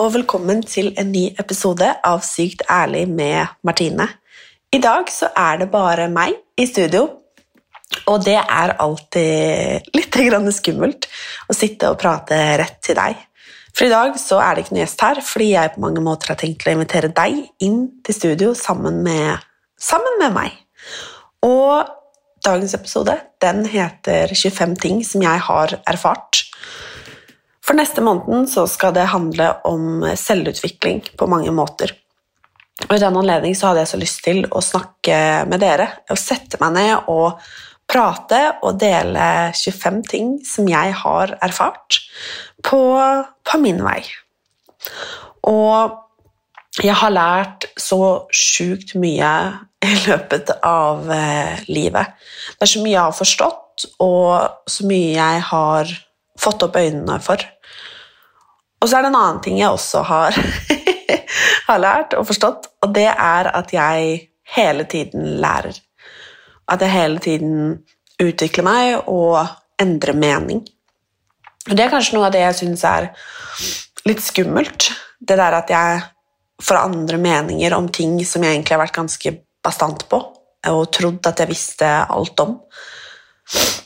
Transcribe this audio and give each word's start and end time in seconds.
og 0.00 0.14
velkommen 0.14 0.62
til 0.64 0.94
en 0.96 1.10
ny 1.12 1.26
episode 1.36 1.84
av 2.08 2.22
Sykt 2.24 2.62
ærlig 2.72 3.02
med 3.10 3.50
Martine. 3.68 4.06
I 4.72 4.78
dag 4.80 5.10
så 5.12 5.28
er 5.36 5.58
det 5.60 5.66
bare 5.72 6.06
meg 6.08 6.38
i 6.56 6.64
studio, 6.64 7.02
og 8.08 8.24
det 8.24 8.38
er 8.38 8.72
alltid 8.80 9.90
litt 9.98 10.16
skummelt 10.56 11.04
å 11.50 11.56
sitte 11.56 11.90
og 11.92 12.00
prate 12.00 12.38
rett 12.62 12.80
til 12.80 12.96
deg. 12.96 13.18
For 13.76 13.84
i 13.84 13.92
dag 13.92 14.16
så 14.16 14.40
er 14.40 14.54
det 14.54 14.64
ikke 14.64 14.74
noen 14.78 14.84
gjest 14.86 15.04
her, 15.04 15.20
fordi 15.20 15.52
jeg 15.52 15.74
på 15.74 15.84
mange 15.84 16.00
måter 16.00 16.32
har 16.32 16.40
tenkt 16.40 16.64
å 16.64 16.72
invitere 16.72 17.12
deg 17.12 17.44
inn 17.60 17.90
til 18.00 18.16
studio 18.16 18.54
sammen 18.56 19.02
med, 19.04 19.36
sammen 19.76 20.16
med 20.22 20.32
meg. 20.32 20.56
Og 21.44 21.84
dagens 22.40 22.72
episode 22.78 23.20
den 23.44 23.66
heter 23.68 24.32
25 24.32 24.78
ting 24.80 25.04
som 25.04 25.28
jeg 25.28 25.44
har 25.50 25.76
erfart. 25.84 26.46
For 27.64 27.76
neste 27.76 28.02
måneden 28.04 28.46
så 28.50 28.66
skal 28.70 28.94
det 28.96 29.10
handle 29.12 29.52
om 29.68 30.04
selvutvikling 30.16 31.02
på 31.18 31.28
mange 31.30 31.52
måter. 31.54 31.92
Og 32.88 32.94
I 32.96 33.02
den 33.02 33.18
anledning 33.20 33.56
hadde 33.60 33.82
jeg 33.82 33.90
så 33.90 34.00
lyst 34.00 34.22
til 34.24 34.46
å 34.48 34.62
snakke 34.64 35.16
med 35.50 35.60
dere, 35.60 35.90
og 36.08 36.18
sette 36.18 36.60
meg 36.62 36.72
ned 36.78 37.10
og 37.12 37.40
prate 37.90 38.40
og 38.64 38.78
dele 38.80 39.50
25 39.56 40.02
ting 40.08 40.36
som 40.46 40.68
jeg 40.70 40.94
har 41.02 41.34
erfart 41.42 42.00
på, 42.64 42.80
på 43.44 43.60
min 43.62 43.82
vei. 43.84 44.00
Og 45.50 45.98
jeg 46.80 46.94
har 46.96 47.12
lært 47.12 47.66
så 47.80 48.28
sjukt 48.32 48.94
mye 49.00 49.32
i 49.84 49.94
løpet 50.06 50.52
av 50.66 51.08
eh, 51.12 51.64
livet. 51.68 52.14
Det 52.56 52.66
er 52.66 52.72
så 52.72 52.82
mye 52.84 52.94
jeg 52.94 53.02
har 53.02 53.16
forstått, 53.16 53.86
og 54.04 54.70
så 54.70 54.86
mye 54.88 55.10
jeg 55.16 55.42
har 55.50 55.92
fått 56.40 56.64
opp 56.66 56.78
øynene 56.80 57.18
for. 57.24 57.42
Og 58.80 58.88
så 58.88 58.96
er 58.96 59.04
det 59.04 59.12
en 59.12 59.20
annen 59.20 59.40
ting 59.44 59.60
jeg 59.60 59.72
også 59.72 60.02
har, 60.08 60.36
har 61.68 61.82
lært 61.82 62.16
og 62.16 62.26
forstått, 62.30 62.70
og 62.80 62.94
det 62.96 63.08
er 63.12 63.50
at 63.52 63.74
jeg 63.74 64.30
hele 64.56 64.86
tiden 64.90 65.36
lærer. 65.42 65.76
At 66.70 66.82
jeg 66.84 66.94
hele 66.94 67.20
tiden 67.22 67.56
utvikler 68.20 68.66
meg 68.66 69.10
og 69.10 69.42
endrer 69.80 70.16
mening. 70.16 70.62
Og 71.68 71.76
det 71.76 71.84
er 71.84 71.92
kanskje 71.92 72.16
noe 72.16 72.28
av 72.28 72.34
det 72.34 72.42
jeg 72.44 72.58
syns 72.62 72.84
er 72.88 73.10
litt 74.08 74.22
skummelt. 74.24 74.90
Det 75.20 75.36
der 75.36 75.58
at 75.58 75.70
jeg 75.72 76.00
får 76.60 76.80
andre 76.80 77.18
meninger 77.20 77.74
om 77.76 77.88
ting 77.92 78.16
som 78.28 78.44
jeg 78.44 78.56
egentlig 78.56 78.76
har 78.76 78.82
vært 78.82 78.96
ganske 78.96 79.34
bastant 79.64 80.06
på, 80.08 80.20
og 80.70 80.80
trodd 80.92 81.28
at 81.28 81.40
jeg 81.40 81.50
visste 81.50 81.88
alt 82.08 82.40
om. 82.44 82.56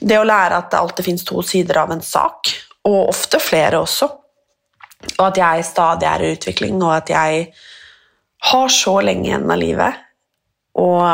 Det 0.00 0.18
å 0.20 0.26
lære 0.26 0.58
at 0.58 0.70
det 0.72 0.80
alltid 0.80 1.06
finnes 1.06 1.24
to 1.24 1.42
sider 1.46 1.80
av 1.80 1.92
en 1.94 2.02
sak, 2.04 2.50
og 2.84 3.08
ofte 3.08 3.40
flere 3.40 3.80
også. 3.80 4.08
Og 5.14 5.24
at 5.26 5.38
jeg 5.40 5.64
stadig 5.68 6.08
er 6.08 6.24
i 6.24 6.32
utvikling, 6.34 6.80
og 6.82 6.96
at 6.98 7.12
jeg 7.12 7.46
har 8.50 8.68
så 8.72 8.98
lenge 9.04 9.28
igjen 9.30 9.48
av 9.50 9.60
livet. 9.60 10.02
Og 10.80 11.04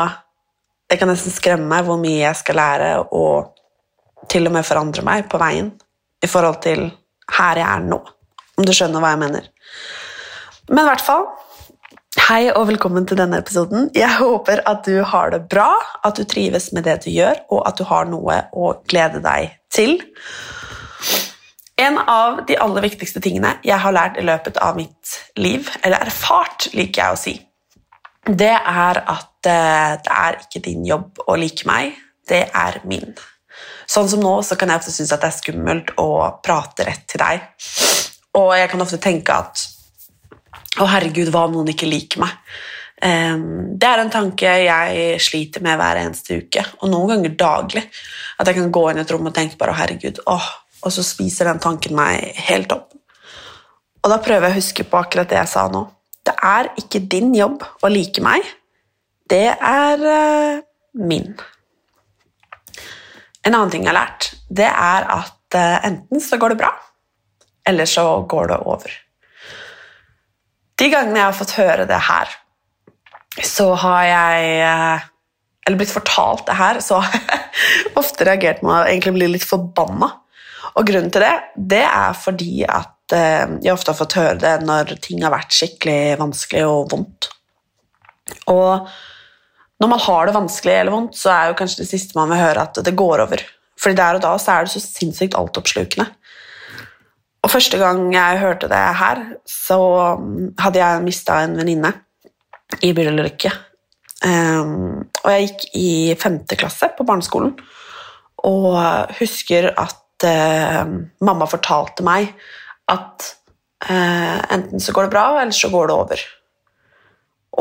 det 0.91 0.99
kan 0.99 1.11
nesten 1.11 1.31
skremme 1.31 1.69
meg 1.71 1.87
hvor 1.87 1.99
mye 2.01 2.25
jeg 2.25 2.39
skal 2.41 2.59
lære, 2.59 2.91
og 3.15 4.27
til 4.31 4.47
og 4.47 4.55
med 4.55 4.67
forandre 4.67 5.03
meg 5.05 5.29
på 5.31 5.39
veien 5.41 5.71
i 6.21 6.29
forhold 6.29 6.59
til 6.63 6.85
her 7.37 7.61
jeg 7.61 7.67
er 7.67 7.87
nå. 7.87 7.99
Om 8.59 8.67
du 8.67 8.73
skjønner 8.75 9.01
hva 9.01 9.13
jeg 9.13 9.21
mener. 9.23 9.47
Men 10.69 10.83
i 10.83 10.89
hvert 10.89 11.03
fall 11.03 11.25
Hei 12.19 12.49
og 12.51 12.65
velkommen 12.67 13.05
til 13.07 13.15
denne 13.15 13.37
episoden. 13.39 13.85
Jeg 13.95 14.17
håper 14.17 14.59
at 14.67 14.81
du 14.83 14.97
har 15.07 15.29
det 15.31 15.45
bra, 15.47 15.69
at 16.03 16.17
du 16.19 16.25
trives 16.27 16.65
med 16.75 16.83
det 16.83 16.97
du 17.05 17.07
gjør, 17.07 17.39
og 17.55 17.61
at 17.69 17.79
du 17.79 17.85
har 17.87 18.09
noe 18.11 18.35
å 18.51 18.73
glede 18.83 19.21
deg 19.23 19.53
til. 19.71 19.95
En 21.79 22.01
av 22.03 22.41
de 22.49 22.59
aller 22.59 22.83
viktigste 22.83 23.23
tingene 23.23 23.53
jeg 23.63 23.79
har 23.79 23.95
lært 23.95 24.19
i 24.19 24.27
løpet 24.27 24.59
av 24.59 24.75
mitt 24.75 25.15
liv, 25.39 25.71
eller 25.87 26.03
erfart, 26.03 26.67
liker 26.75 26.99
jeg 26.99 27.15
å 27.15 27.21
si, 27.23 27.37
det 28.27 28.53
er 28.59 29.03
at 29.07 29.47
eh, 29.47 29.95
det 30.03 30.19
er 30.19 30.43
ikke 30.43 30.65
din 30.67 30.83
jobb 30.83 31.23
å 31.31 31.39
like 31.39 31.63
meg, 31.63 31.95
det 32.27 32.49
er 32.51 32.83
min. 32.83 33.15
Sånn 33.87 34.11
som 34.11 34.19
nå 34.19 34.41
så 34.43 34.59
kan 34.59 34.67
jeg 34.67 34.83
ofte 34.83 34.99
synes 34.99 35.15
at 35.15 35.23
det 35.23 35.31
er 35.31 35.39
skummelt 35.39 35.95
å 35.95 36.11
prate 36.43 36.91
rett 36.91 37.07
til 37.07 37.23
deg. 37.23 37.47
Og 38.35 38.57
jeg 38.59 38.75
kan 38.75 38.83
ofte 38.83 38.99
tenke 38.99 39.45
at 39.47 39.69
å 40.79 40.87
herregud, 40.87 41.31
hva 41.33 41.47
om 41.47 41.57
noen 41.57 41.73
ikke 41.73 41.89
liker 41.89 42.23
meg? 42.23 42.37
Det 43.01 43.87
er 43.89 43.97
en 43.97 44.11
tanke 44.13 44.45
jeg 44.61 45.21
sliter 45.25 45.63
med 45.65 45.79
hver 45.79 45.97
eneste 46.03 46.37
uke, 46.43 46.61
og 46.79 46.91
noen 46.91 47.15
ganger 47.15 47.33
daglig. 47.39 47.81
At 48.37 48.47
jeg 48.47 48.59
kan 48.59 48.71
gå 48.71 48.83
inn 48.91 49.01
i 49.01 49.01
et 49.01 49.11
rom 49.11 49.25
og 49.25 49.33
tenke 49.33 49.57
bare 49.57 49.73
å 49.73 49.79
herregud, 49.79 50.21
åh, 50.29 50.49
og 50.85 50.93
så 50.93 51.03
spiser 51.05 51.49
den 51.49 51.61
tanken 51.63 51.97
meg 51.97 52.37
helt 52.47 52.71
opp. 52.75 52.93
Og 54.01 54.09
da 54.09 54.17
prøver 54.21 54.47
jeg 54.47 54.53
å 54.53 54.59
huske 54.59 54.85
på 54.89 55.01
akkurat 55.01 55.29
det 55.29 55.37
jeg 55.39 55.49
sa 55.49 55.67
nå. 55.73 55.83
Det 56.25 56.33
er 56.45 56.71
ikke 56.77 57.03
din 57.09 57.33
jobb 57.37 57.65
å 57.81 57.89
like 57.89 58.21
meg. 58.25 58.45
Det 59.29 59.47
er 59.49 60.05
uh, 60.05 60.61
min. 61.01 61.31
En 63.41 63.53
annen 63.55 63.71
ting 63.73 63.85
jeg 63.85 63.91
har 63.91 63.97
lært, 63.97 64.31
det 64.49 64.69
er 64.69 65.07
at 65.09 65.57
uh, 65.57 65.77
enten 65.87 66.21
så 66.21 66.37
går 66.41 66.53
det 66.53 66.61
bra, 66.61 66.73
eller 67.65 67.89
så 67.89 68.05
går 68.29 68.53
det 68.53 68.59
over. 68.69 68.97
De 70.81 70.89
gangene 70.89 71.19
jeg 71.19 71.27
har 71.27 71.37
fått 71.37 71.57
høre 71.59 71.85
det 71.89 71.99
her, 72.07 72.31
så 73.45 73.69
har 73.79 74.05
jeg 74.07 74.47
eh, 74.65 75.03
Eller 75.67 75.77
blitt 75.77 75.93
fortalt 75.93 76.47
det 76.47 76.57
her, 76.57 76.79
så 76.81 77.03
har 77.03 77.13
jeg 77.21 77.93
ofte 78.01 78.25
reagert 78.25 78.63
med 78.65 78.73
å 78.73 78.87
egentlig 78.89 79.13
bli 79.19 79.27
litt 79.35 79.45
forbanna. 79.45 80.09
Og 80.71 80.87
grunnen 80.87 81.11
til 81.13 81.21
det, 81.21 81.35
det 81.53 81.83
er 81.85 82.17
fordi 82.17 82.63
at 82.65 83.13
eh, 83.13 83.45
jeg 83.61 83.75
ofte 83.75 83.93
har 83.93 83.99
fått 83.99 84.17
høre 84.17 84.39
det 84.41 84.55
når 84.65 84.95
ting 85.05 85.21
har 85.21 85.33
vært 85.35 85.53
skikkelig 85.53 86.17
vanskelig 86.23 86.65
og 86.65 86.89
vondt. 86.95 87.29
Og 88.49 88.89
når 89.81 89.91
man 89.93 90.01
har 90.01 90.27
det 90.27 90.37
vanskelig 90.39 90.75
eller 90.79 90.95
vondt, 90.95 91.17
så 91.17 91.33
er 91.35 91.51
jo 91.51 91.57
kanskje 91.61 91.83
det 91.83 91.91
siste 91.91 92.17
man 92.17 92.29
vil 92.31 92.41
høre 92.41 92.65
at 92.65 92.81
det 92.81 92.97
går 92.97 93.25
over. 93.27 93.45
Fordi 93.81 93.97
der 93.97 94.17
og 94.17 94.25
da 94.25 94.33
så 94.41 94.55
er 94.55 94.65
det 94.65 94.73
så 94.73 94.81
sinnssykt 94.81 95.37
altoppslukende. 95.37 96.09
Og 97.41 97.49
første 97.49 97.79
gang 97.81 98.05
jeg 98.13 98.39
hørte 98.41 98.69
det 98.69 98.81
her, 98.99 99.23
så 99.49 99.79
mm, 100.19 100.53
hadde 100.61 100.81
jeg 100.81 101.05
mista 101.05 101.39
en 101.41 101.57
venninne 101.57 101.93
i 102.85 102.93
bilulykke. 102.95 103.51
Um, 104.21 105.07
og 105.23 105.31
jeg 105.33 105.47
gikk 105.47 105.63
i 105.77 105.89
femte 106.21 106.57
klasse 106.59 106.91
på 106.93 107.05
barneskolen 107.07 107.55
og 108.45 108.75
husker 109.17 109.71
at 109.73 110.25
uh, 110.29 110.91
mamma 111.25 111.47
fortalte 111.49 112.05
meg 112.05 112.29
at 112.89 113.25
uh, 113.89 114.37
enten 114.53 114.81
så 114.81 114.93
går 114.93 115.07
det 115.07 115.13
bra, 115.15 115.25
eller 115.41 115.57
så 115.57 115.71
går 115.73 115.89
det 115.89 115.97
over. 115.97 116.23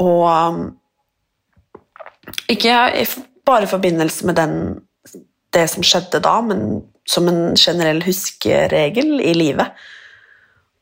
Og 0.04 0.22
um, 0.28 0.62
ikke 2.52 2.76
bare 3.46 3.64
i 3.64 3.72
forbindelse 3.72 4.26
med 4.26 4.36
den, 4.36 4.54
det 5.56 5.64
som 5.72 5.84
skjedde 5.84 6.20
da, 6.22 6.36
men 6.44 6.82
som 7.10 7.28
en 7.30 7.56
generell 7.58 8.02
huskeregel 8.06 9.18
i 9.22 9.32
livet. 9.34 9.72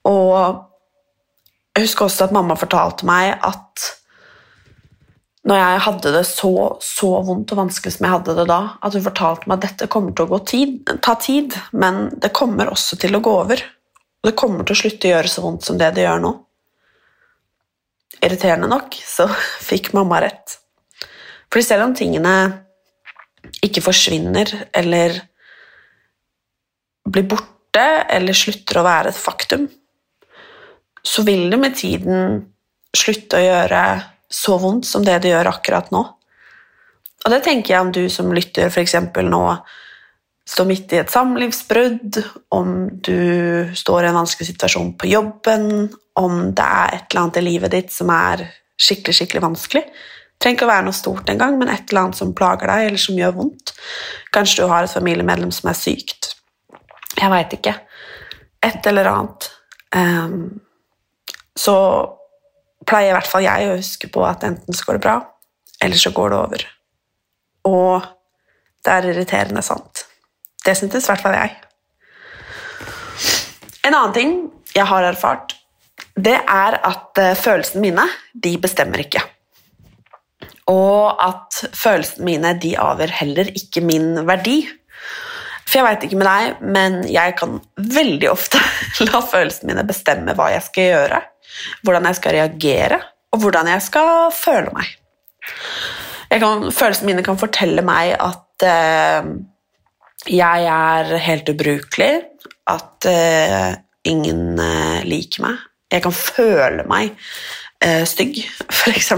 Og 0.09 0.35
jeg 1.77 1.87
husker 1.87 2.09
også 2.09 2.29
at 2.29 2.35
mamma 2.35 2.57
fortalte 2.59 3.07
meg 3.09 3.37
at 3.47 3.87
når 5.49 5.57
jeg 5.57 5.83
hadde 5.87 6.13
det 6.13 6.25
så, 6.29 6.53
så 6.85 7.09
vondt 7.25 7.55
og 7.55 7.61
vanskelig 7.63 7.95
som 7.95 8.05
jeg 8.05 8.15
hadde 8.17 8.35
det 8.37 8.45
da, 8.51 8.59
at 8.85 8.97
hun 8.97 9.05
fortalte 9.07 9.49
meg 9.49 9.57
at 9.57 9.71
dette 9.71 9.89
kommer 9.93 10.13
til 10.13 10.35
å 10.35 10.41
tid, 10.45 10.91
ta 11.05 11.15
tid, 11.23 11.57
men 11.73 12.09
det 12.21 12.35
kommer 12.37 12.69
også 12.69 12.99
til 13.01 13.17
å 13.17 13.23
gå 13.25 13.33
over. 13.47 13.63
Og 14.19 14.29
det 14.29 14.37
kommer 14.37 14.67
til 14.67 14.75
å 14.75 14.81
slutte 14.83 15.09
å 15.09 15.15
gjøre 15.15 15.33
så 15.33 15.45
vondt 15.47 15.65
som 15.65 15.79
det 15.81 15.93
det 15.97 16.05
gjør 16.05 16.21
nå. 16.27 16.35
Irriterende 18.19 18.69
nok 18.69 18.99
så 19.07 19.29
fikk 19.71 19.95
mamma 19.97 20.21
rett. 20.27 20.59
For 21.49 21.65
selv 21.65 21.87
om 21.87 21.97
tingene 21.97 22.35
ikke 23.65 23.87
forsvinner 23.87 24.51
eller 24.77 25.23
blir 27.13 27.27
borte 27.31 27.85
eller 28.11 28.37
slutter 28.37 28.81
å 28.81 28.87
være 28.87 29.13
et 29.13 29.19
faktum, 29.19 29.67
så 31.05 31.25
vil 31.27 31.49
det 31.51 31.59
med 31.61 31.77
tiden 31.79 32.39
slutte 32.97 33.39
å 33.39 33.45
gjøre 33.45 33.83
så 34.29 34.59
vondt 34.61 34.89
som 34.89 35.05
det 35.05 35.21
det 35.25 35.33
gjør 35.33 35.53
akkurat 35.53 35.93
nå. 35.95 36.03
Og 37.25 37.33
det 37.33 37.43
tenker 37.45 37.75
jeg 37.75 37.85
om 37.85 37.93
du 37.95 38.05
som 38.13 38.31
lytter 38.35 38.69
f.eks. 38.69 38.95
nå 39.25 39.45
står 40.49 40.69
midt 40.69 40.93
i 40.97 41.01
et 41.03 41.13
samlivsbrudd, 41.13 42.21
om 42.57 42.77
du 43.05 43.69
står 43.77 44.05
i 44.05 44.11
en 44.11 44.21
vanskelig 44.21 44.49
situasjon 44.49 44.95
på 45.01 45.11
jobben, 45.11 45.89
om 46.19 46.39
det 46.57 46.65
er 46.65 46.95
et 46.97 47.11
eller 47.11 47.25
annet 47.25 47.41
i 47.41 47.45
livet 47.45 47.75
ditt 47.75 47.93
som 47.93 48.09
er 48.15 48.47
skikkelig, 48.79 49.19
skikkelig 49.21 49.45
vanskelig. 49.45 49.85
Det 49.85 50.45
trenger 50.45 50.57
ikke 50.57 50.69
å 50.69 50.71
være 50.71 50.87
noe 50.87 50.97
stort 50.97 51.31
engang, 51.33 51.59
men 51.61 51.71
et 51.73 51.91
eller 51.91 52.07
annet 52.07 52.21
som 52.21 52.33
plager 52.37 52.71
deg, 52.71 52.87
eller 52.89 53.03
som 53.03 53.19
gjør 53.19 53.37
vondt. 53.41 53.75
Kanskje 54.35 54.63
du 54.63 54.73
har 54.73 54.87
et 54.87 54.93
familiemedlem 54.93 55.53
som 55.55 55.69
er 55.69 55.79
sykt. 55.79 56.18
Jeg 57.17 57.31
veit 57.33 57.55
ikke. 57.57 57.75
Et 58.65 58.87
eller 58.91 59.09
annet. 59.11 59.49
Um, 59.95 60.61
så 61.59 61.75
pleier 62.89 63.13
i 63.13 63.17
hvert 63.17 63.31
fall 63.31 63.47
jeg 63.47 63.69
å 63.69 63.79
huske 63.79 64.11
på 64.13 64.25
at 64.27 64.45
enten 64.47 64.77
så 64.77 64.87
går 64.87 64.99
det 64.99 65.05
bra, 65.07 65.17
eller 65.85 66.01
så 66.01 66.13
går 66.15 66.33
det 66.33 66.39
over. 66.39 66.67
Og 67.69 68.07
det 68.85 68.95
er 68.95 69.09
irriterende 69.11 69.65
sant. 69.65 70.05
Det 70.65 70.77
syntes 70.79 71.07
i 71.07 71.13
hvert 71.13 71.25
fall 71.25 71.37
jeg. 71.39 71.57
En 73.89 73.95
annen 73.95 74.15
ting 74.17 74.37
jeg 74.75 74.87
har 74.89 75.07
erfart, 75.09 75.55
det 76.19 76.37
er 76.37 76.77
at 76.85 77.19
eh, 77.21 77.37
følelsene 77.39 77.83
mine, 77.83 78.05
de 78.35 78.57
bestemmer 78.61 79.05
ikke. 79.05 79.23
Og 80.69 81.15
at 81.25 81.63
følelsene 81.77 82.27
mine, 82.27 82.53
de 82.61 82.75
avgjør 82.79 83.15
heller 83.21 83.51
ikke 83.57 83.83
min 83.85 84.27
verdi. 84.29 84.61
For 85.69 85.81
jeg 85.81 85.85
veit 85.85 86.05
ikke 86.07 86.19
med 86.21 86.29
deg, 86.29 86.61
men 86.77 87.01
jeg 87.13 87.35
kan 87.37 87.59
veldig 87.77 88.31
ofte 88.33 88.61
la 89.09 89.21
følelsene 89.21 89.75
mine 89.75 89.85
bestemme 89.89 90.37
hva 90.39 90.53
jeg 90.55 90.65
skal 90.71 90.89
gjøre 90.95 91.27
hvordan 91.87 92.09
jeg 92.09 92.19
skal 92.19 92.37
reagere, 92.37 92.99
og 93.33 93.43
hvordan 93.43 93.71
jeg 93.73 93.85
skal 93.85 94.33
føle 94.35 94.73
meg. 94.75 94.91
Kan, 96.29 96.69
følelsene 96.73 97.13
mine 97.13 97.25
kan 97.25 97.41
fortelle 97.41 97.83
meg 97.87 98.15
at 98.21 98.67
eh, 98.69 99.31
jeg 100.29 100.69
er 100.73 101.15
helt 101.25 101.49
ubrukelig, 101.53 102.13
at 102.69 103.09
eh, 103.09 103.71
ingen 104.09 104.61
eh, 104.61 105.01
liker 105.09 105.47
meg. 105.47 105.65
Jeg 105.93 106.05
kan 106.05 106.13
føle 106.13 106.85
meg 106.89 107.15
stygg, 107.79 108.09
stygg, 108.11 108.41
f.eks. 108.75 109.13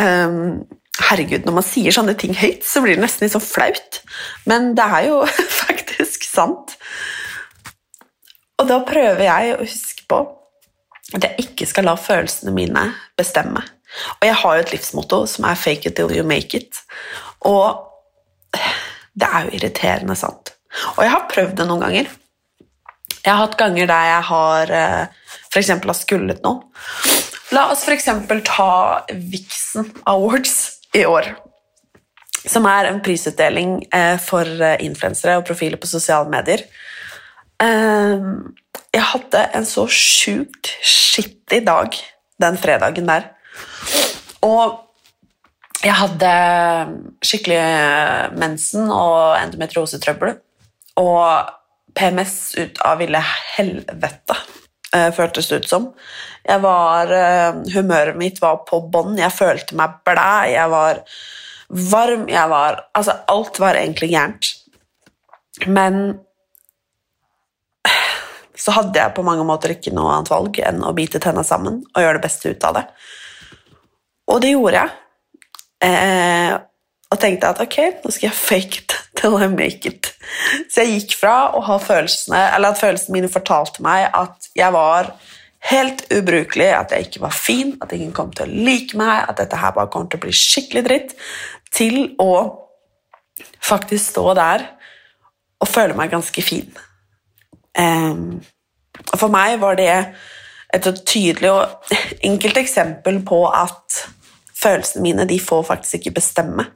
Um, 0.00 0.62
herregud, 1.08 1.46
når 1.46 1.56
man 1.60 1.66
sier 1.66 1.94
sånne 1.94 2.14
ting 2.18 2.34
høyt, 2.38 2.64
så 2.66 2.82
blir 2.84 2.96
det 2.96 3.04
nesten 3.04 3.26
litt 3.26 3.34
så 3.34 3.42
flaut. 3.42 4.00
Men 4.50 4.74
det 4.78 4.86
er 4.86 5.08
jo 5.08 5.22
faktisk 5.64 6.26
sant. 6.28 6.76
Og 8.60 8.68
da 8.68 8.80
prøver 8.86 9.24
jeg 9.24 9.54
å 9.54 9.60
huske 9.62 10.06
på 10.10 10.20
at 11.16 11.26
jeg 11.26 11.46
ikke 11.46 11.66
skal 11.66 11.88
la 11.88 11.96
følelsene 11.98 12.52
mine 12.54 12.90
bestemme. 13.18 13.62
Og 14.20 14.26
jeg 14.28 14.38
har 14.42 14.56
jo 14.56 14.64
et 14.64 14.72
livsmotto 14.76 15.24
som 15.26 15.46
er 15.48 15.58
'fake 15.58 15.86
it 15.90 15.96
till 15.96 16.12
you 16.14 16.24
make 16.24 16.54
it'. 16.54 16.82
Og 17.40 17.86
det 19.18 19.28
er 19.32 19.44
jo 19.44 19.56
irriterende 19.56 20.16
sant. 20.16 20.54
Og 20.96 21.02
jeg 21.04 21.10
har 21.10 21.30
prøvd 21.30 21.56
det 21.56 21.66
noen 21.66 21.80
ganger. 21.80 22.10
Jeg 23.24 23.32
har 23.34 23.46
hatt 23.46 23.56
ganger 23.58 23.86
der 23.86 24.04
jeg 24.06 24.22
har 24.22 24.70
eh, 24.70 25.06
f.eks. 25.52 25.68
har 25.68 25.92
skullet 25.94 26.42
noe. 26.42 26.62
La 27.50 27.70
oss 27.72 27.82
f.eks. 27.82 28.06
ta 28.44 29.04
Vixen 29.10 29.90
Awards 30.06 30.79
i 30.96 31.04
år. 31.06 31.34
Som 32.48 32.66
er 32.66 32.88
en 32.88 33.02
prisutdeling 33.04 33.80
eh, 33.94 34.16
for 34.22 34.46
eh, 34.46 34.80
influensere 34.84 35.36
og 35.38 35.46
profiler 35.48 35.80
på 35.80 35.90
sosiale 35.90 36.30
medier. 36.32 36.64
Um, 37.60 38.54
jeg 38.94 39.04
hadde 39.04 39.42
en 39.54 39.66
så 39.68 39.84
sjukt 39.92 40.70
skittig 40.80 41.60
dag 41.66 41.96
den 42.40 42.56
fredagen 42.58 43.10
der. 43.10 43.28
Og 44.42 44.80
jeg 45.84 45.96
hadde 45.96 46.30
skikkelig 47.24 47.60
mensen 48.40 48.88
og 48.88 49.36
endometriosetrøbbel. 49.42 50.38
Og 51.00 51.52
PMS 51.96 52.34
ut 52.56 52.80
av 52.86 53.00
ville 53.00 53.20
helvete, 53.56 54.36
føltes 55.16 55.48
det 55.50 55.62
ut 55.62 55.68
som. 55.68 55.88
Jeg 56.46 56.62
var, 56.62 57.10
uh, 57.12 57.60
humøret 57.74 58.18
mitt 58.18 58.40
var 58.42 58.62
på 58.68 58.80
bånn, 58.92 59.18
jeg 59.20 59.34
følte 59.34 59.76
meg 59.78 60.00
blæ, 60.06 60.32
jeg 60.54 60.72
var 60.72 61.04
varm, 61.90 62.26
jeg 62.30 62.50
var 62.50 62.82
Altså, 62.96 63.18
alt 63.30 63.60
var 63.62 63.78
egentlig 63.78 64.10
gærent. 64.14 64.54
Men 65.66 66.18
så 68.60 68.74
hadde 68.76 68.98
jeg 69.00 69.14
på 69.16 69.24
mange 69.24 69.44
måter 69.46 69.72
ikke 69.74 69.92
noe 69.96 70.12
annet 70.14 70.30
valg 70.32 70.58
enn 70.64 70.82
å 70.84 70.94
bite 70.96 71.20
tenna 71.22 71.44
sammen 71.46 71.80
og 71.80 72.02
gjøre 72.02 72.18
det 72.18 72.24
beste 72.26 72.52
ut 72.52 72.66
av 72.68 72.76
det. 72.76 72.82
Og 74.30 74.42
det 74.44 74.52
gjorde 74.52 74.82
jeg. 74.82 74.96
Eh, 75.80 76.56
og 77.10 77.18
tenkte 77.18 77.50
at 77.50 77.62
ok, 77.64 77.78
nå 78.04 78.12
skal 78.12 78.28
jeg 78.28 78.36
fake 78.38 78.82
it 78.82 78.96
till 79.18 79.36
I 79.40 79.48
make 79.50 79.88
it. 79.88 80.12
Så 80.70 80.84
jeg 80.84 81.00
gikk 81.00 81.16
fra 81.22 81.50
å 81.56 81.62
ha 81.66 81.78
følelsene, 81.82 82.42
eller 82.54 82.72
at 82.72 82.80
følelsene 82.80 83.16
mine 83.16 83.32
fortalte 83.32 83.82
meg 83.84 84.06
at 84.16 84.50
jeg 84.56 84.76
var 84.76 85.14
helt 85.68 86.06
ubrukelig, 86.14 86.70
at 86.72 86.94
jeg 86.94 87.08
ikke 87.08 87.22
var 87.26 87.36
fin, 87.36 87.74
at 87.82 87.92
ingen 87.92 88.12
kom 88.16 88.32
til 88.32 88.48
å 88.48 88.64
like 88.68 88.96
meg, 88.98 89.26
at 89.28 89.38
dette 89.42 89.58
her 89.60 89.74
bare 89.76 89.92
kom 89.92 90.08
til 90.08 90.20
å 90.20 90.24
bli 90.24 90.34
skikkelig 90.34 90.84
dritt, 90.86 91.16
til 91.74 92.14
å 92.22 92.32
faktisk 93.60 94.12
stå 94.14 94.32
der 94.38 94.64
og 95.60 95.68
føle 95.68 95.96
meg 95.96 96.12
ganske 96.12 96.42
fin. 96.42 96.70
Um, 97.78 98.40
for 99.14 99.30
meg 99.32 99.60
var 99.60 99.76
det 99.78 99.92
et 100.74 100.86
tydelig 101.06 101.50
og 101.52 101.92
enkelt 102.26 102.60
eksempel 102.60 103.20
på 103.26 103.42
at 103.48 104.04
følelsene 104.60 105.04
mine 105.04 105.26
de 105.28 105.38
får 105.42 105.66
faktisk 105.68 106.00
ikke 106.00 106.18
bestemme 106.20 106.66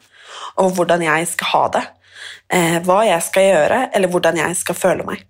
over 0.56 0.74
hvordan 0.76 1.02
jeg 1.04 1.28
skal 1.30 1.50
ha 1.50 1.62
det, 1.76 1.84
eh, 2.52 2.78
hva 2.86 3.02
jeg 3.06 3.22
skal 3.26 3.48
gjøre, 3.48 3.80
eller 3.94 4.08
hvordan 4.10 4.38
jeg 4.40 4.56
skal 4.56 4.78
føle 4.78 5.06
meg. 5.06 5.24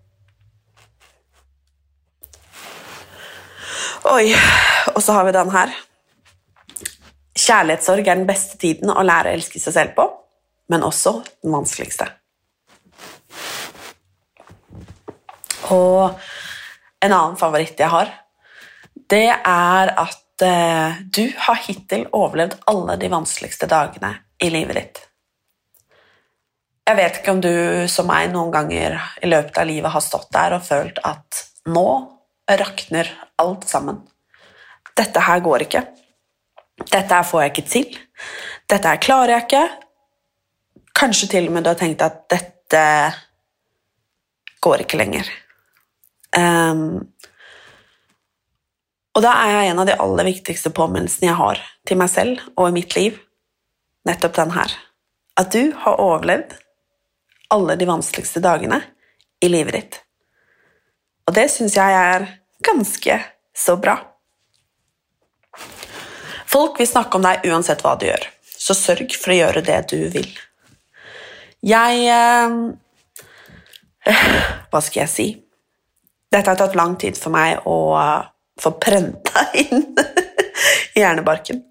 Oi, 4.04 4.34
og 4.92 5.00
så 5.02 5.14
har 5.16 5.24
vi 5.24 5.32
den 5.32 5.50
her. 5.54 5.70
Kjærlighetssorg 7.40 8.04
er 8.04 8.18
den 8.18 8.26
beste 8.28 8.58
tiden 8.60 8.92
å 8.92 9.00
lære 9.00 9.30
å 9.32 9.36
elske 9.38 9.60
seg 9.62 9.72
selv 9.72 9.94
på, 9.96 10.04
men 10.68 10.84
også 10.84 11.14
den 11.24 11.54
vanskeligste. 11.54 12.10
Og 15.72 16.20
en 17.00 17.14
annen 17.14 17.38
favoritt 17.40 17.80
jeg 17.80 17.88
har, 17.94 18.12
det 19.08 19.30
er 19.32 19.94
at 19.96 20.44
eh, 20.44 21.00
du 21.08 21.24
har 21.46 21.62
hittil 21.64 22.04
overlevd 22.12 22.60
alle 22.68 22.98
de 23.00 23.08
vanskeligste 23.12 23.68
dagene 23.72 24.12
i 24.44 24.50
livet 24.52 24.80
ditt. 24.82 25.02
Jeg 26.84 27.00
vet 27.00 27.22
ikke 27.22 27.32
om 27.32 27.40
du 27.40 27.54
som 27.88 28.08
meg 28.10 28.28
noen 28.34 28.52
ganger 28.52 28.98
i 29.24 29.32
løpet 29.32 29.62
av 29.62 29.70
livet 29.70 29.96
har 29.96 30.04
stått 30.04 30.28
der 30.36 30.58
og 30.58 30.66
følt 30.68 31.00
at 31.08 31.46
nå 31.72 31.88
rakner 32.48 33.08
alt 33.40 33.68
sammen. 33.68 34.02
Dette 34.96 35.20
her 35.20 35.40
går 35.44 35.66
ikke. 35.66 35.84
Dette 36.90 37.14
her 37.14 37.26
får 37.26 37.42
jeg 37.42 37.52
ikke 37.52 37.68
til. 37.70 37.96
Dette 38.70 38.90
her 38.90 39.00
klarer 39.02 39.36
jeg 39.36 39.46
ikke. 39.46 39.64
Kanskje 40.94 41.30
til 41.32 41.48
og 41.48 41.56
med 41.56 41.64
du 41.64 41.72
har 41.72 41.80
tenkt 41.80 42.04
at 42.04 42.24
dette 42.30 42.84
går 44.64 44.84
ikke 44.84 45.00
lenger. 45.00 45.28
Um, 46.34 47.04
og 49.14 49.22
da 49.22 49.34
er 49.44 49.52
jeg 49.54 49.70
en 49.70 49.82
av 49.82 49.86
de 49.86 49.98
aller 50.02 50.26
viktigste 50.26 50.72
påminnelsene 50.74 51.28
jeg 51.28 51.38
har 51.38 51.60
til 51.86 52.00
meg 52.00 52.10
selv 52.10 52.42
og 52.56 52.68
i 52.68 52.74
mitt 52.74 52.96
liv, 52.98 53.18
nettopp 54.08 54.34
den 54.40 54.54
her. 54.56 54.74
At 55.38 55.54
du 55.54 55.70
har 55.84 56.00
overlevd 56.02 56.56
alle 57.54 57.76
de 57.78 57.86
vanskeligste 57.86 58.42
dagene 58.42 58.80
i 59.44 59.50
livet 59.50 59.78
ditt. 59.78 60.00
Og 61.24 61.36
det 61.36 61.46
syns 61.52 61.76
jeg 61.78 61.98
er 61.98 62.26
ganske 62.64 63.18
så 63.56 63.76
bra. 63.80 63.96
Folk 66.50 66.78
vil 66.78 66.88
snakke 66.88 67.18
om 67.18 67.24
deg 67.24 67.46
uansett 67.50 67.82
hva 67.84 67.96
du 67.98 68.06
gjør, 68.06 68.26
så 68.46 68.76
sørg 68.78 69.16
for 69.18 69.34
å 69.34 69.38
gjøre 69.40 69.64
det 69.66 69.80
du 69.90 69.98
vil. 70.12 70.30
Jeg 71.64 72.04
eh, 72.12 72.52
Hva 74.70 74.80
skal 74.84 75.04
jeg 75.04 75.12
si? 75.12 75.28
Dette 76.34 76.50
har 76.50 76.58
tatt 76.58 76.76
lang 76.76 76.96
tid 77.00 77.16
for 77.18 77.32
meg 77.34 77.64
å 77.70 77.94
få 78.60 78.74
prenta 78.82 79.46
inn 79.56 79.84
i 80.96 81.02
hjernebarken. 81.02 81.62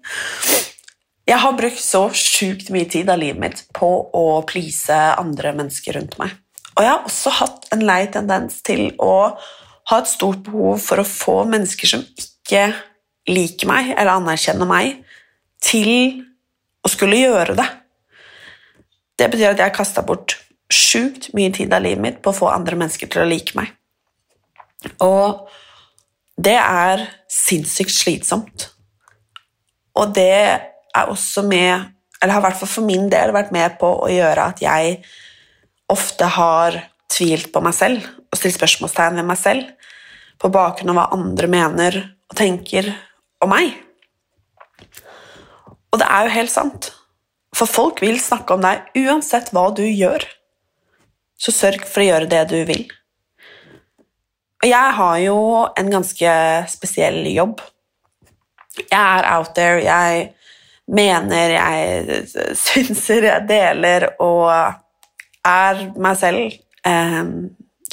Jeg 1.24 1.40
har 1.40 1.56
brukt 1.56 1.80
så 1.80 2.06
sjukt 2.12 2.68
mye 2.72 2.88
tid 2.90 3.08
av 3.12 3.20
livet 3.20 3.40
mitt 3.40 3.62
på 3.76 3.88
å 4.12 4.24
please 4.48 4.96
andre 5.16 5.54
mennesker 5.56 5.96
rundt 5.96 6.18
meg. 6.20 6.34
Og 6.74 6.82
jeg 6.82 6.90
har 6.90 7.06
også 7.06 7.32
hatt 7.38 7.68
en 7.74 7.84
lei 7.86 8.02
tendens 8.12 8.58
til 8.66 8.88
å 9.02 9.14
ha 9.90 9.98
et 10.00 10.10
stort 10.10 10.42
behov 10.46 10.80
for 10.82 11.00
å 11.00 11.06
få 11.06 11.36
mennesker 11.48 11.90
som 11.90 12.04
ikke 12.18 12.66
liker 13.30 13.70
meg 13.70 13.92
eller 13.94 14.16
anerkjenner 14.18 14.68
meg, 14.68 15.00
til 15.64 16.24
å 16.84 16.90
skulle 16.92 17.20
gjøre 17.22 17.56
det. 17.56 17.66
Det 19.16 19.30
betyr 19.30 19.52
at 19.52 19.60
jeg 19.60 19.70
har 19.70 19.76
kasta 19.76 20.02
bort 20.04 20.36
sjukt 20.72 21.30
mye 21.36 21.52
tid 21.54 21.72
av 21.72 21.84
livet 21.84 22.02
mitt 22.02 22.22
på 22.24 22.32
å 22.32 22.36
få 22.36 22.50
andre 22.52 22.76
mennesker 22.80 23.08
til 23.10 23.22
å 23.22 23.28
like 23.28 23.56
meg. 23.56 23.70
Og 25.04 25.46
det 26.36 26.56
er 26.58 27.06
sinnssykt 27.30 27.94
slitsomt. 27.94 28.68
Og 29.94 30.14
det 30.16 30.30
er 30.34 31.10
også 31.10 31.44
med 31.46 31.90
Eller 32.22 32.32
har 32.32 32.40
i 32.40 32.44
hvert 32.46 32.56
fall 32.56 32.70
for 32.70 32.86
min 32.86 33.10
del 33.12 33.34
vært 33.34 33.50
med 33.52 33.74
på 33.76 33.88
å 34.00 34.06
gjøre 34.08 34.46
at 34.48 34.60
jeg 34.62 34.94
ofte 35.92 36.28
har 36.36 36.78
tvilt 37.12 37.50
på 37.52 37.62
meg 37.64 37.74
selv 37.76 38.04
og 38.30 38.38
stilt 38.38 38.56
spørsmålstegn 38.56 39.20
ved 39.20 39.28
meg 39.28 39.38
selv 39.40 39.90
på 40.40 40.50
bakgrunn 40.52 40.92
av 40.92 40.98
hva 40.98 41.06
andre 41.16 41.50
mener 41.50 41.98
og 42.30 42.36
tenker 42.38 42.90
om 43.44 43.52
meg. 43.52 43.74
Og 45.94 46.00
det 46.00 46.08
er 46.10 46.26
jo 46.26 46.34
helt 46.34 46.50
sant, 46.50 46.90
for 47.54 47.70
folk 47.70 48.02
vil 48.02 48.18
snakke 48.18 48.56
om 48.56 48.64
deg 48.64 48.88
uansett 49.04 49.52
hva 49.54 49.68
du 49.76 49.84
gjør. 49.86 50.24
Så 51.38 51.54
sørg 51.54 51.84
for 51.86 52.02
å 52.02 52.08
gjøre 52.08 52.30
det 52.30 52.42
du 52.50 52.58
vil. 52.66 52.86
Og 54.64 54.70
jeg 54.70 54.92
har 54.98 55.16
jo 55.20 55.38
en 55.76 55.90
ganske 55.92 56.34
spesiell 56.72 57.20
jobb. 57.30 57.60
Jeg 58.80 58.98
er 58.98 59.26
out 59.36 59.52
there, 59.54 59.82
jeg 59.84 60.30
mener, 60.90 61.52
jeg 61.54 62.24
synser, 62.66 63.28
jeg 63.28 63.46
deler 63.50 64.08
og 64.24 64.80
er 65.48 65.84
meg 66.00 66.18
selv 66.20 66.56
eh, 66.86 67.24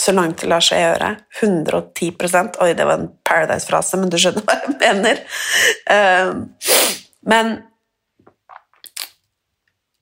så 0.02 0.14
langt 0.16 0.42
det 0.42 0.50
lar 0.50 0.64
seg 0.66 0.82
gjøre. 0.82 1.10
110% 1.42 2.62
Oi, 2.64 2.72
det 2.78 2.88
var 2.88 3.02
en 3.02 3.10
Paradise-frase, 3.28 4.00
men 4.00 4.12
du 4.12 4.18
skjønner 4.22 4.46
hva 4.48 4.58
jeg 4.62 4.78
mener. 4.78 5.20
Eh, 5.92 6.32
men 7.32 7.52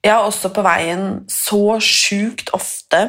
jeg 0.03 0.13
har 0.13 0.23
også 0.23 0.53
på 0.55 0.63
veien 0.63 1.25
så 1.31 1.79
sjukt 1.83 2.53
ofte 2.55 3.01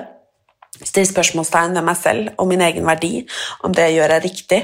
stilt 0.80 1.10
spørsmålstegn 1.10 1.76
ved 1.76 1.86
meg 1.86 1.98
selv 1.98 2.40
og 2.40 2.48
min 2.50 2.62
egen 2.64 2.86
verdi, 2.88 3.26
om 3.64 3.74
det 3.74 3.88
jeg 3.88 3.98
gjør, 3.98 4.14
er 4.16 4.24
riktig. 4.24 4.60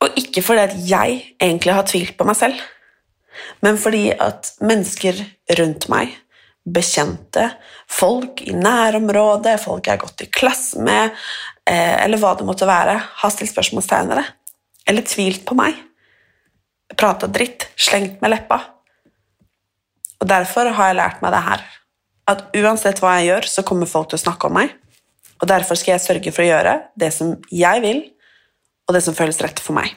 Og 0.00 0.16
ikke 0.18 0.42
fordi 0.42 0.64
at 0.64 0.76
jeg 0.88 1.22
egentlig 1.40 1.76
har 1.76 1.86
tvilt 1.88 2.16
på 2.18 2.26
meg 2.26 2.38
selv, 2.38 2.62
men 3.60 3.78
fordi 3.78 4.10
at 4.16 4.54
mennesker 4.64 5.20
rundt 5.60 5.88
meg 5.92 6.16
bekjente, 6.74 7.46
folk 7.90 8.42
i 8.46 8.54
nærområdet, 8.56 9.58
folk 9.62 9.86
jeg 9.86 9.96
har 9.96 10.02
gått 10.02 10.24
i 10.24 10.30
klasse 10.32 10.80
med, 10.84 11.16
eh, 11.66 11.96
eller 12.04 12.20
hva 12.20 12.34
det 12.38 12.46
måtte 12.48 12.68
være, 12.68 12.96
har 13.22 13.32
stilt 13.34 13.52
spørsmålstegn 13.52 14.12
ved. 14.12 14.32
Eller 14.88 15.06
tvilt 15.06 15.44
på 15.46 15.56
meg. 15.58 15.78
Prata 16.96 17.28
dritt, 17.30 17.68
slengt 17.76 18.20
med 18.22 18.34
leppa. 18.34 18.60
Og 20.20 20.28
Derfor 20.28 20.72
har 20.76 20.90
jeg 20.90 21.00
lært 21.00 21.22
meg 21.22 21.32
det 21.32 21.44
her. 21.46 21.64
At 22.30 22.44
uansett 22.56 23.00
hva 23.00 23.16
jeg 23.18 23.30
gjør, 23.30 23.48
så 23.48 23.64
kommer 23.66 23.90
folk 23.90 24.10
til 24.10 24.20
å 24.20 24.24
snakke 24.24 24.48
om 24.50 24.58
meg. 24.58 24.74
Og 25.40 25.48
derfor 25.48 25.78
skal 25.78 25.96
jeg 25.96 26.04
sørge 26.04 26.32
for 26.34 26.44
å 26.44 26.50
gjøre 26.50 26.74
det 27.00 27.12
som 27.16 27.36
jeg 27.48 27.84
vil, 27.84 28.02
og 28.88 28.96
det 28.96 29.02
som 29.06 29.16
føles 29.16 29.40
rett 29.40 29.62
for 29.62 29.78
meg. 29.78 29.94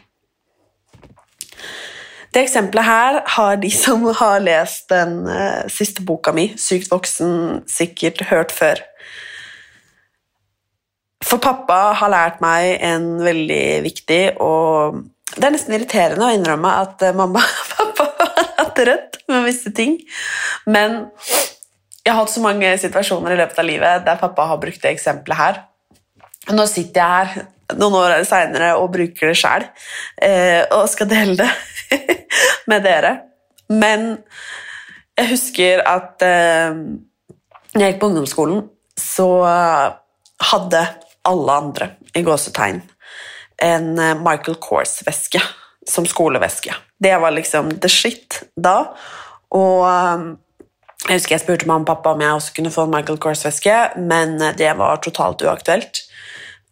Det 2.33 2.47
eksempelet 2.47 2.85
her 2.87 3.19
har 3.35 3.59
de 3.61 3.69
som 3.69 4.05
har 4.17 4.41
lest 4.41 4.87
den 4.89 5.19
uh, 5.29 5.69
siste 5.69 6.01
boka 6.05 6.33
mi, 6.33 6.47
'Sykt 6.57 6.89
voksen', 6.89 7.61
sikkert 7.69 8.23
hørt 8.31 8.51
før. 8.51 8.81
For 11.23 11.37
pappa 11.37 11.93
har 11.99 12.11
lært 12.11 12.41
meg 12.43 12.81
en 12.81 13.17
veldig 13.23 13.65
viktig 13.85 14.23
og 14.43 15.03
Det 15.33 15.47
er 15.47 15.53
nesten 15.55 15.73
irriterende 15.73 16.27
å 16.27 16.33
innrømme 16.35 16.71
at 16.83 17.01
uh, 17.01 17.13
mamma 17.17 17.41
og 17.81 17.93
pappa 17.97 18.27
har 18.35 18.49
hatt 18.59 18.81
rødt 18.85 19.21
med 19.29 19.47
visse 19.47 19.71
ting, 19.73 19.95
men 20.69 21.07
jeg 22.03 22.11
har 22.11 22.19
hatt 22.19 22.33
så 22.33 22.43
mange 22.43 22.69
situasjoner 22.77 23.33
i 23.33 23.39
løpet 23.39 23.61
av 23.61 23.65
livet 23.65 24.05
der 24.05 24.19
pappa 24.21 24.45
har 24.51 24.59
brukt 24.61 24.81
det 24.83 24.91
eksempelet 24.91 25.39
her. 25.39 25.59
Nå 26.53 26.65
sitter 26.69 27.01
jeg 27.01 27.09
her 27.13 27.47
noen 27.79 27.95
år 27.99 28.15
seinere 28.27 28.73
og 28.79 28.91
bruker 28.93 29.31
det 29.31 29.37
sjøl 29.39 29.65
eh, 30.21 30.63
og 30.75 30.89
skal 30.91 31.09
dele 31.11 31.37
det 31.39 31.49
med 32.69 32.83
dere. 32.85 33.13
Men 33.71 34.09
jeg 35.17 35.31
husker 35.31 35.83
at 35.87 36.25
eh, 36.25 36.75
når 37.73 37.85
jeg 37.85 37.93
gikk 37.93 38.01
på 38.03 38.11
ungdomsskolen, 38.11 38.65
så 38.99 39.29
hadde 40.43 40.83
alle 41.25 41.55
andre 41.63 41.89
i 42.13 42.21
gåsetegn 42.25 42.81
en 43.63 43.99
eh, 43.99 44.15
Michael 44.19 44.57
Kors-veske 44.61 45.41
som 45.89 46.05
skoleveske. 46.07 46.75
Det 46.99 47.17
var 47.17 47.31
liksom 47.31 47.71
the 47.79 47.89
shit 47.91 48.41
da. 48.55 48.93
Og 49.53 49.83
eh, 49.87 50.25
jeg 51.07 51.19
husker 51.19 51.35
jeg 51.35 51.43
spurte 51.43 51.67
mamma 51.67 51.83
og 51.83 51.89
pappa 51.89 52.13
om 52.15 52.23
jeg 52.23 52.37
også 52.37 52.53
kunne 52.57 52.73
få 52.73 52.87
en 52.87 52.93
Michael 52.95 53.19
Kors-veske, 53.19 53.79
men 53.99 54.37
det 54.57 54.71
var 54.79 55.01
totalt 55.03 55.43
uaktuelt. 55.43 56.03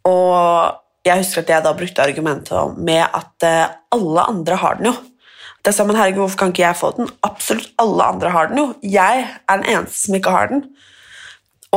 Og 0.07 0.80
jeg 1.05 1.23
husker 1.23 1.41
at 1.41 1.49
jeg 1.49 1.65
da 1.65 1.71
brukte 1.73 2.03
argumentet 2.03 2.77
med 2.77 3.01
at 3.01 3.45
alle 3.95 4.25
andre 4.29 4.59
har 4.61 4.77
den 4.77 4.91
jo. 4.91 4.95
Det 5.61 5.73
sa, 5.75 5.85
men 5.85 5.97
herregud, 5.97 6.23
Hvorfor 6.23 6.39
kan 6.39 6.53
ikke 6.53 6.63
jeg 6.63 6.77
få 6.77 6.91
den? 6.97 7.09
Absolutt 7.25 7.69
alle 7.81 8.07
andre 8.15 8.31
har 8.33 8.49
den 8.49 8.61
jo. 8.61 8.67
Jeg 8.81 9.25
er 9.29 9.59
den 9.59 9.67
eneste 9.69 10.07
som 10.07 10.17
ikke 10.17 10.33
har 10.33 10.49
den. 10.49 10.63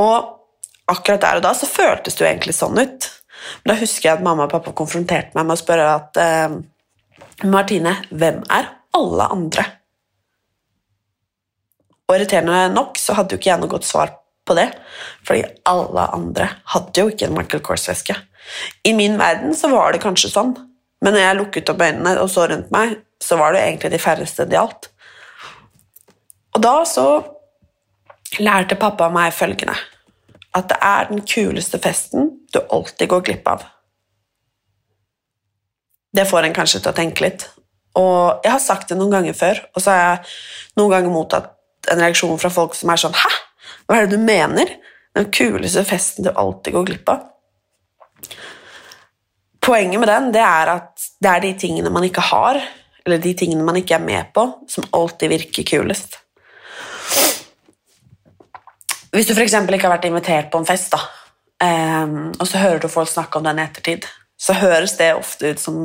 Og 0.00 0.31
akkurat 0.88 1.21
der 1.23 1.40
og 1.40 1.45
da 1.45 1.52
så 1.57 1.69
føltes 1.69 2.16
det 2.16 2.25
jo 2.25 2.31
egentlig 2.31 2.57
sånn 2.57 2.81
ut. 2.81 3.09
Men 3.62 3.73
da 3.75 3.78
husker 3.81 4.09
jeg 4.09 4.19
at 4.19 4.25
mamma 4.25 4.47
og 4.47 4.54
pappa 4.54 4.73
konfronterte 4.76 5.37
meg 5.37 5.49
med 5.49 5.57
å 5.57 5.61
spørre 5.61 5.88
at 5.99 6.21
eh, 6.21 6.57
Martine, 7.45 7.97
hvem 8.11 8.40
er 8.52 8.71
alle 8.97 9.28
andre? 9.37 9.66
Og 12.09 12.16
irriterende 12.16 12.69
nok 12.73 13.00
så 13.00 13.16
hadde 13.19 13.35
jo 13.35 13.40
ikke 13.40 13.52
jeg 13.52 13.62
noe 13.62 13.73
godt 13.73 13.88
svar 13.88 14.12
på 14.44 14.56
det, 14.58 14.68
fordi 15.26 15.44
alle 15.68 16.06
andre 16.14 16.48
hadde 16.74 17.00
jo 17.00 17.12
ikke 17.12 17.28
en 17.28 17.36
Michael 17.36 17.62
Kors-veske. 17.64 18.16
I 18.84 18.92
min 18.96 19.16
verden 19.18 19.54
så 19.56 19.70
var 19.72 19.92
det 19.92 20.02
kanskje 20.04 20.32
sånn, 20.32 20.52
men 21.04 21.16
når 21.16 21.24
jeg 21.24 21.38
lukket 21.40 21.72
opp 21.72 21.84
øynene 21.84 22.16
og 22.20 22.30
så 22.32 22.46
rundt 22.50 22.72
meg, 22.74 22.98
så 23.22 23.38
var 23.40 23.54
det 23.54 23.64
egentlig 23.64 23.94
de 23.94 24.02
færreste 24.02 24.46
det 24.48 24.58
gjaldt. 24.58 24.90
Og 26.54 26.62
da 26.62 26.74
så 26.88 27.08
lærte 28.40 28.78
pappa 28.78 29.08
meg 29.12 29.34
følgende 29.34 29.76
at 30.54 30.68
det 30.70 30.78
er 30.86 31.08
den 31.10 31.24
kuleste 31.26 31.80
festen 31.82 32.30
du 32.54 32.60
alltid 32.62 33.10
går 33.10 33.24
glipp 33.26 33.48
av. 33.50 33.64
Det 36.14 36.28
får 36.30 36.46
en 36.46 36.54
kanskje 36.54 36.80
til 36.82 36.92
å 36.92 36.96
tenke 36.96 37.24
litt. 37.24 37.48
Og 37.98 38.44
jeg 38.44 38.52
har 38.54 38.62
sagt 38.62 38.90
det 38.90 38.98
noen 38.98 39.10
ganger 39.10 39.34
før, 39.38 39.60
og 39.74 39.82
så 39.82 39.90
har 39.90 40.04
jeg 40.04 40.36
noen 40.78 40.92
ganger 40.92 41.14
mottatt 41.14 41.50
en 41.90 42.00
reaksjon 42.00 42.38
fra 42.40 42.50
folk 42.54 42.76
som 42.78 42.92
er 42.94 43.02
sånn 43.02 43.16
Hæ? 43.18 43.32
Hva 43.86 44.00
er 44.00 44.08
det 44.08 44.16
du 44.18 44.24
mener? 44.24 44.70
Den 45.14 45.30
kuleste 45.34 45.84
festen 45.86 46.26
du 46.26 46.32
alltid 46.32 46.74
går 46.74 46.86
glipp 46.88 47.12
av. 47.12 47.26
Poenget 49.64 50.00
med 50.00 50.10
den 50.10 50.32
det 50.34 50.42
er 50.44 50.72
at 50.74 51.04
det 51.22 51.30
er 51.30 51.44
de 51.44 51.52
tingene 51.60 51.92
man 51.92 52.04
ikke 52.04 52.24
har, 52.32 52.58
eller 53.04 53.20
de 53.22 53.32
tingene 53.38 53.64
man 53.64 53.78
ikke 53.80 53.96
er 53.96 54.04
med 54.04 54.32
på, 54.36 54.46
som 54.68 54.86
alltid 54.96 55.32
virker 55.32 55.68
kulest. 55.68 56.18
Hvis 59.14 59.28
du 59.28 59.34
f.eks. 59.36 59.54
ikke 59.54 59.86
har 59.86 59.94
vært 59.94 60.08
invitert 60.08 60.50
på 60.50 60.58
en 60.58 60.66
fest, 60.68 60.92
da, 60.92 61.00
um, 61.62 62.32
og 62.34 62.48
så 62.50 62.60
hører 62.64 62.82
du 62.82 62.90
folk 62.90 63.08
snakke 63.08 63.38
om 63.38 63.46
den 63.46 63.60
i 63.60 63.64
ettertid, 63.64 64.08
så 64.36 64.56
høres 64.58 64.96
det 64.98 65.12
ofte 65.14 65.54
ut 65.54 65.62
som 65.62 65.84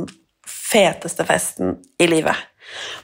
feteste 0.49 1.25
festen 1.29 1.77
i 2.01 2.07
livet. 2.09 2.48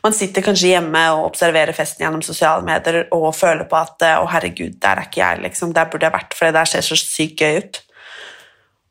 Man 0.03 0.13
sitter 0.13 0.43
kanskje 0.45 0.75
hjemme 0.75 1.01
og 1.15 1.31
observerer 1.31 1.75
festen 1.75 2.05
gjennom 2.05 2.21
sosiale 2.25 2.65
medier 2.65 3.07
og 3.15 3.31
føler 3.35 3.65
på 3.69 3.77
at 3.79 4.03
'å, 4.05 4.27
herregud, 4.29 4.79
der 4.79 4.99
er 5.01 5.07
ikke 5.07 5.21
jeg', 5.21 5.41
liksom. 5.41 5.73
Der 5.73 5.85
burde 5.85 6.05
jeg 6.05 6.13
vært, 6.13 6.33
for 6.33 6.45
det 6.45 6.53
der 6.53 6.65
ser 6.65 6.81
så 6.81 6.95
sykt 6.95 7.41
gøy 7.41 7.57
ut. 7.57 7.81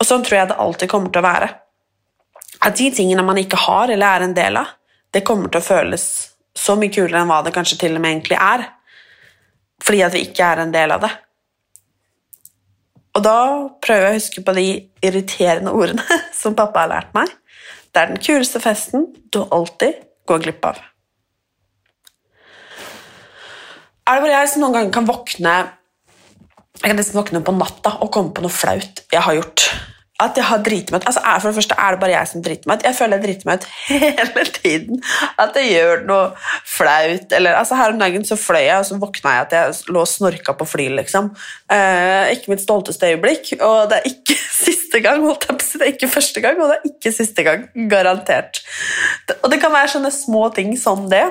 Og 0.00 0.06
sånn 0.06 0.24
tror 0.24 0.38
jeg 0.38 0.48
det 0.48 0.58
alltid 0.58 0.90
kommer 0.90 1.10
til 1.10 1.22
å 1.22 1.28
være. 1.28 1.48
At 2.62 2.76
de 2.76 2.90
tingene 2.90 3.22
man 3.22 3.38
ikke 3.38 3.56
har 3.56 3.90
eller 3.90 4.06
er 4.06 4.22
en 4.26 4.34
del 4.34 4.56
av, 4.56 4.66
det 5.12 5.24
kommer 5.24 5.48
til 5.48 5.60
å 5.60 5.64
føles 5.64 6.30
så 6.54 6.76
mye 6.78 6.92
kulere 6.94 7.20
enn 7.20 7.30
hva 7.30 7.42
det 7.44 7.54
kanskje 7.54 7.78
til 7.78 7.94
og 7.96 8.02
med 8.02 8.10
egentlig 8.10 8.38
er. 8.40 8.66
Fordi 9.84 10.02
at 10.02 10.14
vi 10.14 10.24
ikke 10.26 10.44
er 10.44 10.62
en 10.62 10.72
del 10.74 10.94
av 10.94 11.00
det. 11.04 11.12
Og 13.14 13.22
da 13.22 13.38
prøver 13.84 14.08
jeg 14.08 14.14
å 14.14 14.18
huske 14.18 14.42
på 14.42 14.54
de 14.56 14.66
irriterende 15.06 15.74
ordene 15.74 16.20
som 16.40 16.56
pappa 16.58 16.84
har 16.84 16.90
lært 16.90 17.14
meg. 17.14 17.30
Det 17.94 18.02
er 18.02 18.10
den 18.10 18.22
kuleste 18.22 18.58
festen 18.62 19.06
du 19.30 19.44
alltid 19.44 20.00
går 20.28 20.44
glipp 20.44 20.66
av. 20.68 20.80
Er 24.04 24.18
det 24.18 24.24
bare 24.26 24.36
jeg 24.36 24.52
som 24.52 24.64
noen 24.64 24.76
ganger 24.76 24.92
kan 24.92 25.08
våkne 25.08 25.54
Jeg 26.74 26.90
kan 26.90 26.98
nesten 26.98 27.16
våkne 27.16 27.40
på 27.40 27.54
natta 27.56 27.94
og 28.04 28.10
komme 28.12 28.34
på 28.34 28.42
noe 28.44 28.52
flaut 28.52 29.04
jeg 29.12 29.22
har 29.24 29.36
gjort. 29.38 29.62
At 30.22 30.36
jeg 30.38 30.46
har 30.46 30.60
driti 30.62 30.94
meg 30.94 31.02
ut. 31.02 31.08
Altså, 31.10 31.22
for 31.42 31.50
det 31.50 31.56
første 31.56 31.76
er 31.80 31.94
det 31.94 32.00
bare 32.04 32.12
jeg 32.12 32.30
som 32.30 32.42
driter 32.44 32.70
meg 32.70 32.78
ut. 32.78 32.84
Jeg 32.86 32.94
føler 32.94 33.18
jeg 33.18 33.24
driter 33.24 33.48
meg 33.48 33.56
ut 33.58 33.64
hele 33.90 34.44
tiden. 34.54 35.00
At 35.42 35.58
jeg 35.58 35.72
gjør 35.72 36.04
noe 36.06 36.28
flaut. 36.70 37.34
Eller, 37.34 37.58
altså, 37.58 37.78
her 37.80 37.94
om 37.94 37.98
dagen 37.98 38.26
så 38.28 38.38
fløy 38.38 38.62
jeg, 38.62 38.76
og 38.78 38.86
så 38.86 38.98
våkna 39.02 39.32
jeg 39.34 39.46
at 39.48 39.56
jeg 39.58 39.94
lå 39.96 40.04
og 40.04 40.10
snorka 40.10 40.54
på 40.60 40.68
fly. 40.70 40.86
Liksom. 41.00 41.32
Eh, 41.74 42.30
ikke 42.36 42.54
mitt 42.54 42.62
stolteste 42.62 43.10
øyeblikk, 43.10 43.56
og 43.58 43.90
det 43.90 43.98
er 43.98 44.08
ikke 44.12 44.38
siste 44.68 45.02
gang. 45.02 45.24
Holdt 45.26 45.48
jeg 45.50 45.58
på. 45.58 45.70
Det 45.74 45.88
er 45.88 45.92
ikke 45.96 46.12
første 46.14 46.44
gang, 46.44 46.62
og 46.62 46.70
det 46.70 46.78
er 46.78 46.92
ikke 46.92 47.14
siste 47.18 47.46
gang. 47.48 47.66
Garantert. 47.90 48.62
Og 49.40 49.50
det 49.50 49.58
kan 49.64 49.74
være 49.74 49.96
sånne 49.96 50.14
små 50.14 50.46
ting 50.54 50.76
som 50.78 51.08
det, 51.10 51.26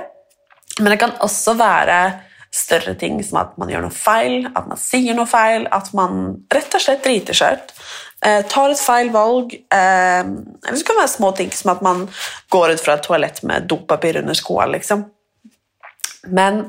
men 0.81 0.91
det 0.91 0.99
kan 0.99 1.15
også 1.23 1.55
være 1.55 1.99
større 2.53 2.93
ting 3.00 3.17
som 3.25 3.39
at 3.41 3.55
man 3.57 3.72
gjør 3.72 3.88
noe 3.88 3.95
feil, 3.95 4.48
at 4.53 4.67
man 4.69 4.79
sier 4.79 5.17
noe 5.17 5.29
feil, 5.29 5.65
at 5.74 5.89
man 5.98 6.19
rett 6.53 6.75
og 6.77 6.83
slett 6.83 7.05
driter 7.05 7.38
seg 7.38 7.57
ut. 7.57 7.74
Eh, 8.24 8.41
tar 8.50 8.72
et 8.72 8.79
feil 8.79 9.10
valg. 9.13 9.55
Eh, 9.57 10.19
eller 10.22 10.77
så 10.77 10.86
kan 10.86 11.00
det 11.00 11.03
være 11.03 11.15
små 11.15 11.31
ting 11.38 11.50
som 11.55 11.74
at 11.74 11.81
man 11.86 12.05
går 12.53 12.75
ut 12.75 12.83
fra 12.83 12.98
et 12.98 13.07
toalett 13.07 13.41
med 13.48 13.65
dopapir 13.69 14.22
under 14.22 14.38
skoene. 14.38 14.75
Liksom. 14.77 15.03
Men 16.29 16.67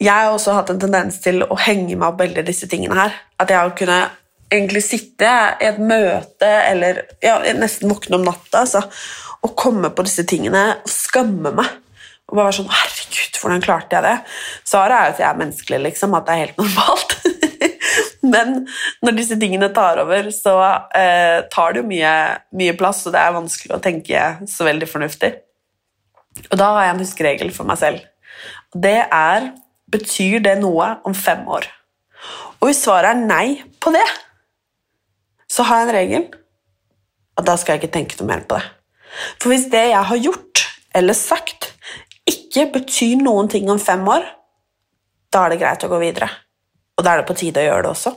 jeg 0.00 0.14
har 0.14 0.32
også 0.32 0.54
hatt 0.56 0.70
en 0.72 0.80
tendens 0.80 1.18
til 1.20 1.42
å 1.44 1.58
henge 1.60 1.92
meg 1.92 2.08
opp 2.08 2.22
veldig 2.22 2.46
disse 2.46 2.70
tingene 2.70 2.96
her. 2.96 3.18
At 3.42 3.52
jeg 3.52 3.60
har 3.60 3.76
kunnet 3.76 4.16
egentlig 4.50 4.82
sitte 4.86 5.30
i 5.60 5.68
et 5.68 5.78
møte 5.78 6.48
eller 6.70 7.04
ja, 7.22 7.36
nesten 7.54 7.90
våkne 7.90 8.18
om 8.18 8.24
natta 8.26 8.64
altså, 8.64 8.82
og 9.46 9.52
komme 9.58 9.92
på 9.94 10.04
disse 10.06 10.24
tingene 10.28 10.64
og 10.80 10.90
skamme 10.90 11.52
meg. 11.54 11.76
Og 12.30 12.38
bare 12.38 12.48
være 12.48 12.60
sånn 12.62 12.72
Herregud, 13.10 13.38
hvordan 13.42 13.62
klarte 13.64 13.96
jeg 13.96 14.06
det? 14.06 14.16
Svaret 14.68 14.94
er 14.94 15.08
jo 15.08 15.14
at 15.14 15.22
jeg 15.22 15.28
er 15.28 15.38
menneskelig, 15.40 15.80
liksom. 15.88 16.14
At 16.14 16.26
det 16.26 16.34
er 16.34 16.42
helt 16.44 16.60
normalt. 16.60 17.16
Men 18.34 18.52
når 19.02 19.16
disse 19.16 19.38
tingene 19.40 19.70
tar 19.74 19.98
over, 20.02 20.30
så 20.34 20.54
eh, 20.94 21.42
tar 21.50 21.74
det 21.74 21.82
jo 21.82 21.88
mye, 21.90 22.12
mye, 22.54 22.76
plass, 22.78 23.02
og 23.06 23.16
det 23.16 23.22
er 23.22 23.34
vanskelig 23.34 23.74
å 23.74 23.82
tenke 23.82 24.26
så 24.50 24.66
veldig 24.68 24.88
fornuftig. 24.90 25.32
Og 26.46 26.56
da 26.60 26.70
har 26.76 26.86
jeg 26.86 26.94
en 26.94 27.02
huskeregel 27.02 27.52
for 27.54 27.68
meg 27.68 27.80
selv. 27.80 28.06
Det 28.76 29.00
er 29.06 29.50
Betyr 29.90 30.38
det 30.44 30.52
noe 30.60 30.84
om 31.02 31.14
fem 31.18 31.40
år? 31.50 31.64
Og 32.60 32.68
hvis 32.68 32.84
svaret 32.84 33.10
er 33.10 33.24
nei 33.24 33.56
på 33.82 33.90
det, 33.90 34.04
så 35.50 35.64
har 35.66 35.80
jeg 35.80 35.88
en 35.88 35.96
regel, 35.96 36.26
at 37.34 37.48
da 37.48 37.56
skal 37.58 37.74
jeg 37.74 37.82
ikke 37.82 37.96
tenke 37.96 38.18
noe 38.20 38.28
mer 38.28 38.44
på 38.46 38.60
det. 38.60 38.68
For 39.42 39.50
hvis 39.50 39.66
det 39.72 39.88
jeg 39.90 40.04
har 40.12 40.20
gjort 40.22 40.62
eller 40.94 41.18
sagt, 41.18 41.69
ikke 42.30 42.68
betyr 42.78 43.20
noen 43.22 43.50
ting 43.50 43.68
om 43.72 43.80
fem 43.82 44.02
år, 44.08 44.24
da 45.30 45.44
er 45.44 45.54
det 45.54 45.60
greit 45.60 45.84
å 45.86 45.90
gå 45.90 46.00
videre. 46.02 46.30
Og 46.98 47.04
da 47.04 47.14
er 47.14 47.22
det 47.22 47.28
på 47.30 47.36
tide 47.38 47.62
å 47.62 47.68
gjøre 47.68 47.84
det 47.86 47.92
også. 47.92 48.14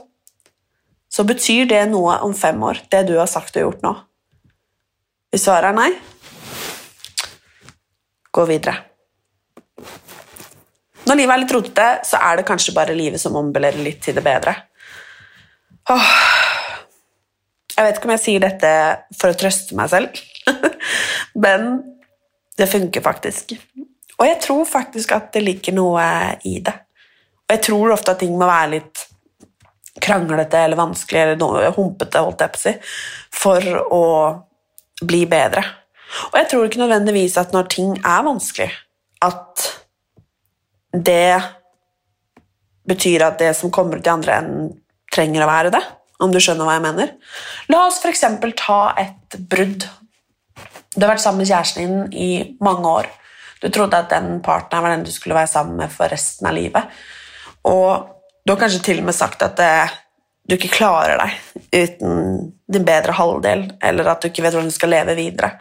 Så 1.14 1.26
betyr 1.30 1.68
det 1.70 1.84
noe 1.92 2.18
om 2.26 2.34
fem 2.38 2.58
år, 2.66 2.82
det 2.90 3.04
du 3.10 3.14
har 3.20 3.30
sagt 3.30 3.58
og 3.60 3.68
gjort 3.68 3.86
nå? 3.86 3.94
Hvis 5.34 5.46
svaret 5.46 5.72
er 5.72 5.78
nei, 5.78 5.92
gå 8.34 8.46
videre. 8.50 8.76
Når 11.04 11.20
livet 11.20 11.36
er 11.36 11.42
litt 11.42 11.54
rotete, 11.54 11.88
så 12.08 12.20
er 12.24 12.40
det 12.40 12.48
kanskje 12.48 12.76
bare 12.76 12.96
livet 12.98 13.22
som 13.22 13.36
ombelerer 13.38 13.82
litt 13.84 14.02
til 14.06 14.18
det 14.18 14.24
bedre. 14.26 14.56
Åh. 15.92 16.12
Jeg 17.74 17.88
vet 17.88 17.98
ikke 17.98 18.08
om 18.08 18.14
jeg 18.14 18.24
sier 18.24 18.44
dette 18.44 18.70
for 19.18 19.34
å 19.34 19.38
trøste 19.38 19.78
meg 19.78 19.90
selv, 19.90 20.20
men 21.46 21.72
det 22.58 22.70
funker 22.70 23.02
faktisk. 23.06 23.56
Og 24.20 24.28
jeg 24.28 24.40
tror 24.44 24.66
faktisk 24.70 25.14
at 25.16 25.32
det 25.34 25.44
ligger 25.44 25.76
noe 25.78 26.04
i 26.48 26.60
det. 26.64 26.76
Og 27.44 27.56
jeg 27.56 27.64
tror 27.66 27.96
ofte 27.96 28.14
at 28.14 28.22
ting 28.24 28.36
må 28.38 28.48
være 28.48 28.74
litt 28.76 29.06
kranglete 30.04 30.60
eller 30.66 30.80
vanskelig 30.80 31.22
eller 31.22 31.40
noe 31.40 31.72
humpete, 31.76 32.22
holdt 32.24 32.44
jeg 32.44 32.54
på 32.54 32.60
å 32.60 32.64
si, 32.64 32.74
for 33.34 33.80
å 33.94 34.06
bli 35.04 35.24
bedre. 35.30 35.64
Og 36.32 36.38
jeg 36.40 36.50
tror 36.52 36.68
ikke 36.68 36.82
nødvendigvis 36.82 37.38
at 37.42 37.54
når 37.56 37.70
ting 37.74 37.96
er 38.00 38.26
vanskelig, 38.26 38.70
at 39.24 39.68
det 40.94 41.42
betyr 42.90 43.26
at 43.26 43.40
det 43.42 43.54
som 43.58 43.72
kommer 43.74 44.00
ut 44.00 44.08
i 44.08 44.14
andre 44.14 44.40
enden, 44.42 44.72
trenger 45.14 45.46
å 45.46 45.50
være 45.50 45.74
det, 45.74 45.82
om 46.26 46.32
du 46.34 46.40
skjønner 46.42 46.68
hva 46.68 46.78
jeg 46.78 46.86
mener. 46.86 47.12
La 47.72 47.84
oss 47.88 48.00
f.eks. 48.02 48.24
ta 48.60 48.80
et 49.00 49.38
brudd. 49.50 49.86
Du 50.94 51.06
har 51.06 51.14
vært 51.14 51.24
sammen 51.24 51.44
med 51.44 51.50
kjæresten 51.50 51.86
din 51.86 52.18
i 52.18 52.32
mange 52.64 52.90
år. 53.02 53.10
Du 53.64 53.70
trodde 53.72 53.98
at 53.98 54.12
den 54.12 54.42
partneren 54.44 54.84
var 54.84 54.92
den 54.92 55.06
du 55.08 55.12
skulle 55.14 55.38
være 55.38 55.48
sammen 55.48 55.78
med 55.80 55.92
for 55.92 56.12
resten 56.12 56.50
av 56.50 56.56
livet. 56.58 57.04
Og 57.64 58.10
du 58.44 58.52
har 58.52 58.60
kanskje 58.60 58.84
til 58.84 59.00
og 59.00 59.08
med 59.08 59.16
sagt 59.16 59.46
at 59.46 59.60
eh, 59.64 59.94
du 60.44 60.58
ikke 60.58 60.74
klarer 60.74 61.22
deg 61.22 61.38
uten 61.72 62.50
din 62.68 62.86
bedre 62.88 63.16
halvdel, 63.16 63.70
eller 63.80 64.10
at 64.12 64.22
du 64.22 64.28
ikke 64.28 64.44
vet 64.44 64.56
hvordan 64.58 64.72
du 64.72 64.76
skal 64.76 64.92
leve 64.92 65.16
videre. 65.16 65.54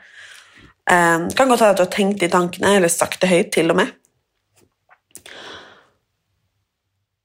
Um, 0.91 1.29
det 1.29 1.37
kan 1.39 1.47
godt 1.47 1.63
hende 1.63 1.75
at 1.77 1.79
du 1.79 1.85
har 1.85 1.95
tenkt 1.95 2.19
de 2.21 2.29
tankene, 2.33 2.75
eller 2.77 2.91
sagt 2.91 3.23
det 3.23 3.31
høyt, 3.31 3.53
til 3.55 3.71
og 3.71 3.79
med. 3.79 3.93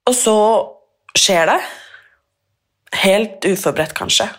Og 0.08 0.16
så 0.16 0.38
skjer 1.18 1.50
det. 1.50 1.58
Helt 3.02 3.48
uforberedt, 3.50 3.98
kanskje. 3.98 4.30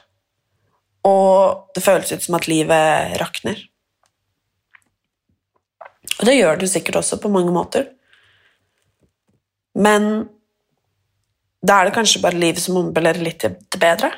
Og 1.08 1.74
det 1.74 1.82
føles 1.82 2.14
ut 2.14 2.24
som 2.24 2.38
at 2.38 2.46
livet 2.48 3.18
rakner. 3.20 3.58
Og 6.18 6.26
det 6.26 6.38
gjør 6.38 6.58
du 6.58 6.66
sikkert 6.66 7.00
også 7.02 7.20
på 7.22 7.30
mange 7.32 7.54
måter. 7.54 7.86
Men 9.78 10.26
da 11.62 11.80
er 11.80 11.88
det 11.88 11.96
kanskje 11.96 12.22
bare 12.22 12.38
livet 12.38 12.62
som 12.62 12.78
ombelerer 12.80 13.22
litt 13.22 13.44
til 13.44 13.82
bedre. 13.82 14.10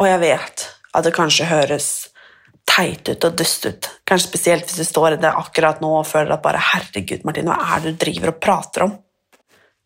Og 0.00 0.08
jeg 0.08 0.22
vet 0.22 0.66
at 0.96 1.04
det 1.06 1.16
kanskje 1.16 1.48
høres 1.50 1.90
teit 2.70 3.08
ut 3.08 3.26
og 3.26 3.36
dust 3.36 3.66
ut, 3.66 3.86
kanskje 4.06 4.28
spesielt 4.28 4.68
hvis 4.68 4.84
du 4.84 4.86
står 4.86 5.16
i 5.16 5.20
det 5.22 5.30
akkurat 5.34 5.80
nå 5.82 5.90
og 5.98 6.06
føler 6.06 6.36
at 6.36 6.42
bare 6.44 6.60
'herregud, 6.62 7.24
Martin, 7.24 7.48
hva 7.50 7.56
er 7.76 7.80
det 7.82 7.92
du 7.92 8.04
driver 8.04 8.28
og 8.28 8.40
prater 8.40 8.84
om?' 8.84 8.98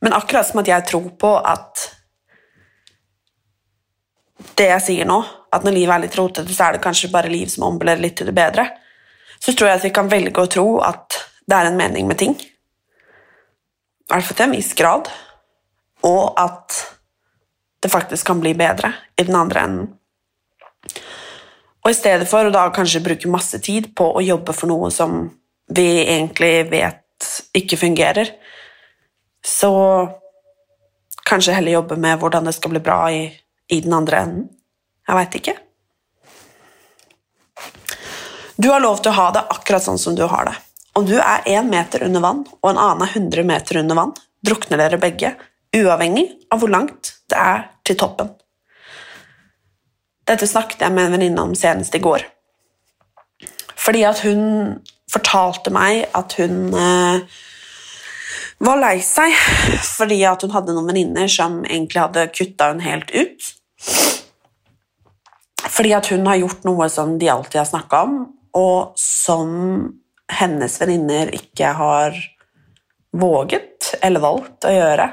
Men 0.03 0.13
akkurat 0.13 0.47
som 0.47 0.61
at 0.61 0.69
jeg 0.69 0.87
tror 0.87 1.09
på 1.17 1.31
at 1.39 1.91
det 4.59 4.69
jeg 4.69 4.83
sier 4.83 5.09
nå, 5.09 5.25
at 5.53 5.65
når 5.65 5.73
livet 5.73 5.95
er 5.95 6.03
litt 6.05 6.19
rotete, 6.19 6.53
så 6.55 6.65
er 6.69 6.73
det 6.73 6.85
kanskje 6.85 7.13
bare 7.13 7.33
liv 7.33 7.49
som 7.49 7.65
ombelerer 7.71 8.03
litt 8.03 8.17
til 8.19 8.27
det 8.27 8.35
bedre, 8.35 8.67
så 9.45 9.53
tror 9.53 9.69
jeg 9.69 9.81
at 9.81 9.85
vi 9.85 9.93
kan 9.93 10.09
velge 10.09 10.41
å 10.41 10.49
tro 10.49 10.67
at 10.81 11.19
det 11.45 11.57
er 11.57 11.69
en 11.69 11.77
mening 11.77 12.09
med 12.09 12.17
ting. 12.21 12.33
I 14.05 14.13
hvert 14.13 14.25
fall 14.25 14.39
til 14.39 14.47
en 14.47 14.57
viss 14.57 14.73
grad. 14.79 15.11
Og 16.05 16.33
at 16.41 16.79
det 17.85 17.93
faktisk 17.93 18.31
kan 18.31 18.41
bli 18.41 18.55
bedre 18.57 18.93
i 19.21 19.27
den 19.29 19.37
andre 19.37 19.67
enden. 19.69 19.91
Og 21.85 21.91
i 21.93 21.97
stedet 21.97 22.29
for 22.29 22.49
å 22.49 22.53
da 22.53 22.65
kanskje 22.73 23.03
bruke 23.05 23.29
masse 23.33 23.61
tid 23.61 23.91
på 23.97 24.07
å 24.17 24.25
jobbe 24.25 24.55
for 24.57 24.71
noe 24.71 24.89
som 24.93 25.27
vi 25.69 25.89
egentlig 26.01 26.71
vet 26.71 27.29
ikke 27.57 27.77
fungerer, 27.81 28.31
så 29.45 29.73
kanskje 31.29 31.57
heller 31.57 31.77
jobbe 31.77 32.01
med 32.01 32.21
hvordan 32.21 32.49
det 32.49 32.57
skal 32.57 32.73
bli 32.73 32.81
bra 32.85 32.99
i, 33.13 33.27
i 33.69 33.81
den 33.85 33.93
andre 33.97 34.25
enden. 34.25 34.49
Jeg 35.05 35.21
veit 35.21 35.39
ikke. 35.41 35.57
Du 38.57 38.69
har 38.71 38.83
lov 38.83 39.01
til 39.03 39.11
å 39.11 39.19
ha 39.19 39.31
det 39.35 39.43
akkurat 39.51 39.83
sånn 39.83 39.99
som 39.99 40.15
du 40.15 40.23
har 40.31 40.47
det. 40.47 40.55
Om 40.95 41.07
du 41.09 41.17
er 41.19 41.43
én 41.51 41.67
meter 41.67 42.05
under 42.07 42.23
vann, 42.23 42.45
og 42.63 42.71
en 42.71 42.79
annen 42.79 43.03
er 43.03 43.17
100 43.19 43.47
meter 43.49 43.81
under 43.81 43.99
vann, 43.99 44.13
drukner 44.47 44.79
dere 44.79 45.01
begge, 45.03 45.33
uavhengig 45.75 46.29
av 46.55 46.63
hvor 46.63 46.71
langt 46.71 47.17
det 47.31 47.41
er 47.41 47.65
til 47.87 47.99
toppen. 47.99 48.31
Dette 50.25 50.47
snakket 50.49 50.87
jeg 50.87 50.95
med 50.95 51.09
en 51.09 51.17
venninne 51.17 51.47
om 51.49 51.57
senest 51.59 51.97
i 51.99 52.03
går. 52.05 52.23
Fordi 53.75 54.05
at 54.07 54.23
hun 54.25 54.45
fortalte 55.11 55.73
meg 55.75 56.07
at 56.17 56.37
hun 56.39 56.71
eh, 56.79 57.43
var 58.65 58.81
lei 58.81 58.97
seg 59.05 59.35
fordi 59.97 60.23
at 60.27 60.47
hun 60.47 60.55
hadde 60.55 60.73
noen 60.73 60.89
venninner 60.89 61.29
som 61.31 61.61
egentlig 61.67 62.01
hadde 62.01 62.29
kutta 62.33 62.71
hun 62.71 62.81
helt 62.87 63.11
ut. 63.13 63.51
Fordi 65.75 65.93
at 65.99 66.09
hun 66.15 66.25
har 66.31 66.39
gjort 66.39 66.65
noe 66.69 66.89
som 66.93 67.19
de 67.19 67.29
alltid 67.35 67.61
har 67.61 67.69
snakka 67.69 68.03
om, 68.07 68.17
og 68.55 68.95
som 69.01 69.51
hennes 70.31 70.81
venninner 70.81 71.33
ikke 71.35 71.73
har 71.77 72.17
våget 73.15 73.95
eller 74.03 74.23
valgt 74.23 74.67
å 74.67 74.75
gjøre. 74.75 75.09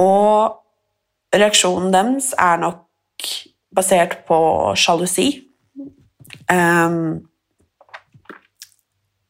Og 0.00 1.36
reaksjonen 1.36 1.92
deres 1.94 2.32
er 2.38 2.60
nok 2.62 3.30
basert 3.76 4.22
på 4.28 4.38
sjalusi. 4.78 5.28
Um, 6.50 7.26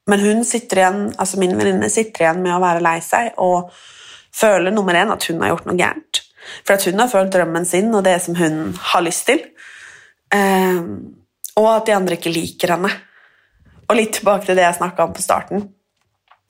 men 0.07 0.23
hun 0.23 0.45
sitter 0.47 0.81
igjen, 0.81 1.01
altså 1.19 1.41
min 1.43 1.57
venninne 1.59 1.91
sitter 1.91 2.27
igjen 2.27 2.43
med 2.45 2.55
å 2.55 2.63
være 2.63 2.85
lei 2.85 2.99
seg 3.03 3.35
og 3.43 3.73
føler 4.37 4.75
nummer 4.75 4.97
én 4.97 5.11
at 5.13 5.25
hun 5.27 5.43
har 5.43 5.55
gjort 5.55 5.67
noe 5.69 5.79
gærent. 5.79 6.23
For 6.63 6.77
at 6.77 6.87
hun 6.87 7.01
har 7.03 7.11
følt 7.11 7.33
drømmen 7.35 7.67
sin 7.67 7.91
og 7.97 8.05
det 8.07 8.21
som 8.23 8.37
hun 8.39 8.77
har 8.93 9.03
lyst 9.03 9.27
til. 9.31 9.43
Um, 10.31 11.17
og 11.57 11.69
at 11.73 11.89
de 11.89 11.97
andre 11.97 12.19
ikke 12.19 12.35
liker 12.35 12.77
henne. 12.77 12.93
Og 13.87 13.99
litt 13.99 14.17
tilbake 14.19 14.47
til 14.47 14.59
det 14.59 14.65
jeg 14.67 14.79
snakka 14.81 15.07
om 15.07 15.15
på 15.15 15.23
starten, 15.25 15.69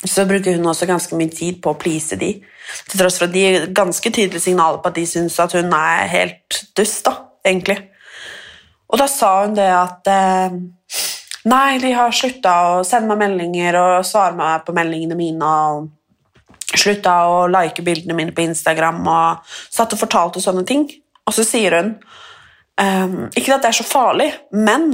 så 0.04 0.26
bruker 0.28 0.56
hun 0.56 0.68
også 0.68 0.88
ganske 0.88 1.16
mye 1.16 1.32
tid 1.32 1.60
på 1.64 1.72
å 1.72 1.78
please 1.80 2.16
de, 2.20 2.34
til 2.88 3.00
tross 3.00 3.16
for 3.18 3.28
at 3.28 3.34
de 3.34 3.42
gir 3.42 3.68
ganske 3.76 4.10
tydelige 4.10 4.44
signaler 4.44 4.82
på 4.82 4.90
at 4.90 4.98
de 4.98 5.06
syns 5.08 5.38
at 5.40 5.54
hun 5.56 5.72
er 5.76 6.08
helt 6.12 6.60
dust, 6.76 7.06
da, 7.08 7.14
egentlig. 7.46 7.78
Og 8.92 9.00
da 9.00 9.08
sa 9.10 9.30
hun 9.44 9.56
det 9.56 9.68
at 9.72 10.10
eh, 10.12 10.58
Nei, 11.46 11.76
de 11.78 11.92
har 11.94 12.10
slutta 12.10 12.52
å 12.72 12.78
sende 12.82 13.14
meg 13.14 13.20
meldinger 13.20 13.76
og 13.78 14.06
svare 14.06 14.34
meg 14.34 14.64
på 14.66 14.72
meldingene 14.74 15.14
mine. 15.14 15.46
og 15.46 16.72
Slutta 16.74 17.12
å 17.30 17.44
like 17.46 17.84
bildene 17.86 18.16
mine 18.18 18.34
på 18.34 18.42
Instagram 18.42 18.98
og 19.06 19.44
satt 19.46 19.94
og 19.94 20.00
fortalte 20.00 20.42
sånne 20.42 20.64
ting. 20.66 20.88
Og 21.22 21.36
så 21.36 21.44
sier 21.46 21.76
hun 21.78 21.92
ehm, 22.82 23.28
Ikke 23.38 23.54
at 23.54 23.62
det 23.62 23.70
er 23.70 23.78
så 23.78 23.86
farlig, 23.86 24.26
men 24.58 24.90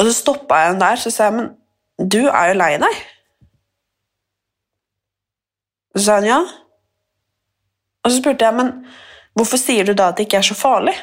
Og 0.00 0.08
så 0.08 0.14
stoppa 0.16 0.62
jeg 0.62 0.72
henne 0.72 0.80
der, 0.80 0.96
så 0.96 1.12
sa 1.12 1.28
jeg, 1.28 1.36
men 1.36 2.08
du 2.08 2.22
er 2.24 2.50
jo 2.50 2.56
lei 2.56 2.70
deg. 2.80 3.00
Så 5.92 6.06
sa 6.06 6.16
hun 6.16 6.28
ja. 6.30 6.40
Og 8.00 8.08
så 8.08 8.16
spurte 8.16 8.46
jeg, 8.48 8.56
men 8.56 8.72
hvorfor 9.36 9.60
sier 9.60 9.84
du 9.84 9.92
da 9.92 10.08
at 10.08 10.16
det 10.16 10.24
ikke 10.24 10.40
er 10.40 10.48
så 10.48 10.56
farlig? 10.56 10.96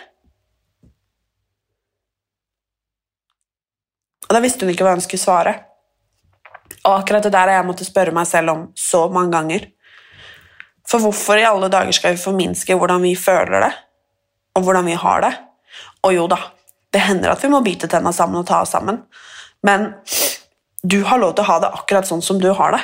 Og 4.27 4.33
da 4.33 4.41
visste 4.43 4.65
hun 4.65 4.73
ikke 4.73 4.87
hva 4.87 4.97
hun 4.97 5.05
skulle 5.05 5.21
svare. 5.21 5.53
Og 6.81 6.97
akkurat 6.97 7.23
det 7.23 7.35
der 7.35 7.51
har 7.51 7.59
jeg 7.59 7.69
måttet 7.69 7.91
spørre 7.91 8.15
meg 8.15 8.25
selv 8.27 8.55
om 8.55 8.67
så 8.75 9.05
mange 9.13 9.35
ganger. 9.37 9.69
For 10.87 11.03
hvorfor 11.03 11.37
i 11.37 11.45
alle 11.45 11.69
dager 11.69 11.93
skal 11.93 12.15
vi 12.15 12.25
forminske 12.25 12.75
hvordan 12.79 13.03
vi 13.03 13.13
føler 13.19 13.67
det, 13.67 13.73
og 14.55 14.63
hvordan 14.63 14.87
vi 14.87 14.95
har 14.97 15.21
det? 15.21 15.33
Og 16.07 16.15
jo 16.15 16.27
da, 16.31 16.39
det 16.93 17.03
hender 17.03 17.33
at 17.33 17.43
vi 17.43 17.51
må 17.51 17.61
bite 17.65 17.89
tenna 17.91 18.13
sammen 18.15 18.41
og 18.41 18.47
ta 18.47 18.61
oss 18.63 18.73
sammen, 18.75 19.01
men 19.65 19.91
du 20.83 21.01
har 21.07 21.19
lov 21.19 21.35
til 21.35 21.43
å 21.43 21.51
ha 21.51 21.57
det 21.63 21.73
akkurat 21.79 22.07
sånn 22.07 22.23
som 22.23 22.39
du 22.41 22.49
har 22.55 22.75
det. 22.75 22.83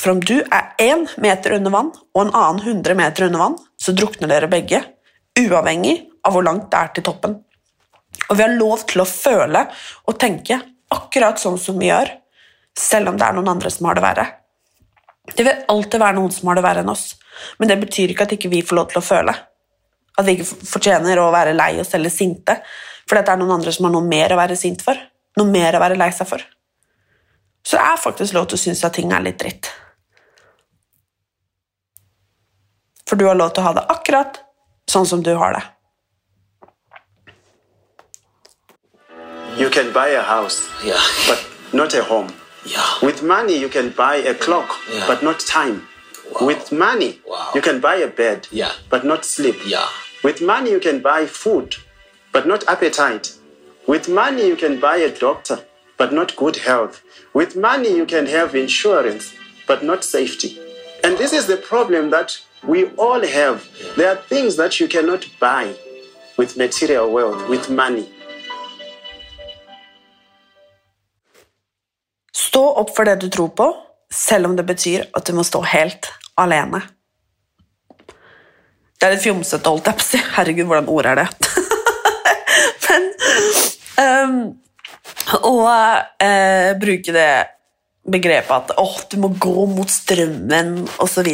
For 0.00 0.12
om 0.12 0.20
du 0.20 0.40
er 0.42 0.74
én 0.82 1.06
meter 1.22 1.56
under 1.56 1.72
vann 1.72 1.90
og 1.94 2.20
en 2.22 2.34
annen 2.34 2.62
100 2.62 2.96
meter 2.98 3.28
under 3.28 3.42
vann, 3.42 3.58
så 3.80 3.94
drukner 3.96 4.28
dere 4.28 4.50
begge, 4.50 4.82
uavhengig 5.40 5.98
av 6.26 6.34
hvor 6.34 6.44
langt 6.44 6.68
det 6.72 6.80
er 6.80 6.94
til 6.96 7.06
toppen. 7.06 7.38
Og 8.26 8.36
vi 8.36 8.44
har 8.44 8.56
lov 8.56 8.84
til 8.88 9.04
å 9.04 9.08
føle 9.08 9.66
og 10.08 10.18
tenke 10.20 10.58
akkurat 10.92 11.40
sånn 11.40 11.58
som 11.60 11.78
vi 11.80 11.90
gjør, 11.90 12.10
selv 12.76 13.12
om 13.12 13.20
det 13.20 13.24
er 13.28 13.36
noen 13.36 13.54
andre 13.54 13.72
som 13.72 13.88
har 13.88 13.96
det 13.96 14.04
verre. 14.04 14.26
Det 15.32 15.42
vil 15.42 15.64
alltid 15.72 16.02
være 16.02 16.18
noen 16.18 16.34
som 16.34 16.50
har 16.50 16.58
det 16.58 16.64
verre 16.66 16.84
enn 16.84 16.92
oss, 16.92 17.06
men 17.58 17.70
det 17.70 17.78
betyr 17.80 18.12
ikke 18.12 18.26
at 18.26 18.34
ikke 18.36 18.52
vi 18.52 18.62
får 18.66 18.78
lov 18.78 18.90
til 18.92 19.00
å 19.00 19.06
føle. 19.06 19.34
At 20.16 20.26
vi 20.26 20.36
ikke 20.36 20.68
fortjener 20.68 21.20
å 21.20 21.32
være 21.34 21.56
lei 21.56 21.72
oss 21.82 21.94
eller 21.96 22.12
sinte, 22.12 22.60
fordi 23.08 23.22
det 23.22 23.32
er 23.32 23.36
noen 23.40 23.54
andre 23.58 23.72
som 23.72 23.86
har 23.86 23.92
noe 23.94 24.06
mer 24.06 24.32
å 24.34 24.38
være 24.40 24.56
sint 24.58 24.82
for, 24.82 24.98
noe 25.38 25.46
mer 25.50 25.76
å 25.76 25.80
være 25.82 25.96
lei 25.98 26.10
seg 26.14 26.26
for. 26.30 26.42
Så 27.66 27.76
det 27.78 27.84
er 27.86 27.96
faktisk 28.02 28.34
lov 28.34 28.46
til 28.50 28.58
å 28.58 28.62
synes 28.62 28.84
at 28.86 28.94
ting 28.94 29.12
er 29.12 29.22
litt 29.24 29.38
dritt. 29.42 29.70
For 33.06 33.16
du 33.18 33.26
har 33.28 33.38
lov 33.38 33.52
til 33.54 33.62
å 33.62 33.66
ha 33.68 33.72
det 33.78 33.86
akkurat 33.94 34.40
sånn 34.90 35.06
som 35.06 35.22
du 35.22 35.32
har 35.38 35.54
det. 35.54 35.64
You 39.58 39.70
can 39.70 39.92
buy 39.92 40.08
a 40.14 40.22
house, 40.22 40.62
Yeah. 40.84 41.00
but 41.26 41.38
not 41.72 41.94
a 41.94 42.02
home. 42.02 42.32
Yeah. 42.64 42.84
With 43.02 43.22
money, 43.22 43.56
you 43.56 43.68
can 43.68 43.90
buy 43.90 44.16
a 44.16 44.34
clock, 44.34 44.68
Yeah. 44.92 45.06
but 45.06 45.22
not 45.22 45.40
time. 45.40 45.86
With 46.40 46.72
money, 46.72 47.20
Wow. 47.26 47.52
you 47.54 47.62
can 47.62 47.80
buy 47.80 47.96
a 48.02 48.08
bed, 48.08 48.46
Yeah. 48.50 48.72
but 48.90 49.04
not 49.04 49.24
sleep. 49.24 49.56
Yeah. 49.64 49.86
With 50.22 50.40
money, 50.42 50.70
you 50.72 50.80
can 50.80 51.00
buy 51.00 51.26
food, 51.26 51.76
but 52.36 52.46
not 52.46 52.68
appetite. 52.68 53.32
With 53.86 54.10
money, 54.10 54.46
you 54.46 54.56
can 54.56 54.78
buy 54.78 54.96
a 54.98 55.10
doctor, 55.10 55.58
but 55.96 56.12
not 56.12 56.36
good 56.36 56.56
health. 56.56 57.00
With 57.32 57.56
money, 57.56 57.96
you 57.96 58.04
can 58.04 58.26
have 58.26 58.54
insurance, 58.54 59.32
but 59.66 59.82
not 59.82 60.04
safety. 60.04 60.50
And 61.02 61.16
this 61.16 61.32
is 61.32 61.46
the 61.46 61.56
problem 61.56 62.10
that 62.10 62.38
we 62.62 62.80
all 62.98 63.22
have. 63.26 63.64
There 63.96 64.10
are 64.10 64.20
things 64.28 64.56
that 64.56 64.78
you 64.78 64.86
cannot 64.86 65.24
buy 65.40 65.74
with 66.36 66.58
material 66.58 67.10
wealth, 67.10 67.48
with 67.48 67.70
money. 67.70 68.04
Stå 72.32 72.68
opp 72.76 72.96
for 72.96 73.04
det 73.04 73.16
du 73.20 73.30
tror 73.30 73.48
på, 73.48 73.72
selv 74.12 74.46
om 74.46 74.56
det 74.56 74.68
betyr 74.68 75.08
at 75.12 75.24
du 75.24 75.32
må 75.32 75.44
stå 75.44 75.64
helt 75.64 76.12
alene. 76.36 76.84
Det 79.00 79.08
er 79.08 79.16
litt 79.16 79.24
fjomsete, 79.24 79.68
holdt 79.68 79.88
jeg 79.88 80.02
på 80.02 80.04
å 80.10 80.10
si. 80.12 80.24
Herregud, 80.36 80.66
hvordan 80.68 80.96
ord 81.00 81.14
er 81.14 81.24
det? 81.24 81.45
Men 84.00 84.56
og 85.44 85.68
eh, 86.22 86.72
bruke 86.78 87.14
det 87.14 87.30
begrepet 88.06 88.70
at 88.70 88.76
oh, 88.78 88.98
du 89.10 89.18
må 89.22 89.32
gå 89.40 89.66
mot 89.70 89.90
strømmen, 89.90 90.84
osv. 91.02 91.30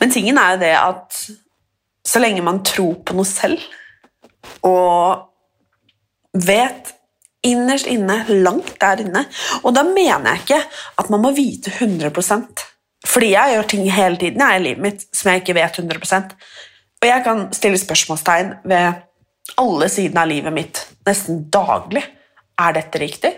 Men 0.00 0.10
tingen 0.10 0.40
er 0.40 0.54
jo 0.54 0.62
det 0.64 0.72
at 0.78 1.20
så 2.02 2.22
lenge 2.22 2.42
man 2.42 2.62
tror 2.66 2.96
på 3.06 3.14
noe 3.14 3.28
selv, 3.28 3.62
og 4.66 5.28
vet 6.34 6.90
innerst 7.46 7.86
inne, 7.90 8.22
langt 8.42 8.74
der 8.82 9.04
inne. 9.04 9.24
Og 9.62 9.74
da 9.74 9.84
mener 9.86 10.32
jeg 10.32 10.42
ikke 10.42 10.60
at 11.02 11.10
man 11.10 11.22
må 11.22 11.32
vite 11.36 11.70
100 11.70 12.10
Fordi 13.06 13.32
jeg 13.32 13.54
gjør 13.54 13.68
ting 13.68 13.92
hele 13.92 14.16
tiden 14.16 14.40
jeg, 14.40 14.60
i 14.60 14.64
livet 14.64 14.82
mitt 14.82 15.06
som 15.14 15.30
jeg 15.30 15.42
ikke 15.42 15.54
vet 15.58 15.78
100 15.78 16.34
Og 17.02 17.08
jeg 17.08 17.24
kan 17.24 17.48
stille 17.52 17.78
spørsmålstegn 17.78 18.54
ved 18.64 18.92
alle 19.58 19.88
sidene 19.88 20.22
av 20.22 20.30
livet 20.30 20.54
mitt 20.54 20.84
nesten 21.08 21.44
daglig. 21.52 22.04
Er 22.60 22.76
dette 22.76 23.00
riktig? 23.02 23.32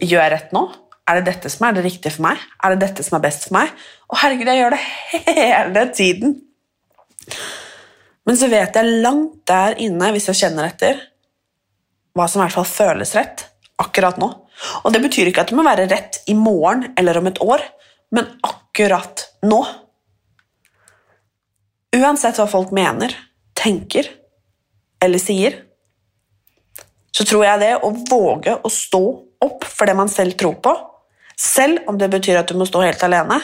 Gjør 0.00 0.24
jeg 0.24 0.32
rett 0.34 0.54
nå? 0.56 0.64
Er 1.10 1.18
det 1.18 1.32
dette 1.32 1.50
som 1.50 1.66
er 1.66 1.76
det 1.76 1.84
riktige 1.86 2.12
for 2.14 2.28
meg? 2.28 2.42
Er 2.62 2.74
det 2.74 2.84
dette 2.84 3.04
som 3.06 3.18
er 3.18 3.24
best 3.24 3.48
for 3.48 3.56
meg? 3.58 3.72
Og 4.10 4.20
herregud, 4.20 4.50
jeg 4.50 4.62
gjør 4.62 4.76
det 4.76 4.82
hele 5.40 5.84
tiden. 5.96 6.36
Men 8.28 8.38
så 8.38 8.50
vet 8.52 8.76
jeg 8.76 9.00
langt 9.02 9.40
der 9.48 9.78
inne, 9.82 10.12
hvis 10.14 10.28
jeg 10.30 10.42
kjenner 10.44 10.68
etter, 10.68 11.00
hva 12.14 12.26
som 12.28 12.40
i 12.40 12.44
hvert 12.44 12.58
fall 12.58 12.68
føles 12.68 13.14
rett 13.16 13.46
akkurat 13.80 14.20
nå. 14.20 14.28
Og 14.84 14.92
det 14.92 15.00
betyr 15.02 15.30
ikke 15.30 15.44
at 15.46 15.52
det 15.52 15.58
må 15.58 15.64
være 15.66 15.88
rett 15.90 16.20
i 16.30 16.36
morgen 16.36 16.90
eller 17.00 17.18
om 17.20 17.30
et 17.30 17.40
år, 17.42 17.64
men 18.14 18.28
akkurat 18.46 19.24
nå. 19.46 19.60
Uansett 21.96 22.38
hva 22.38 22.46
folk 22.50 22.74
mener, 22.76 23.14
tenker 23.58 24.06
eller 25.02 25.22
sier, 25.22 25.56
så 27.10 27.26
tror 27.26 27.44
jeg 27.46 27.62
det 27.62 27.72
å 27.82 27.90
våge 28.10 28.56
å 28.62 28.70
stå 28.70 29.02
opp 29.44 29.64
for 29.66 29.88
det 29.88 29.96
man 29.98 30.10
selv 30.12 30.36
tror 30.38 30.58
på, 30.62 30.74
selv 31.40 31.88
om 31.90 31.98
det 31.98 32.10
betyr 32.12 32.42
at 32.42 32.50
du 32.50 32.58
må 32.60 32.68
stå 32.68 32.84
helt 32.84 33.02
alene, 33.06 33.40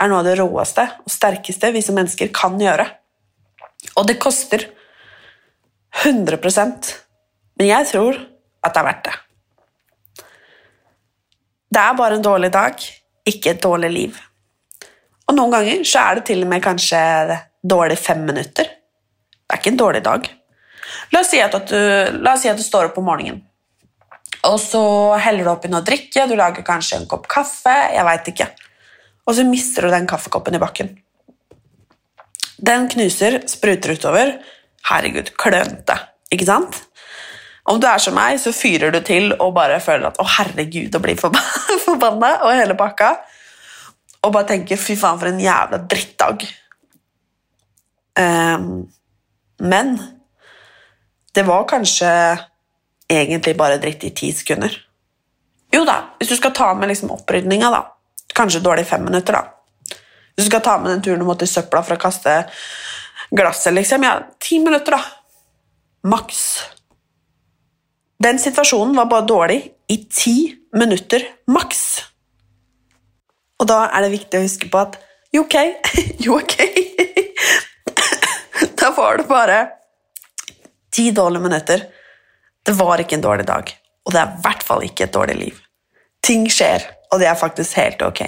er 0.00 0.08
noe 0.08 0.22
av 0.22 0.28
det 0.30 0.38
råeste 0.40 0.86
og 1.04 1.12
sterkeste 1.12 1.72
vi 1.74 1.82
som 1.84 1.98
mennesker 1.98 2.32
kan 2.34 2.56
gjøre. 2.60 2.86
Og 4.00 4.06
det 4.08 4.16
koster 4.22 4.64
100% 6.00 6.94
men 7.60 7.68
jeg 7.68 7.90
tror 7.90 8.16
at 8.64 8.72
det 8.72 8.80
er 8.80 8.86
verdt 8.86 9.04
det. 9.04 9.16
Det 11.70 11.80
er 11.82 11.98
bare 11.98 12.16
en 12.16 12.24
dårlig 12.24 12.48
dag, 12.54 12.86
ikke 13.28 13.52
et 13.52 13.60
dårlig 13.62 13.90
liv. 13.92 14.20
Og 15.28 15.36
noen 15.36 15.52
ganger 15.52 15.82
så 15.84 16.06
er 16.06 16.18
det 16.18 16.24
til 16.30 16.40
og 16.46 16.48
med 16.48 16.64
kanskje 16.64 17.00
dårlig 17.60 17.98
fem 18.00 18.24
minutter. 18.24 18.64
Det 18.64 19.52
er 19.52 19.60
ikke 19.60 19.74
en 19.74 19.82
dårlig 19.82 20.00
dag. 20.08 20.24
La 21.12 21.22
oss 21.22 21.30
si 21.32 21.40
at, 21.42 21.54
du, 21.70 21.76
la 22.22 22.34
oss 22.34 22.44
si 22.44 22.50
at 22.50 22.58
du 22.58 22.64
står 22.64 22.90
opp 22.90 22.98
om 23.00 23.08
morgenen, 23.10 23.42
og 24.48 24.56
så 24.62 24.82
heller 25.20 25.44
du 25.44 25.52
oppi 25.52 25.68
noe 25.68 25.82
å 25.82 25.86
drikke, 25.86 26.26
du 26.28 26.36
lager 26.38 26.64
kanskje 26.64 27.00
en 27.00 27.08
kopp 27.10 27.28
kaffe, 27.30 27.74
jeg 27.92 28.06
veit 28.06 28.30
ikke, 28.32 28.48
og 29.28 29.36
så 29.36 29.44
mister 29.46 29.86
du 29.86 29.92
den 29.92 30.08
kaffekoppen 30.10 30.56
i 30.56 30.62
bakken. 30.62 30.94
Den 32.60 32.88
knuser, 32.92 33.40
spruter 33.48 33.94
utover. 33.96 34.34
Herregud, 34.90 35.32
klønete, 35.40 35.96
ikke 36.32 36.48
sant? 36.48 36.80
Om 37.70 37.80
du 37.80 37.86
er 37.86 38.00
som 38.02 38.16
meg, 38.16 38.38
så 38.40 38.52
fyrer 38.56 38.92
du 38.92 39.00
til 39.04 39.30
og 39.36 39.52
bare 39.56 39.80
føler 39.80 40.08
at 40.08 40.18
'å, 40.18 40.26
herregud', 40.36 40.96
blir 41.00 41.16
forba- 41.20 41.44
forbanna 41.86 42.32
og 42.44 42.56
hele 42.56 42.74
pakka. 42.74 43.12
Og 44.24 44.32
bare 44.32 44.48
tenker 44.48 44.76
'fy 44.76 44.96
faen, 44.96 45.18
for 45.18 45.28
en 45.28 45.40
jævla 45.40 45.78
drittdag'. 45.86 46.48
Um, 48.18 48.88
men 49.60 50.19
det 51.34 51.42
var 51.46 51.68
kanskje 51.68 52.10
egentlig 53.10 53.56
bare 53.58 53.78
dritt 53.82 54.04
i 54.04 54.12
ti 54.14 54.32
sekunder. 54.34 54.74
Jo 55.74 55.84
da, 55.86 55.96
hvis 56.18 56.32
du 56.32 56.36
skal 56.38 56.54
ta 56.54 56.72
med 56.74 56.90
liksom 56.90 57.12
opprydninga, 57.14 57.70
da. 57.70 57.84
Kanskje 58.34 58.62
dårlig 58.62 58.86
fem 58.86 59.04
minutter, 59.06 59.38
da. 59.38 59.96
Hvis 60.34 60.46
du 60.46 60.50
skal 60.50 60.64
ta 60.66 60.76
med 60.78 60.92
den 60.94 61.02
turen 61.04 61.22
du 61.22 61.26
måtte 61.28 61.46
i 61.46 61.50
søpla 61.50 61.82
for 61.86 61.94
å 61.94 62.02
kaste 62.02 62.42
glasset, 63.30 63.74
liksom. 63.76 64.06
Ja, 64.06 64.16
ti 64.42 64.58
minutter, 64.62 64.98
da. 64.98 65.02
Maks. 66.10 66.42
Den 68.20 68.38
situasjonen 68.42 68.96
var 68.98 69.08
bare 69.10 69.28
dårlig 69.28 69.60
i 69.88 70.02
ti 70.10 70.36
minutter 70.76 71.24
maks. 71.50 71.84
Og 73.60 73.68
da 73.68 73.84
er 73.88 74.04
det 74.04 74.14
viktig 74.14 74.38
å 74.38 74.44
huske 74.44 74.68
på 74.72 74.80
at 74.80 74.98
jo, 75.30 75.44
ok, 75.44 75.56
jo, 76.24 76.38
ok. 76.40 76.56
da 78.80 78.90
var 78.96 79.20
det 79.20 79.28
bare 79.30 79.60
ti 80.92 81.10
dårlige 81.16 81.46
minutter. 81.46 81.84
Det 82.66 82.76
var 82.76 83.00
ikke 83.00 83.18
en 83.18 83.24
dårlig 83.24 83.46
dag, 83.48 83.72
og 84.04 84.14
det 84.14 84.20
er 84.20 84.32
i 84.32 84.42
hvert 84.44 84.64
fall 84.66 84.84
ikke 84.86 85.06
et 85.06 85.14
dårlig 85.14 85.36
liv. 85.38 85.60
Ting 86.24 86.44
skjer, 86.52 86.84
og 87.10 87.22
det 87.22 87.30
er 87.30 87.38
faktisk 87.38 87.78
helt 87.80 88.02
ok. 88.04 88.22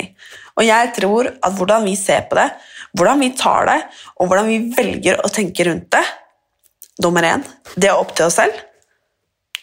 Og 0.57 0.65
jeg 0.67 0.93
tror 0.97 1.29
at 1.33 1.55
hvordan 1.59 1.85
vi 1.85 1.97
ser 1.99 2.25
på 2.31 2.39
det, 2.39 2.49
hvordan 2.97 3.21
vi 3.21 3.31
tar 3.37 3.69
det, 3.69 3.79
og 4.21 4.29
hvordan 4.29 4.49
vi 4.49 4.59
velger 4.77 5.21
å 5.21 5.31
tenke 5.33 5.67
rundt 5.69 5.91
det, 5.93 6.05
Nummer 7.01 7.25
én, 7.25 7.41
det 7.81 7.89
er 7.89 7.97
opp 7.97 8.13
til 8.17 8.29
oss 8.29 8.37
selv. 8.37 8.59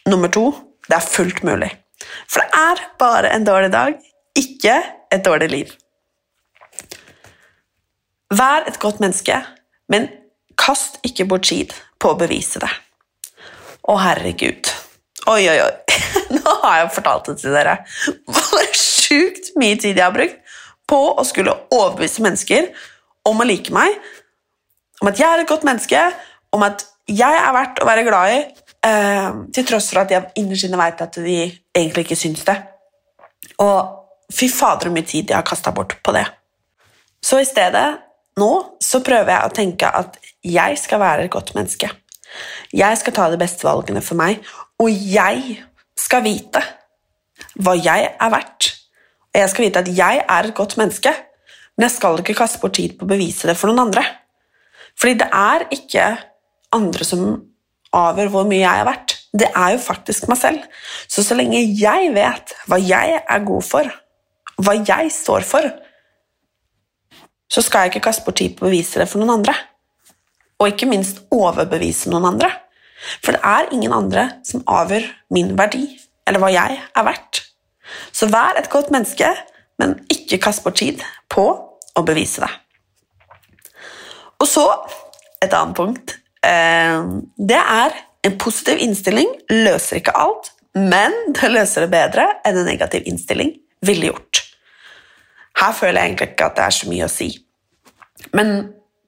Nummer 0.09 0.31
to, 0.33 0.49
det 0.89 0.97
er 0.97 1.05
fullt 1.05 1.43
mulig. 1.45 1.69
For 2.25 2.41
det 2.41 2.57
er 2.57 2.81
bare 2.99 3.33
en 3.35 3.45
dårlig 3.45 3.69
dag, 3.73 3.99
ikke 4.39 4.79
et 5.13 5.25
dårlig 5.25 5.49
liv. 5.51 5.75
Vær 8.33 8.65
et 8.69 8.79
godt 8.81 9.01
menneske, 9.03 9.37
men 9.89 10.09
kast 10.57 10.97
ikke 11.05 11.27
bort 11.29 11.47
tid 11.49 11.73
på 12.01 12.13
å 12.13 12.17
bevise 12.17 12.61
det. 12.61 12.71
Å, 13.89 13.95
herregud. 13.97 14.69
Oi, 15.29 15.41
oi, 15.49 15.57
oi. 15.63 15.97
Nå 16.35 16.55
har 16.61 16.83
jeg 16.83 16.93
fortalt 16.93 17.31
det 17.31 17.39
til 17.41 17.55
dere. 17.55 17.79
Hvor 18.29 18.67
sjukt 18.77 19.51
mye 19.57 19.79
tid 19.81 19.97
jeg 19.97 20.05
har 20.05 20.13
brukt 20.13 20.37
på 20.89 20.99
å 21.17 21.25
skulle 21.25 21.55
overbevise 21.73 22.23
mennesker 22.25 22.69
om 23.29 23.41
å 23.41 23.47
like 23.47 23.73
meg, 23.73 23.97
om 25.01 25.09
at 25.11 25.19
jeg 25.21 25.27
er 25.29 25.43
et 25.43 25.49
godt 25.49 25.65
menneske, 25.67 26.01
om 26.55 26.65
at 26.65 26.85
jeg 27.09 27.39
er 27.41 27.53
verdt 27.55 27.81
å 27.81 27.87
være 27.87 28.05
glad 28.07 28.33
i, 28.33 28.39
eh, 28.89 29.29
til 29.53 29.67
tross 29.69 29.89
for 29.91 30.03
at 30.03 30.13
jeg 30.13 30.31
innerst 30.41 30.67
inne 30.67 30.81
vet 30.81 31.01
at 31.05 31.21
de 31.21 31.37
egentlig 31.45 32.05
ikke 32.07 32.19
syns 32.19 32.45
det. 32.47 32.57
Og 33.61 34.33
fy 34.33 34.49
fader, 34.53 34.89
hvor 34.89 34.97
mye 34.97 35.09
tid 35.09 35.29
jeg 35.29 35.37
har 35.37 35.47
kasta 35.47 35.73
bort 35.73 35.97
på 36.05 36.13
det. 36.13 36.25
Så 37.21 37.41
i 37.41 37.47
stedet, 37.47 37.87
nå, 38.39 38.51
så 38.81 39.01
prøver 39.05 39.33
jeg 39.33 39.49
å 39.49 39.55
tenke 39.55 39.89
at 40.01 40.19
jeg 40.45 40.77
skal 40.79 41.01
være 41.01 41.25
et 41.25 41.33
godt 41.33 41.55
menneske. 41.57 41.89
Jeg 42.75 42.99
skal 43.01 43.15
ta 43.15 43.29
de 43.31 43.39
beste 43.41 43.65
valgene 43.65 44.03
for 44.05 44.19
meg, 44.19 44.43
og 44.79 44.89
jeg 44.89 45.59
skal 45.99 46.23
vite 46.25 46.61
hva 47.59 47.75
jeg 47.79 48.11
er 48.11 48.31
verdt. 48.33 48.71
Og 49.33 49.41
jeg 49.41 49.51
skal 49.51 49.65
vite 49.67 49.83
at 49.83 49.91
jeg 49.97 50.23
er 50.23 50.47
et 50.47 50.55
godt 50.57 50.77
menneske, 50.79 51.13
men 51.77 51.87
jeg 51.87 51.95
skal 51.95 52.19
ikke 52.19 52.37
kaste 52.37 52.59
bort 52.61 52.75
tid 52.77 52.97
på 52.97 53.07
å 53.07 53.11
bevise 53.11 53.49
det 53.49 53.57
for 53.57 53.71
noen 53.71 53.87
andre. 53.87 54.03
Fordi 54.99 55.15
det 55.21 55.29
er 55.35 55.67
ikke 55.73 56.07
andre 56.75 57.07
som 57.07 57.25
avgjør 57.95 58.31
hvor 58.33 58.47
mye 58.49 58.61
jeg 58.61 58.81
er 58.81 58.87
verdt. 58.87 59.15
Det 59.29 59.47
er 59.47 59.75
jo 59.75 59.81
faktisk 59.83 60.27
meg 60.29 60.39
selv. 60.41 60.63
Så 61.07 61.23
så 61.25 61.37
lenge 61.37 61.61
jeg 61.61 62.11
vet 62.15 62.55
hva 62.69 62.79
jeg 62.81 63.21
er 63.21 63.45
god 63.45 63.65
for, 63.65 63.91
hva 64.59 64.75
jeg 64.75 65.13
står 65.13 65.45
for, 65.47 65.69
så 67.49 67.63
skal 67.65 67.85
jeg 67.85 67.93
ikke 67.93 68.07
kaste 68.09 68.25
bort 68.25 68.37
tid 68.37 68.57
på 68.57 68.65
å 68.65 68.69
bevise 68.69 69.01
det 69.01 69.07
for 69.09 69.21
noen 69.21 69.39
andre. 69.39 69.55
Og 70.59 70.71
ikke 70.71 70.89
minst 70.89 71.23
overbevise 71.31 72.11
noen 72.11 72.27
andre. 72.33 72.51
For 73.23 73.35
det 73.35 73.41
er 73.47 73.69
ingen 73.75 73.93
andre 73.95 74.25
som 74.45 74.65
avgjør 74.67 75.05
min 75.33 75.53
verdi, 75.57 75.85
eller 76.27 76.43
hva 76.43 76.51
jeg 76.51 76.79
er 76.79 77.07
verdt. 77.07 77.45
Så 78.11 78.27
vær 78.29 78.59
et 78.59 78.69
godt 78.69 78.91
menneske, 78.93 79.29
men 79.79 79.95
ikke 80.11 80.41
kast 80.43 80.65
bort 80.65 80.77
tid 80.81 81.01
på 81.31 81.45
å 81.95 82.03
bevise 82.05 82.43
det. 82.43 82.51
Og 84.39 84.47
så 84.47 84.65
et 85.43 85.55
annet 85.55 85.75
punkt. 85.75 86.15
Eh, 86.45 86.99
det 87.37 87.59
er 87.59 87.95
en 88.27 88.37
positiv 88.39 88.81
innstilling 88.83 89.29
løser 89.51 89.99
ikke 89.99 90.15
alt, 90.19 90.51
men 90.75 91.15
det 91.35 91.51
løser 91.51 91.85
det 91.85 91.93
bedre 91.93 92.27
enn 92.47 92.59
en 92.59 92.67
negativ 92.67 93.07
innstilling 93.09 93.55
ville 93.85 94.11
gjort. 94.11 94.43
Her 95.59 95.75
føler 95.75 96.01
jeg 96.01 96.11
egentlig 96.11 96.29
ikke 96.33 96.49
at 96.51 96.59
det 96.59 96.65
er 96.65 96.75
så 96.75 96.89
mye 96.91 97.07
å 97.07 97.11
si. 97.11 97.29
Men 98.35 98.53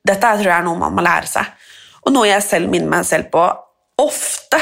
dette 0.07 0.35
tror 0.37 0.47
jeg 0.47 0.57
er 0.57 0.65
noe 0.65 0.79
man 0.81 0.95
må 0.95 1.03
lære 1.05 1.29
seg, 1.29 1.49
og 2.01 2.15
noe 2.15 2.29
jeg 2.29 2.43
selv 2.45 2.71
minner 2.71 2.89
meg 2.89 3.07
selv 3.07 3.29
på 3.33 3.43
ofte. 4.01 4.59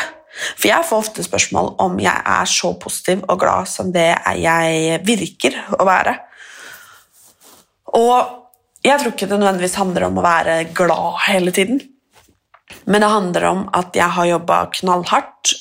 For 0.55 0.69
jeg 0.69 0.87
får 0.87 1.03
ofte 1.03 1.23
spørsmål 1.25 1.73
om 1.83 1.97
jeg 1.99 2.15
er 2.15 2.49
så 2.49 2.73
positiv 2.79 3.23
og 3.27 3.39
glad 3.41 3.69
som 3.71 3.91
det 3.95 4.11
jeg 4.39 4.99
virker 5.07 5.55
å 5.79 5.87
være. 5.87 6.15
Og 7.97 8.35
jeg 8.85 8.99
tror 8.99 9.11
ikke 9.11 9.27
det 9.27 9.39
nødvendigvis 9.39 9.79
handler 9.79 10.07
om 10.07 10.19
å 10.19 10.23
være 10.23 10.59
glad 10.75 11.23
hele 11.25 11.55
tiden. 11.55 11.81
Men 12.85 13.03
det 13.03 13.11
handler 13.11 13.47
om 13.49 13.65
at 13.75 13.97
jeg 13.97 14.15
har 14.15 14.29
jobba 14.29 14.61
knallhardt 14.77 15.55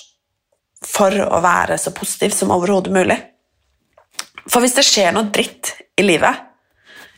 for 0.87 1.14
å 1.25 1.41
være 1.43 1.79
så 1.81 1.91
positiv 1.97 2.35
som 2.37 2.53
overhodet 2.55 2.95
mulig. 2.95 3.17
For 4.47 4.62
hvis 4.62 4.77
det 4.77 4.87
skjer 4.87 5.11
noe 5.14 5.31
dritt 5.35 5.75
i 5.99 6.07
livet 6.07 6.45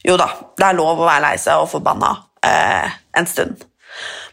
Jo 0.01 0.17
da, 0.17 0.31
det 0.57 0.65
er 0.65 0.79
lov 0.79 1.03
å 1.03 1.05
være 1.05 1.27
lei 1.27 1.35
seg 1.39 1.61
og 1.61 1.69
forbanna 1.69 2.15
eh, 2.47 2.99
en 3.17 3.29
stund. 3.29 3.65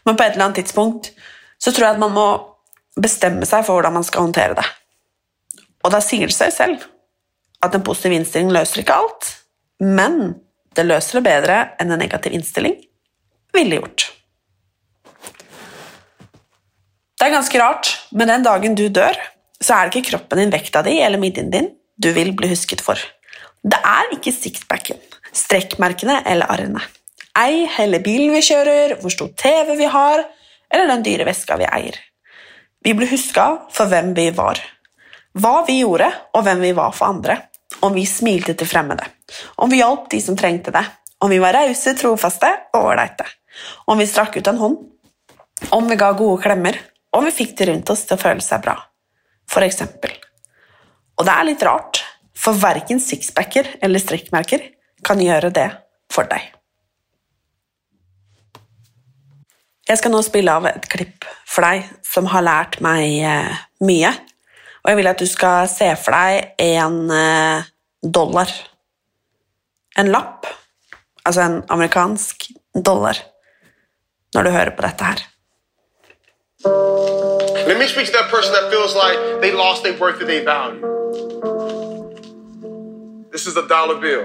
Men 0.04 0.16
på 0.16 0.24
et 0.24 0.34
eller 0.34 0.48
annet 0.48 0.62
tidspunkt 0.62 1.12
så 1.58 1.72
tror 1.72 1.88
jeg 1.88 1.96
at 1.96 2.02
man 2.02 2.14
må 2.14 2.28
bestemme 2.98 3.46
seg 3.46 3.64
for 3.66 3.78
hvordan 3.78 3.98
man 3.98 4.06
skal 4.06 4.26
håndtere 4.26 4.58
det. 4.58 4.66
Og 5.86 5.94
da 5.94 6.00
sier 6.02 6.30
det 6.30 6.36
seg 6.36 6.52
selv 6.54 6.86
at 7.64 7.74
en 7.74 7.84
positiv 7.86 8.14
innstilling 8.14 8.52
løser 8.54 8.82
ikke 8.82 8.98
alt, 8.98 9.32
men 9.82 10.38
det 10.78 10.86
løser 10.86 11.18
det 11.18 11.26
bedre 11.26 11.58
enn 11.80 11.94
en 11.94 12.00
negativ 12.00 12.34
innstilling 12.36 12.76
ville 13.54 13.80
gjort. 13.80 14.06
Det 17.18 17.26
er 17.26 17.34
ganske 17.34 17.58
rart, 17.58 17.90
men 18.14 18.30
den 18.30 18.44
dagen 18.46 18.76
du 18.78 18.86
dør, 18.94 19.16
så 19.58 19.74
er 19.74 19.88
det 19.88 19.98
ikke 19.98 20.12
kroppen 20.12 20.38
din, 20.38 20.52
vekta 20.54 20.84
di 20.86 21.00
eller 21.02 21.18
midjen 21.18 21.50
din 21.50 21.72
du 21.98 22.12
vil 22.14 22.30
bli 22.38 22.50
husket 22.52 22.82
for. 22.84 23.00
Det 23.66 23.78
er 23.82 24.12
ikke 24.14 24.30
sixpacken, 24.30 25.00
strekkmerkene 25.34 26.20
eller 26.30 26.46
arrene. 26.52 26.84
Ei 27.38 27.66
heller 27.70 28.02
bilen 28.02 28.32
vi 28.34 28.42
kjører, 28.42 28.96
hvor 28.98 29.12
stor 29.14 29.30
TV 29.38 29.76
vi 29.78 29.86
har, 29.92 30.24
eller 30.72 30.90
den 30.90 31.04
dyre 31.06 31.26
veska 31.28 31.58
vi 31.60 31.68
eier. 31.68 31.98
Vi 32.84 32.94
blir 32.98 33.10
huska 33.10 33.46
for 33.74 33.90
hvem 33.90 34.10
vi 34.16 34.28
var, 34.34 34.58
hva 35.38 35.62
vi 35.68 35.80
gjorde, 35.80 36.08
og 36.34 36.44
hvem 36.46 36.64
vi 36.64 36.72
var 36.74 36.94
for 36.96 37.12
andre. 37.12 37.38
Om 37.84 37.94
vi 37.94 38.06
smilte 38.08 38.56
til 38.58 38.66
fremmede, 38.66 39.04
om 39.62 39.70
vi 39.70 39.78
hjalp 39.82 40.08
de 40.10 40.18
som 40.24 40.38
trengte 40.38 40.72
det, 40.74 40.82
om 41.22 41.30
vi 41.30 41.38
var 41.42 41.54
rause, 41.54 41.94
trofaste 41.98 42.48
og 42.74 42.90
ålreite, 42.90 43.26
om 43.86 44.00
vi 44.00 44.08
strakk 44.08 44.38
ut 44.38 44.50
en 44.50 44.58
hånd, 44.58 44.78
om 45.74 45.90
vi 45.90 45.98
ga 46.00 46.10
gode 46.18 46.42
klemmer, 46.42 46.78
om 47.14 47.26
vi 47.28 47.34
fikk 47.34 47.54
de 47.58 47.70
rundt 47.70 47.94
oss 47.94 48.06
til 48.08 48.18
å 48.18 48.22
føle 48.24 48.42
seg 48.42 48.64
bra, 48.64 48.74
for 49.50 49.66
eksempel. 49.66 50.14
Og 51.18 51.26
det 51.28 51.34
er 51.34 51.50
litt 51.52 51.66
rart, 51.66 52.02
for 52.38 52.58
verken 52.58 53.02
sixpacker 53.02 53.76
eller 53.82 54.02
strikkmerker 54.02 54.70
kan 55.06 55.22
gjøre 55.22 55.52
det 55.54 55.68
for 56.14 56.30
deg. 56.30 56.57
Jeg 59.88 59.98
skal 59.98 60.12
nå 60.12 60.20
spille 60.24 60.52
av 60.52 60.66
et 60.68 60.88
klipp 60.92 61.24
for 61.48 61.64
deg 61.64 61.86
som 62.04 62.28
har 62.28 62.44
lært 62.44 62.80
meg 62.84 63.22
eh, 63.24 63.60
mye 63.84 64.12
og 64.88 64.92
jeg 64.92 64.96
vil 65.02 65.10
at 65.10 65.20
du 65.20 65.26
skal 65.28 65.66
se 65.68 65.88
for 66.00 66.14
deg 66.16 66.54
en 66.64 67.10
eh, 67.12 67.66
dollar. 68.00 68.48
En 70.00 70.08
lapp. 70.08 70.46
Altså 71.26 71.42
en 71.44 71.58
amerikansk 71.68 72.46
dollar. 72.72 73.18
Når 74.34 74.42
du 74.42 74.50
hører 74.50 74.70
på 74.76 74.86
dette 74.86 75.04
her. 75.04 75.20
Let 77.68 77.76
me 77.78 77.86
speak 77.86 78.06
to 78.06 78.12
that 78.12 78.30
person 78.30 78.52
that 78.54 78.70
feels 78.72 78.94
like 78.94 79.18
they 79.42 79.52
lost 79.52 79.84
their 79.84 79.98
worth 80.00 80.20
and 80.20 80.28
their 80.30 80.44
value. 80.44 80.80
This 83.30 83.46
is 83.46 83.58
a 83.58 83.68
dollar 83.68 84.00
bill. 84.00 84.24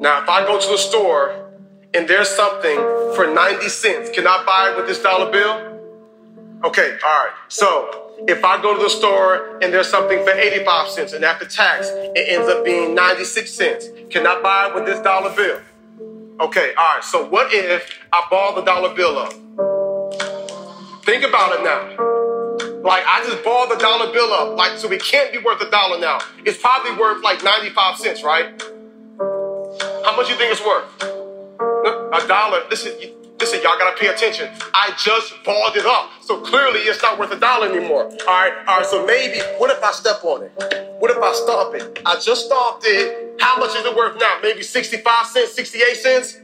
Now, 0.00 0.22
if 0.22 0.28
I 0.28 0.46
go 0.46 0.60
to 0.60 0.68
the 0.68 0.78
store 0.78 1.41
and 1.94 2.08
there's 2.08 2.28
something 2.28 2.76
for 3.14 3.26
90 3.32 3.68
cents, 3.68 4.10
can 4.10 4.26
I 4.26 4.42
buy 4.46 4.70
it 4.70 4.76
with 4.76 4.86
this 4.86 5.02
dollar 5.02 5.30
bill? 5.30 5.72
Okay, 6.64 6.96
all 7.04 7.24
right. 7.24 7.32
So 7.48 8.14
if 8.28 8.44
I 8.44 8.60
go 8.62 8.76
to 8.76 8.82
the 8.82 8.88
store 8.88 9.58
and 9.62 9.72
there's 9.72 9.88
something 9.88 10.22
for 10.24 10.30
85 10.30 10.88
cents 10.88 11.12
and 11.12 11.24
after 11.24 11.44
tax 11.44 11.88
it 11.90 12.28
ends 12.28 12.48
up 12.48 12.64
being 12.64 12.94
96 12.94 13.50
cents, 13.52 13.86
can 14.10 14.26
I 14.26 14.40
buy 14.40 14.68
it 14.68 14.74
with 14.74 14.86
this 14.86 15.00
dollar 15.00 15.34
bill? 15.34 15.60
Okay, 16.40 16.72
all 16.78 16.94
right. 16.94 17.04
So 17.04 17.28
what 17.28 17.52
if 17.52 17.98
I 18.12 18.26
ball 18.30 18.54
the 18.54 18.62
dollar 18.62 18.94
bill 18.94 19.18
up? 19.18 19.32
Think 21.04 21.24
about 21.24 21.58
it 21.58 21.64
now. 21.64 22.08
Like 22.82 23.04
I 23.06 23.22
just 23.24 23.44
balled 23.44 23.70
the 23.70 23.76
dollar 23.76 24.12
bill 24.12 24.32
up, 24.32 24.56
like 24.56 24.78
so 24.78 24.90
it 24.90 25.02
can't 25.02 25.32
be 25.32 25.38
worth 25.38 25.60
a 25.60 25.70
dollar 25.70 26.00
now. 26.00 26.20
It's 26.44 26.58
probably 26.58 26.92
worth 26.92 27.22
like 27.22 27.44
95 27.44 27.96
cents, 27.96 28.22
right? 28.22 28.60
How 30.04 30.16
much 30.16 30.28
you 30.28 30.36
think 30.36 30.52
it's 30.52 30.64
worth? 30.64 31.21
A 32.12 32.26
dollar. 32.26 32.62
Listen, 32.70 32.92
Listen, 33.42 33.60
y'all 33.60 33.76
gotta 33.76 33.98
pay 33.98 34.06
attention. 34.06 34.48
I 34.72 34.94
just 34.96 35.34
balled 35.42 35.76
it 35.76 35.84
up. 35.84 36.10
So 36.20 36.40
clearly 36.42 36.78
it's 36.80 37.02
not 37.02 37.18
worth 37.18 37.32
a 37.32 37.40
dollar 37.40 37.66
anymore. 37.66 38.04
Alright, 38.04 38.52
alright, 38.68 38.86
so 38.86 39.04
maybe 39.04 39.40
what 39.58 39.68
if 39.68 39.82
I 39.82 39.90
step 39.90 40.22
on 40.22 40.44
it? 40.44 40.52
What 41.00 41.10
if 41.10 41.16
I 41.16 41.32
stomp 41.32 41.74
it? 41.74 42.00
I 42.06 42.20
just 42.20 42.46
stomped 42.46 42.84
it. 42.86 43.40
How 43.40 43.58
much 43.58 43.74
is 43.74 43.84
it 43.84 43.96
worth 43.96 44.20
now? 44.20 44.38
Maybe 44.44 44.62
65 44.62 45.26
cents, 45.26 45.54
68 45.54 45.96
cents? 45.96 46.38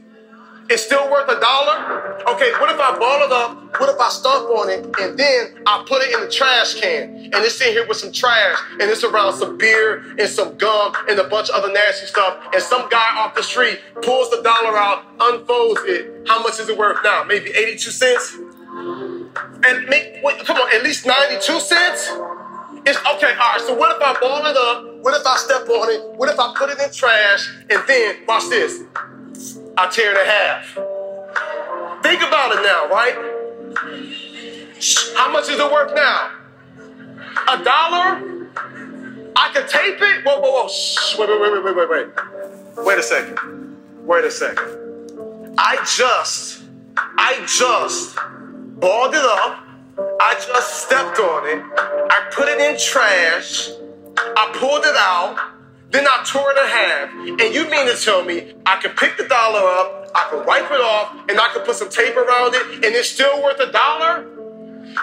It's 0.69 0.83
still 0.83 1.09
worth 1.09 1.27
a 1.27 1.39
dollar? 1.39 2.21
Okay, 2.29 2.51
what 2.61 2.69
if 2.69 2.79
I 2.79 2.95
ball 2.99 3.25
it 3.25 3.31
up? 3.31 3.79
What 3.81 3.89
if 3.89 3.99
I 3.99 4.09
stomp 4.09 4.49
on 4.51 4.69
it 4.69 4.85
and 5.01 5.17
then 5.17 5.63
I 5.65 5.83
put 5.87 6.03
it 6.03 6.13
in 6.13 6.21
the 6.21 6.29
trash 6.29 6.79
can 6.79 7.15
and 7.15 7.35
it's 7.35 7.59
in 7.59 7.69
here 7.69 7.87
with 7.87 7.97
some 7.97 8.11
trash 8.11 8.55
and 8.73 8.83
it's 8.83 9.03
around 9.03 9.33
some 9.33 9.57
beer 9.57 10.03
and 10.19 10.29
some 10.29 10.57
gum 10.57 10.93
and 11.09 11.17
a 11.17 11.23
bunch 11.27 11.49
of 11.49 11.55
other 11.55 11.73
nasty 11.73 12.05
stuff 12.05 12.37
and 12.53 12.61
some 12.61 12.87
guy 12.89 13.17
off 13.17 13.33
the 13.33 13.41
street 13.41 13.79
pulls 14.03 14.29
the 14.29 14.43
dollar 14.43 14.77
out, 14.77 15.05
unfolds 15.19 15.81
it. 15.85 16.27
How 16.27 16.43
much 16.43 16.59
is 16.59 16.69
it 16.69 16.77
worth 16.77 16.99
now? 17.03 17.23
Maybe 17.23 17.49
82 17.49 17.89
cents? 17.89 18.35
And 18.35 19.89
make, 19.89 20.21
wait, 20.23 20.45
come 20.45 20.57
on, 20.57 20.75
at 20.75 20.83
least 20.83 21.07
92 21.07 21.59
cents? 21.61 22.11
It's 22.85 22.99
okay, 23.15 23.33
all 23.33 23.53
right, 23.53 23.61
so 23.65 23.73
what 23.73 23.95
if 23.95 24.01
I 24.01 24.19
ball 24.19 24.45
it 24.45 24.55
up? 24.55 25.03
What 25.03 25.19
if 25.19 25.25
I 25.25 25.35
step 25.37 25.67
on 25.67 25.89
it? 25.91 26.15
What 26.15 26.29
if 26.29 26.39
I 26.39 26.53
put 26.55 26.69
it 26.69 26.79
in 26.79 26.91
trash 26.91 27.49
and 27.71 27.81
then, 27.87 28.17
watch 28.27 28.47
this, 28.49 28.83
I 29.81 29.87
tear 29.87 30.11
it 30.11 30.17
in 30.19 30.25
half. 30.27 30.73
Think 32.03 32.21
about 32.21 32.51
it 32.51 32.61
now, 32.63 32.89
right? 32.89 33.15
How 35.15 35.31
much 35.31 35.47
is 35.47 35.57
it 35.57 35.71
worth 35.71 35.95
now? 35.95 36.31
A 37.47 37.63
dollar? 37.63 38.51
I 39.37 39.49
could 39.53 39.69
tape 39.69 40.01
it? 40.01 40.25
Whoa, 40.25 40.41
whoa, 40.41 40.67
whoa. 40.67 40.69
Wait, 41.17 41.29
wait, 41.29 41.39
wait, 41.39 41.63
wait, 41.63 41.75
wait, 41.77 41.89
wait. 41.89 42.85
Wait 42.85 42.99
a 42.99 43.01
second. 43.01 43.77
Wait 44.05 44.25
a 44.25 44.31
second. 44.31 45.55
I 45.57 45.77
just, 45.95 46.63
I 46.97 47.41
just 47.47 48.17
balled 48.81 49.13
it 49.13 49.23
up. 49.23 49.63
I 50.19 50.33
just 50.45 50.83
stepped 50.83 51.19
on 51.19 51.47
it. 51.47 51.63
I 51.77 52.29
put 52.33 52.49
it 52.49 52.59
in 52.59 52.77
trash. 52.77 53.69
I 54.17 54.51
pulled 54.55 54.83
it 54.83 54.95
out. 54.97 55.37
Then 55.91 56.05
I 56.05 56.23
tore 56.25 56.51
it 56.51 56.57
in 56.57 56.69
half. 56.69 57.41
And 57.41 57.53
you 57.53 57.69
mean 57.69 57.87
to 57.87 57.95
tell 57.99 58.23
me 58.23 58.53
I 58.65 58.77
can 58.77 58.91
pick 58.91 59.17
the 59.17 59.27
dollar 59.27 59.59
up, 59.59 60.11
I 60.13 60.27
can 60.29 60.45
wipe 60.45 60.71
it 60.71 60.81
off, 60.81 61.15
and 61.27 61.39
I 61.39 61.49
can 61.53 61.63
put 61.63 61.75
some 61.75 61.89
tape 61.89 62.15
around 62.15 62.53
it, 62.53 62.85
and 62.85 62.95
it's 62.95 63.09
still 63.09 63.41
worth 63.41 63.59
a 63.59 63.71
dollar? 63.71 64.25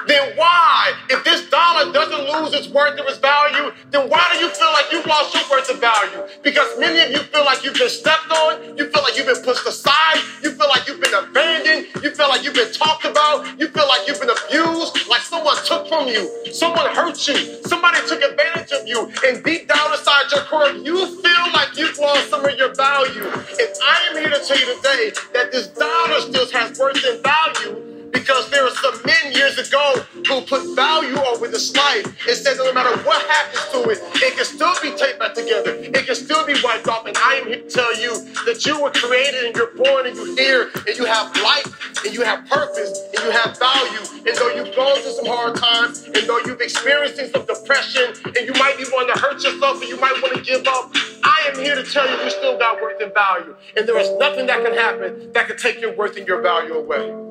Then 0.06 0.36
why, 0.36 0.92
if 1.10 1.24
this 1.24 1.48
dollar 1.50 1.92
doesn't 1.92 2.24
lose 2.32 2.54
its 2.54 2.68
worth 2.68 2.98
of 2.98 3.06
its 3.06 3.18
value, 3.18 3.72
then 3.90 4.08
why 4.08 4.24
do 4.32 4.38
you 4.38 4.50
feel 4.50 4.72
like 4.72 4.86
you've 4.90 5.06
lost 5.06 5.34
your 5.34 5.44
worth 5.50 5.70
of 5.70 5.80
value? 5.80 6.22
Because 6.42 6.78
many 6.78 6.98
of 7.00 7.10
you 7.10 7.26
feel 7.28 7.44
like 7.44 7.64
you've 7.64 7.78
been 7.78 7.88
stepped 7.88 8.30
on, 8.30 8.76
you 8.76 8.88
feel 8.90 9.02
like 9.02 9.16
you've 9.16 9.26
been 9.26 9.42
pushed 9.42 9.66
aside, 9.66 10.18
you 10.42 10.50
feel 10.52 10.68
like 10.68 10.86
you've 10.86 11.00
been 11.00 11.14
abandoned, 11.14 11.86
you 12.02 12.10
feel 12.14 12.28
like 12.28 12.44
you've 12.44 12.54
been 12.54 12.72
talked 12.72 13.04
about, 13.04 13.46
you 13.58 13.68
feel 13.68 13.86
like 13.88 14.06
you've 14.06 14.20
been 14.20 14.30
abused, 14.30 15.08
like 15.08 15.22
someone 15.22 15.56
took 15.64 15.88
from 15.88 16.08
you, 16.08 16.28
someone 16.52 16.86
hurt 16.94 17.16
you, 17.28 17.62
somebody 17.64 17.98
took 18.06 18.22
advantage 18.22 18.72
of 18.72 18.86
you, 18.86 19.10
and 19.26 19.44
deep 19.44 19.68
down 19.68 19.92
inside 19.92 20.30
your 20.32 20.42
core, 20.44 20.70
you 20.70 21.06
feel 21.22 21.46
like 21.52 21.76
you've 21.76 21.98
lost 21.98 22.30
some 22.30 22.44
of 22.44 22.56
your 22.56 22.74
value. 22.74 23.24
And 23.24 23.70
I 23.82 24.08
am 24.10 24.16
here 24.16 24.30
to 24.30 24.40
tell 24.44 24.58
you 24.58 24.76
today 24.76 25.12
that 25.34 25.52
this 25.52 25.68
dollar 25.68 26.20
still 26.20 26.50
has 26.50 26.78
worth 26.78 27.04
and 27.04 27.22
value 27.22 27.85
because 28.16 28.48
there 28.50 28.64
are 28.64 28.70
some 28.70 28.96
men 29.04 29.32
years 29.34 29.58
ago 29.58 30.00
who 30.26 30.40
put 30.42 30.74
value 30.74 31.16
over 31.28 31.48
this 31.48 31.74
life 31.76 32.06
and 32.26 32.36
said 32.36 32.56
that 32.56 32.64
no 32.64 32.72
matter 32.72 32.96
what 33.04 33.20
happens 33.28 33.64
to 33.72 33.90
it, 33.90 34.00
it 34.22 34.34
can 34.34 34.44
still 34.44 34.72
be 34.80 34.96
taped 34.96 35.18
back 35.18 35.34
together. 35.34 35.76
It 35.76 36.06
can 36.06 36.14
still 36.14 36.46
be 36.46 36.54
wiped 36.64 36.88
off. 36.88 37.04
And 37.06 37.16
I 37.18 37.34
am 37.34 37.46
here 37.46 37.60
to 37.60 37.68
tell 37.68 37.92
you 38.00 38.16
that 38.48 38.64
you 38.64 38.80
were 38.80 38.90
created 38.90 39.44
and 39.44 39.54
you're 39.54 39.74
born 39.76 40.06
and 40.06 40.16
you're 40.16 40.34
here 40.36 40.70
and 40.88 40.96
you 40.96 41.04
have 41.04 41.28
life 41.42 41.68
and 42.04 42.14
you 42.14 42.22
have 42.22 42.48
purpose 42.48 43.04
and 43.12 43.20
you 43.20 43.30
have 43.30 43.58
value. 43.58 44.00
And 44.24 44.32
though 44.36 44.52
you've 44.56 44.74
gone 44.74 44.96
through 45.00 45.12
some 45.12 45.26
hard 45.26 45.56
times 45.56 46.04
and 46.04 46.16
though 46.24 46.40
you've 46.46 46.60
experienced 46.60 47.20
some 47.32 47.44
depression 47.44 48.16
and 48.24 48.48
you 48.48 48.54
might 48.56 48.78
be 48.78 48.84
wanting 48.92 49.14
to 49.14 49.20
hurt 49.20 49.44
yourself 49.44 49.80
and 49.80 49.90
you 49.90 50.00
might 50.00 50.16
want 50.22 50.34
to 50.36 50.40
give 50.40 50.66
up, 50.66 50.90
I 51.22 51.52
am 51.52 51.60
here 51.60 51.74
to 51.76 51.84
tell 51.84 52.08
you 52.08 52.24
you 52.24 52.30
still 52.30 52.58
got 52.58 52.80
worth 52.80 53.00
and 53.02 53.12
value. 53.12 53.54
And 53.76 53.86
there 53.86 53.98
is 53.98 54.08
nothing 54.16 54.46
that 54.46 54.64
can 54.64 54.72
happen 54.72 55.32
that 55.32 55.48
can 55.48 55.58
take 55.58 55.80
your 55.80 55.94
worth 55.94 56.16
and 56.16 56.26
your 56.26 56.40
value 56.40 56.74
away. 56.74 57.25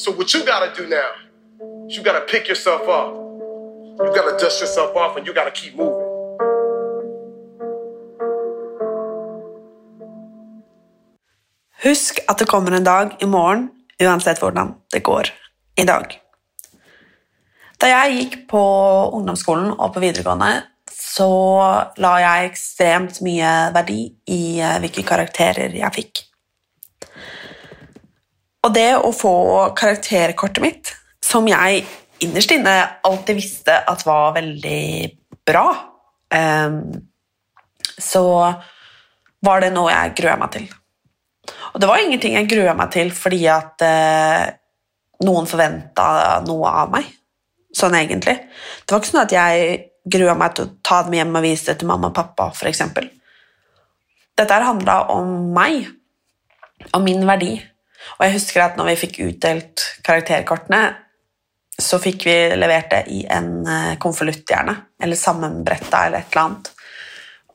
So 0.00 0.12
what 0.12 0.32
you 0.32 0.40
gotta 0.46 0.72
do 0.74 0.88
now 0.88 1.10
you 1.90 2.02
gotta 2.02 2.20
pick 2.20 2.48
yourself 2.48 2.88
up. 2.88 3.12
You 3.98 4.10
gotta 4.14 4.36
dust 4.40 4.60
yourself 4.62 4.96
off 4.96 5.16
and 5.16 5.26
you 5.26 5.34
gotta 5.34 5.50
keep 5.50 5.76
moving. 5.76 6.06
Husk 11.82 12.18
at 12.28 12.38
det 12.38 12.46
kommer 12.48 12.72
en 12.72 12.84
dag 12.84 13.16
i 13.20 13.26
morgen, 13.26 13.68
uansett 14.02 14.40
hvordan 14.40 14.72
det 14.92 15.02
går 15.04 15.28
i 15.76 15.84
dag. 15.84 16.16
Da 17.76 17.92
jeg 17.92 18.16
gikk 18.16 18.40
på 18.48 18.64
ungdomsskolen 19.20 19.74
og 19.76 19.92
på 19.92 20.00
videregående, 20.00 20.62
så 20.88 21.28
la 22.00 22.16
jeg 22.24 22.50
ekstremt 22.54 23.20
mye 23.20 23.52
verdi 23.76 24.02
i 24.32 24.42
eh, 24.64 24.80
hvilke 24.80 25.04
karakterer 25.04 25.76
jeg 25.76 25.96
fikk. 26.00 26.29
Og 28.66 28.74
det 28.76 28.90
å 28.98 29.12
få 29.16 29.34
karakterkortet 29.78 30.62
mitt, 30.62 30.92
som 31.24 31.46
jeg 31.48 31.84
innerst 32.20 32.52
inne 32.52 32.74
alltid 33.06 33.38
visste 33.38 33.78
at 33.88 34.04
var 34.04 34.34
veldig 34.36 34.82
bra, 35.48 35.64
ehm, 36.34 36.82
så 37.96 38.24
var 39.40 39.64
det 39.64 39.72
noe 39.72 39.92
jeg 39.92 40.16
grua 40.20 40.36
meg 40.40 40.52
til. 40.56 40.66
Og 41.72 41.80
det 41.80 41.88
var 41.88 42.02
ingenting 42.02 42.36
jeg 42.36 42.50
grua 42.50 42.74
meg 42.76 42.92
til 42.92 43.12
fordi 43.14 43.40
at 43.50 43.84
eh, 43.86 44.50
noen 45.24 45.48
forventa 45.48 46.40
noe 46.44 46.74
av 46.82 46.92
meg, 46.92 47.08
sånn 47.76 47.96
egentlig. 47.96 48.36
Det 48.84 48.92
var 48.92 49.00
ikke 49.00 49.12
sånn 49.12 49.24
at 49.24 49.36
jeg 49.36 49.78
grua 50.10 50.34
meg 50.36 50.56
til 50.56 50.66
å 50.66 50.74
ta 50.84 51.02
dem 51.06 51.16
hjem 51.16 51.36
og 51.38 51.44
vise 51.44 51.70
det 51.70 51.80
til 51.80 51.90
mamma 51.90 52.10
og 52.10 52.16
pappa, 52.16 52.50
f.eks. 52.52 52.84
Dette 54.40 54.60
handla 54.64 55.02
om 55.12 55.50
meg, 55.56 55.88
om 56.96 57.04
min 57.04 57.26
verdi. 57.28 57.54
Og 58.18 58.26
jeg 58.26 58.36
husker 58.36 58.64
at 58.64 58.76
når 58.78 58.90
vi 58.90 58.98
fikk 59.04 59.20
utdelt 59.26 59.84
karakterkortene, 60.06 60.82
så 61.80 61.98
fikk 62.02 62.26
vi 62.28 62.36
levert 62.60 62.90
det 62.92 63.04
i 63.12 63.22
en 63.32 63.66
eh, 63.66 63.94
konvolutt, 64.00 64.44
gjerne, 64.48 64.74
eller 65.02 65.16
sammenbretta 65.16 66.04
eller 66.06 66.20
et 66.20 66.34
eller 66.34 66.42
annet, 66.42 66.70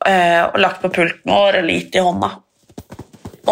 eh, 0.07 0.41
og 0.47 0.57
lagt 0.61 0.81
på 0.81 0.91
pulten 0.93 1.33
vår 1.33 1.59
eller 1.59 1.77
gitt 1.77 1.97
i 1.99 2.03
hånda. 2.05 2.31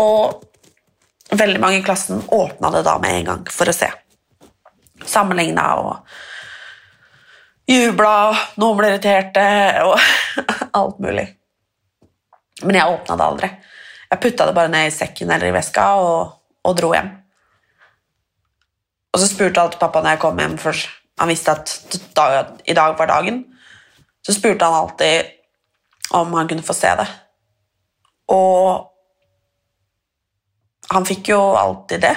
Og 0.02 1.38
veldig 1.38 1.62
mange 1.62 1.80
i 1.80 1.86
klassen 1.86 2.24
åpna 2.28 2.72
det 2.74 2.84
da 2.88 2.98
med 3.02 3.20
en 3.20 3.30
gang 3.32 3.44
for 3.54 3.70
å 3.70 3.76
se. 3.76 3.90
Sammenligna 5.06 5.68
og 5.82 6.16
jubla, 7.70 8.16
noen 8.60 8.80
ble 8.80 8.94
irriterte 8.94 9.46
og 9.86 9.98
alt 10.80 11.00
mulig. 11.04 11.28
Men 12.64 12.80
jeg 12.80 12.96
åpna 12.96 13.18
det 13.20 13.28
aldri. 13.28 13.52
Jeg 14.10 14.22
putta 14.22 14.46
det 14.48 14.56
bare 14.56 14.72
ned 14.72 14.88
i 14.88 14.94
sekken 14.94 15.32
eller 15.34 15.50
i 15.50 15.56
veska 15.56 15.86
og, 16.02 16.34
og 16.64 16.78
dro 16.80 16.94
hjem. 16.96 17.12
Og 19.14 19.22
så 19.22 19.30
spurte 19.30 19.62
alltid 19.62 19.82
pappa 19.82 20.02
når 20.02 20.16
jeg 20.16 20.24
kom 20.24 20.40
hjem, 20.42 20.58
for 20.62 20.86
han 21.22 21.30
visste 21.30 21.54
at 21.54 21.74
i 22.66 22.74
dag 22.74 22.96
var 22.98 23.12
dagen. 23.12 23.44
Så 24.26 24.34
spurte 24.34 24.66
han 24.66 24.74
alltid 24.74 25.30
om 26.18 26.34
han 26.34 26.50
kunne 26.50 26.66
få 26.66 26.74
se 26.78 26.90
det. 26.98 27.08
Og 28.34 28.90
han 30.94 31.08
fikk 31.08 31.34
jo 31.34 31.40
alltid 31.58 32.04
det. 32.06 32.14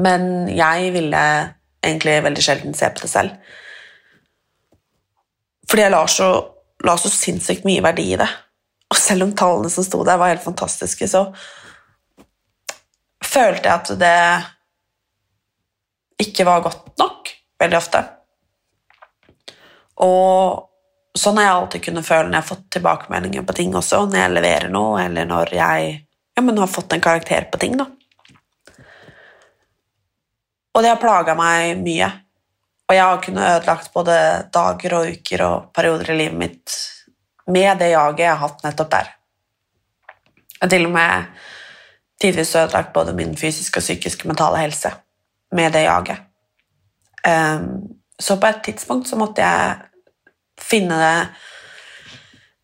Men 0.00 0.48
jeg 0.48 0.92
ville 0.94 1.22
egentlig 1.84 2.20
veldig 2.24 2.44
sjelden 2.44 2.76
se 2.76 2.88
på 2.92 3.04
det 3.04 3.10
selv. 3.12 3.56
Fordi 5.70 5.84
jeg 5.84 5.94
la 5.94 6.04
så, 6.10 6.28
la 6.86 6.96
så 6.98 7.10
sinnssykt 7.12 7.66
mye 7.68 7.84
verdi 7.84 8.10
i 8.14 8.20
det. 8.20 8.28
Og 8.90 8.98
selv 8.98 9.28
om 9.28 9.34
tallene 9.36 9.70
som 9.70 9.86
sto 9.86 10.00
der, 10.06 10.18
var 10.18 10.32
helt 10.32 10.44
fantastiske, 10.44 11.06
så 11.08 11.28
følte 13.30 13.68
jeg 13.68 13.74
at 13.76 13.92
det 14.00 14.20
ikke 16.26 16.44
var 16.48 16.64
godt 16.64 16.98
nok 17.00 17.30
veldig 17.60 17.78
ofte. 17.78 18.02
Og 20.00 21.18
sånn 21.18 21.38
har 21.40 21.46
jeg 21.46 21.56
alltid 21.56 21.84
kunnet 21.86 22.06
føle 22.06 22.28
når 22.28 22.36
jeg 22.36 22.42
har 22.42 22.50
fått 22.50 22.66
tilbakemeldinger 22.76 23.46
på 23.46 23.56
ting 23.56 23.74
også, 23.76 24.04
når 24.08 24.22
jeg 24.22 24.34
leverer 24.36 24.72
noe, 24.72 25.04
eller 25.04 25.28
når 25.28 25.54
jeg 25.56 25.90
ja, 26.00 26.44
har 26.44 26.72
fått 26.72 26.96
en 26.96 27.04
karakter 27.04 27.48
på 27.52 27.60
ting. 27.60 27.76
da. 27.80 27.86
Og 30.74 30.84
det 30.84 30.92
har 30.92 31.00
plaga 31.02 31.34
meg 31.36 31.80
mye. 31.82 32.08
Og 32.88 32.96
jeg 32.96 33.06
har 33.06 33.22
kunnet 33.22 33.48
ødelagt 33.56 33.92
både 33.94 34.16
dager 34.54 34.96
og 34.98 35.14
uker 35.14 35.42
og 35.46 35.70
perioder 35.76 36.10
i 36.10 36.18
livet 36.24 36.38
mitt 36.38 36.76
med 37.50 37.78
det 37.78 37.92
jaget 37.92 38.24
jeg 38.24 38.30
har 38.30 38.40
hatt 38.40 38.64
nettopp 38.64 38.90
der. 38.94 39.10
Og 40.60 40.70
til 40.70 40.86
og 40.88 40.94
med 40.94 41.44
tidvis 42.20 42.54
ødelagt 42.56 42.92
både 42.92 43.14
min 43.16 43.36
fysiske 43.36 43.80
og 43.80 43.84
psykiske 43.84 44.28
mentale 44.28 44.60
helse 44.60 44.92
med 45.56 45.72
det 45.72 45.86
jaget. 45.86 46.26
Um, 47.26 47.96
så 48.20 48.36
på 48.36 48.46
et 48.46 48.62
tidspunkt 48.64 49.08
så 49.08 49.16
måtte 49.16 49.42
jeg 49.42 49.76
finne 50.60 51.00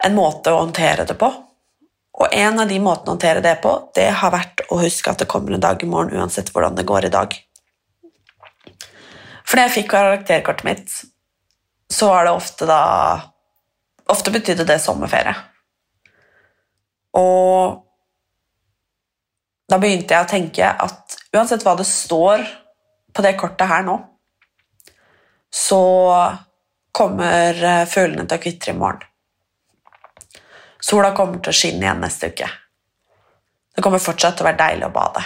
en 0.05 0.17
måte 0.17 0.53
å 0.53 0.61
håndtere 0.61 1.07
det 1.09 1.17
på. 1.19 1.31
Og 2.17 2.33
en 2.33 2.61
av 2.61 2.69
de 2.69 2.79
måtene 2.81 3.13
å 3.13 3.15
håndtere 3.17 3.43
det 3.45 3.57
på, 3.65 3.73
det 3.97 4.09
har 4.21 4.33
vært 4.33 4.63
å 4.73 4.79
huske 4.81 5.13
at 5.13 5.21
det 5.21 5.29
kommer 5.29 5.57
en 5.57 5.65
dag 5.65 5.83
i 5.83 5.89
morgen 5.89 6.17
uansett 6.17 6.53
hvordan 6.53 6.77
det 6.77 6.87
går 6.89 7.09
i 7.09 7.13
dag. 7.13 7.37
For 9.47 9.57
når 9.57 9.69
jeg 9.69 9.75
fikk 9.79 9.91
karakterkortet 9.93 10.69
mitt, 10.69 10.95
så 11.93 12.11
var 12.13 12.27
det 12.27 12.37
ofte 12.37 12.69
da 12.69 12.83
Ofte 14.07 14.31
betydde 14.31 14.63
det 14.63 14.77
sommerferie. 14.79 15.33
Og 17.19 17.86
da 19.67 19.79
begynte 19.83 20.15
jeg 20.15 20.25
å 20.27 20.31
tenke 20.31 20.69
at 20.71 21.17
uansett 21.35 21.65
hva 21.67 21.75
det 21.79 21.87
står 21.89 22.45
på 23.17 23.25
det 23.25 23.35
kortet 23.41 23.69
her 23.71 23.87
nå, 23.87 23.97
så 25.51 25.81
kommer 26.97 27.87
fuglene 27.91 28.27
til 28.29 28.39
å 28.39 28.43
kvitre 28.43 28.75
i 28.75 28.79
morgen. 28.79 29.03
Sola 30.87 31.11
kommer 31.17 31.41
til 31.43 31.51
å 31.51 31.57
skinne 31.57 31.87
igjen 31.87 32.03
neste 32.05 32.31
uke. 32.31 32.49
Det 33.77 33.83
kommer 33.85 34.01
fortsatt 34.01 34.39
til 34.39 34.47
å 34.47 34.49
være 34.51 34.61
deilig 34.61 34.87
å 34.87 34.95
bade. 34.95 35.23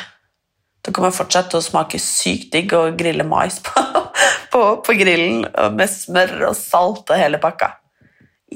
Det 0.80 0.95
kommer 0.97 1.12
fortsatt 1.14 1.51
til 1.53 1.61
å 1.61 1.64
smake 1.64 2.01
sykt 2.01 2.55
digg 2.55 2.72
å 2.74 2.86
grille 2.97 3.26
mais 3.28 3.59
på, 3.62 3.82
på, 4.53 4.62
på 4.86 4.97
grillen 4.97 5.45
med 5.76 5.91
smør 5.93 6.49
og 6.49 6.57
salt 6.59 7.12
og 7.12 7.20
hele 7.20 7.43
pakka. 7.43 7.74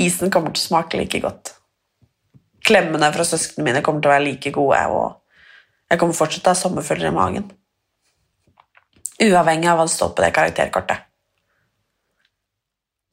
Isen 0.00 0.32
kommer 0.32 0.54
til 0.54 0.64
å 0.64 0.68
smake 0.70 0.98
like 0.98 1.20
godt. 1.22 1.52
Klemmene 2.64 3.12
fra 3.12 3.26
søsknene 3.28 3.68
mine 3.68 3.84
kommer 3.84 4.00
til 4.00 4.10
å 4.10 4.14
være 4.14 4.26
like 4.30 4.54
gode, 4.54 4.80
og 4.88 5.20
jeg 5.90 6.00
kommer 6.00 6.16
fortsatt 6.16 6.42
til 6.42 6.50
å 6.50 6.54
ha 6.54 6.60
sommerfølger 6.60 7.10
i 7.10 7.14
magen. 7.14 7.50
Uavhengig 9.24 9.70
av 9.70 9.78
hva 9.78 9.86
det 9.86 9.94
står 9.94 10.14
på 10.14 10.24
det 10.24 10.32
karakterkortet. 10.34 11.10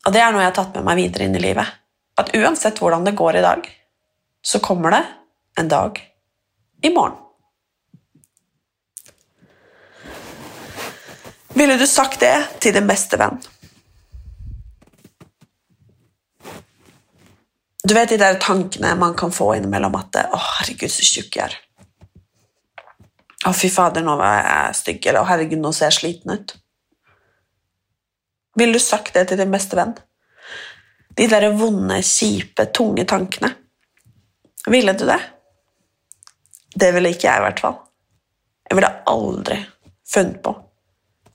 Og 0.08 0.16
det 0.16 0.22
er 0.24 0.34
noe 0.34 0.42
jeg 0.42 0.50
har 0.50 0.58
tatt 0.58 0.78
med 0.78 0.88
meg 0.88 0.98
videre 0.98 1.28
inn 1.28 1.38
i 1.38 1.44
livet. 1.44 1.78
At 2.18 2.34
uansett 2.38 2.82
hvordan 2.82 3.06
det 3.06 3.18
går 3.18 3.38
i 3.38 3.46
dag, 3.46 3.68
så 4.42 4.60
kommer 4.64 4.96
det 4.96 5.04
en 5.62 5.70
dag 5.70 6.00
i 6.82 6.90
morgen. 6.90 7.18
Ville 11.54 11.76
du 11.78 11.86
sagt 11.88 12.22
det 12.24 12.36
til 12.64 12.74
din 12.74 12.88
beste 12.90 13.20
venn? 13.20 13.38
Du 17.84 17.94
vet 17.98 18.10
de 18.10 18.18
der 18.22 18.40
tankene 18.40 18.94
man 18.96 19.18
kan 19.20 19.34
få 19.36 19.52
innimellom 19.58 19.98
at 20.00 20.16
Å, 20.24 20.40
herregud, 20.62 20.90
så 20.94 21.06
tjukk 21.06 21.38
jeg 21.38 21.50
er. 21.50 21.58
Å, 23.42 23.54
fy 23.58 23.72
fader, 23.74 24.04
nå 24.06 24.16
var 24.20 24.38
jeg 24.38 24.78
stygg. 24.78 25.06
Eller 25.10 25.24
å, 25.24 25.30
herregud, 25.30 25.62
nå 25.62 25.72
ser 25.74 25.90
jeg 25.90 25.98
sliten 25.98 26.36
ut. 26.36 26.56
Ville 28.60 28.78
du 28.78 28.84
sagt 28.84 29.16
det 29.16 29.28
til 29.30 29.40
din 29.40 29.54
beste 29.54 29.78
venn? 29.80 29.96
De 31.18 31.28
der 31.28 31.50
vonde, 31.58 31.98
kjipe, 32.06 32.68
tunge 32.76 33.06
tankene. 33.10 33.54
Ville 34.70 34.94
du 34.94 35.08
det? 35.10 35.20
Det 36.76 36.92
ville 36.96 37.12
ikke 37.12 37.28
jeg, 37.28 37.42
i 37.42 37.46
hvert 37.48 37.64
fall. 37.64 37.80
Jeg 38.70 38.78
ville 38.78 38.94
aldri 39.12 39.58
funnet 40.08 40.40
på. 40.46 40.54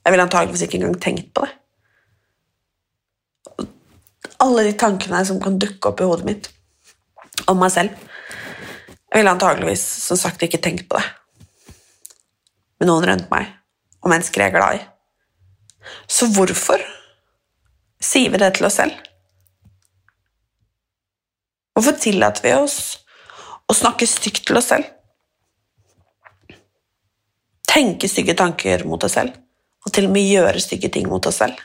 Jeg 0.01 0.13
ville 0.13 0.25
antageligvis 0.25 0.63
ikke 0.65 0.79
engang 0.79 0.99
tenkt 1.03 1.33
på 1.35 1.43
det. 1.43 1.53
Alle 4.41 4.63
de 4.67 4.73
tankene 4.79 5.19
som 5.27 5.41
kan 5.41 5.57
dukke 5.59 5.91
opp 5.91 6.01
i 6.01 6.07
hodet 6.07 6.25
mitt 6.27 6.49
om 7.49 7.59
meg 7.59 7.73
selv. 7.73 8.07
Jeg 9.11 9.19
ville 9.19 9.33
antageligvis 9.33 9.83
som 10.07 10.19
sagt 10.19 10.45
ikke 10.45 10.61
tenkt 10.63 10.87
på 10.89 10.99
det. 10.99 11.05
Med 12.77 12.89
noen 12.89 13.07
rundt 13.09 13.31
meg, 13.33 13.49
og 14.03 14.11
mennesker 14.13 14.43
jeg 14.43 14.51
er 14.51 14.57
glad 14.57 14.77
i. 14.77 14.83
Så 16.09 16.27
hvorfor 16.35 16.81
sier 18.03 18.33
vi 18.33 18.41
det 18.41 18.51
til 18.57 18.67
oss 18.67 18.77
selv? 18.79 18.93
Hvorfor 21.77 21.97
tillater 22.01 22.45
vi 22.45 22.53
oss 22.57 22.77
å 23.69 23.75
snakke 23.77 24.07
stygt 24.09 24.45
til 24.47 24.59
oss 24.59 24.69
selv? 24.73 24.85
Tenke 27.67 28.09
stygge 28.09 28.37
tanker 28.37 28.85
mot 28.89 29.03
oss 29.05 29.17
selv, 29.17 29.33
og 29.85 29.93
til 29.93 30.07
og 30.07 30.13
med 30.15 30.25
gjøre 30.25 30.61
stygge 30.63 30.89
ting 30.93 31.09
mot 31.09 31.25
oss 31.29 31.41
selv? 31.43 31.57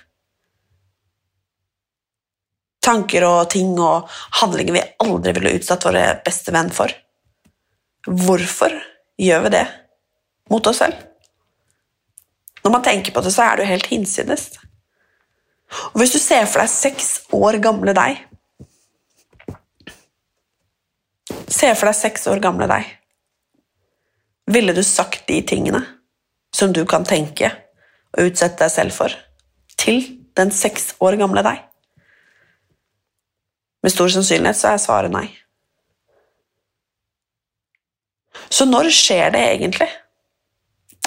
Tanker 2.83 3.25
og 3.29 3.47
ting 3.53 3.77
og 3.79 4.11
handlinger 4.41 4.75
vi 4.75 4.83
aldri 5.05 5.37
ville 5.37 5.55
utsatt 5.61 5.87
våre 5.87 6.03
beste 6.25 6.53
venn 6.53 6.73
for. 6.75 6.91
Hvorfor 8.09 8.75
gjør 9.23 9.45
vi 9.47 9.55
det 9.55 9.67
mot 10.53 10.67
oss 10.69 10.83
selv? 10.83 10.99
Når 12.63 12.75
man 12.77 12.85
tenker 12.85 13.15
på 13.15 13.23
det, 13.25 13.33
så 13.35 13.47
er 13.47 13.57
det 13.57 13.65
jo 13.65 13.73
helt 13.73 13.89
hinsides. 13.91 14.51
Og 15.93 16.03
hvis 16.03 16.13
du 16.15 16.21
ser 16.21 16.45
for 16.47 16.63
deg 16.63 16.71
seks 16.71 17.09
år 17.33 17.59
gamle 17.65 17.95
deg 17.97 18.21
Se 21.53 21.69
for 21.77 21.89
deg 21.89 21.97
seks 21.97 22.25
år 22.33 22.41
gamle 22.43 22.67
deg. 22.69 22.87
Ville 24.53 24.73
du 24.75 24.81
sagt 24.85 25.27
de 25.29 25.39
tingene 25.47 25.83
som 26.53 26.73
du 26.75 26.83
kan 26.89 27.05
tenke 27.09 27.51
og 28.13 28.29
utsette 28.29 28.65
deg 28.65 28.73
selv 28.73 28.97
for, 28.97 29.15
til 29.79 30.01
den 30.37 30.51
seks 30.53 30.95
år 31.05 31.17
gamle 31.21 31.45
deg? 31.47 31.61
Med 33.85 33.95
stor 33.95 34.11
sannsynlighet 34.15 34.59
så 34.59 34.73
er 34.73 34.83
svaret 34.83 35.15
nei. 35.15 35.27
Så 38.53 38.67
når 38.69 38.91
skjer 38.93 39.33
det 39.35 39.45
egentlig 39.55 39.89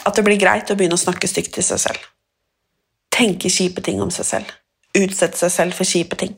at 0.06 0.18
det 0.18 0.26
blir 0.26 0.40
greit 0.42 0.70
å 0.70 0.78
begynne 0.78 0.98
å 0.98 1.02
snakke 1.02 1.30
stygt 1.30 1.56
til 1.58 1.66
seg 1.66 1.82
selv? 1.88 2.06
Tenke 3.16 3.52
kjipe 3.52 3.82
ting 3.86 4.02
om 4.04 4.12
seg 4.14 4.28
selv? 4.28 4.52
Utsette 4.96 5.40
seg 5.40 5.54
selv 5.54 5.78
for 5.78 5.88
kjipe 5.88 6.18
ting? 6.20 6.36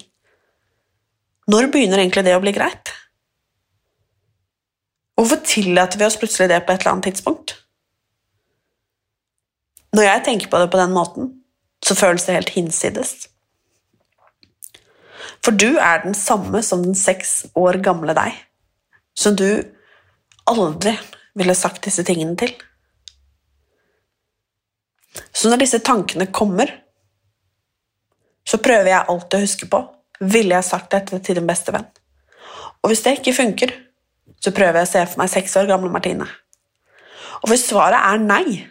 Når 1.51 1.69
begynner 1.71 2.01
egentlig 2.01 2.25
det 2.27 2.35
å 2.35 2.43
bli 2.43 2.53
greit? 2.55 2.91
Hvorfor 5.17 5.41
tillater 5.47 5.99
vi 5.99 6.05
oss 6.05 6.19
plutselig 6.19 6.49
det 6.51 6.59
på 6.65 6.73
et 6.73 6.83
eller 6.83 6.93
annet 6.93 7.09
tidspunkt? 7.09 7.55
Når 9.95 10.05
jeg 10.05 10.23
tenker 10.27 10.51
på 10.51 10.59
det 10.61 10.69
på 10.69 10.77
den 10.77 10.93
måten, 10.93 11.31
så 11.85 11.95
føles 11.97 12.27
det 12.27 12.35
helt 12.35 12.53
hinsides. 12.53 13.15
For 15.45 15.55
du 15.55 15.77
er 15.79 16.03
den 16.03 16.13
samme 16.17 16.61
som 16.65 16.83
den 16.83 16.97
seks 16.97 17.47
år 17.55 17.79
gamle 17.83 18.13
deg, 18.17 18.35
som 19.17 19.35
du 19.37 19.63
aldri 20.47 20.93
ville 21.37 21.55
sagt 21.55 21.85
disse 21.87 22.03
tingene 22.05 22.35
til. 22.37 22.53
Så 25.31 25.51
når 25.51 25.63
disse 25.63 25.79
tankene 25.85 26.29
kommer, 26.33 26.71
så 28.47 28.59
prøver 28.63 28.91
jeg 28.91 29.07
alltid 29.11 29.37
å 29.37 29.43
huske 29.43 29.69
på 29.71 29.83
ville 30.19 30.55
jeg 30.55 30.65
sagt 30.65 30.91
dette 30.93 31.19
til 31.21 31.37
din 31.37 31.47
beste 31.47 31.73
venn. 31.73 31.85
Og 32.81 32.91
hvis 32.91 33.03
det 33.05 33.17
ikke 33.19 33.35
funker, 33.37 33.73
så 34.41 34.53
prøver 34.55 34.81
jeg 34.81 34.87
å 34.87 34.91
se 34.91 35.03
for 35.09 35.21
meg 35.21 35.31
seks 35.31 35.55
år 35.59 35.69
gamle 35.69 35.91
Martine. 35.93 36.25
Og 37.43 37.51
hvis 37.51 37.67
svaret 37.69 37.99
er 37.99 38.23
nei, 38.23 38.63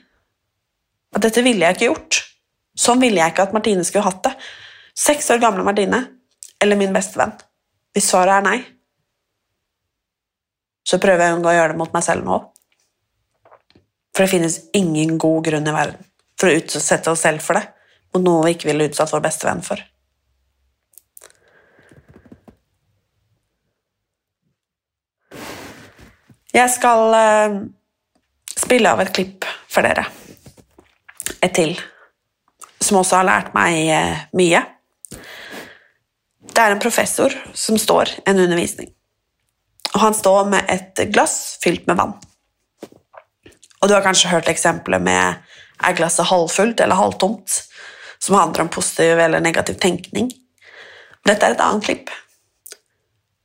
at 1.15 1.23
dette 1.23 1.45
ville 1.47 1.63
jeg 1.63 1.77
ikke 1.77 1.91
gjort, 1.91 2.21
sånn 2.77 3.03
ville 3.03 3.21
jeg 3.21 3.35
ikke 3.35 3.47
at 3.47 3.55
Martine 3.57 3.85
skulle 3.87 4.07
hatt 4.07 4.25
det 4.27 4.37
Seks 4.97 5.27
år 5.29 5.43
gamle 5.43 5.61
Martine 5.61 5.99
eller 6.65 6.79
min 6.81 6.95
beste 6.95 7.19
venn. 7.21 7.35
Hvis 7.93 8.07
svaret 8.09 8.39
er 8.39 8.45
nei, 8.47 8.57
så 10.89 10.97
prøver 11.03 11.27
jeg 11.27 11.35
å 11.35 11.37
unngå 11.37 11.51
å 11.51 11.53
gjøre 11.53 11.75
det 11.75 11.81
mot 11.83 11.93
meg 11.93 12.05
selv 12.07 12.25
nå. 12.25 12.39
For 14.17 14.25
det 14.25 14.33
finnes 14.33 14.57
ingen 14.79 15.19
god 15.21 15.43
grunn 15.51 15.69
i 15.69 15.75
verden 15.77 16.07
for 16.37 16.51
å 16.51 16.57
utsette 16.61 17.13
oss 17.13 17.25
selv 17.25 17.45
for 17.45 17.59
det 17.59 17.67
mot 18.17 18.25
noe 18.25 18.47
vi 18.47 18.57
ikke 18.57 18.71
ville 18.71 18.89
utsatt 18.89 19.13
vår 19.13 19.25
beste 19.25 19.49
venn 19.49 19.63
for. 19.65 19.83
Jeg 26.57 26.73
skal 26.73 27.13
uh, 27.13 27.57
spille 28.57 28.89
av 28.89 29.03
et 29.03 29.13
klipp 29.13 29.45
for 29.69 29.85
dere. 29.85 30.07
Et 31.45 31.53
til. 31.53 31.75
Som 32.81 33.03
også 33.03 33.19
har 33.19 33.29
lært 33.29 33.53
meg 33.57 33.91
uh, 33.91 34.23
mye. 34.39 34.63
Det 36.47 36.63
er 36.63 36.73
en 36.73 36.81
professor 36.81 37.35
som 37.53 37.77
står 37.77 38.15
en 38.25 38.41
undervisning. 38.41 38.89
Og 39.93 40.01
han 40.01 40.17
står 40.17 40.49
med 40.55 40.73
et 40.73 41.05
glass 41.13 41.59
fylt 41.61 41.85
med 41.89 42.01
vann. 42.01 42.17
Og 43.83 43.91
du 43.91 43.93
har 43.93 44.05
kanskje 44.05 44.33
hørt 44.33 44.49
eksempelet 44.49 45.05
med 45.05 45.45
er 45.85 45.97
glasset 45.97 46.29
halvfullt 46.31 46.81
eller 46.81 46.99
halvtomt, 46.99 47.59
som 48.19 48.39
handler 48.39 48.67
om 48.67 48.73
positiv 48.73 49.21
eller 49.21 49.43
negativ 49.45 49.79
tenkning. 49.83 50.31
Dette 51.27 51.47
er 51.47 51.57
et 51.57 51.65
annet 51.65 51.85
klipp. 51.85 52.13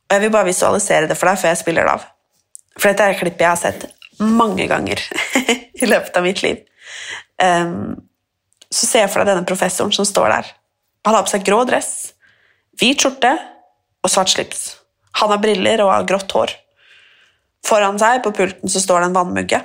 Og 0.08 0.16
Jeg 0.16 0.24
vil 0.24 0.34
bare 0.34 0.48
visualisere 0.48 1.08
det 1.10 1.16
for 1.18 1.30
deg 1.30 1.40
før 1.40 1.52
jeg 1.52 1.62
spiller 1.62 1.88
det 1.88 1.96
av. 1.96 2.06
For 2.78 2.88
dette 2.88 3.04
er 3.04 3.14
et 3.14 3.20
klipp 3.20 3.40
jeg 3.40 3.48
har 3.50 3.60
sett 3.60 3.86
mange 4.22 4.66
ganger 4.70 5.00
i 5.82 5.88
løpet 5.88 6.16
av 6.16 6.24
mitt 6.24 6.42
liv. 6.44 6.60
Um, 7.42 7.96
så 8.72 8.88
ser 8.88 9.04
jeg 9.04 9.12
for 9.12 9.22
deg 9.22 9.32
denne 9.32 9.48
professoren 9.48 9.92
som 9.94 10.06
står 10.08 10.32
der. 10.32 10.50
Han 11.06 11.16
har 11.16 11.26
på 11.26 11.32
seg 11.34 11.44
grå 11.46 11.62
dress, 11.68 12.12
hvit 12.80 13.02
skjorte 13.02 13.32
og 14.02 14.12
svart 14.12 14.32
slips. 14.32 14.62
Han 15.20 15.32
har 15.32 15.42
briller 15.42 15.82
og 15.84 15.92
har 15.92 16.06
grått 16.08 16.32
hår. 16.32 16.54
Foran 17.66 17.98
seg 18.00 18.22
på 18.24 18.32
pulten 18.34 18.70
så 18.70 18.80
står 18.82 19.02
det 19.02 19.10
en 19.10 19.18
vannmugge, 19.18 19.60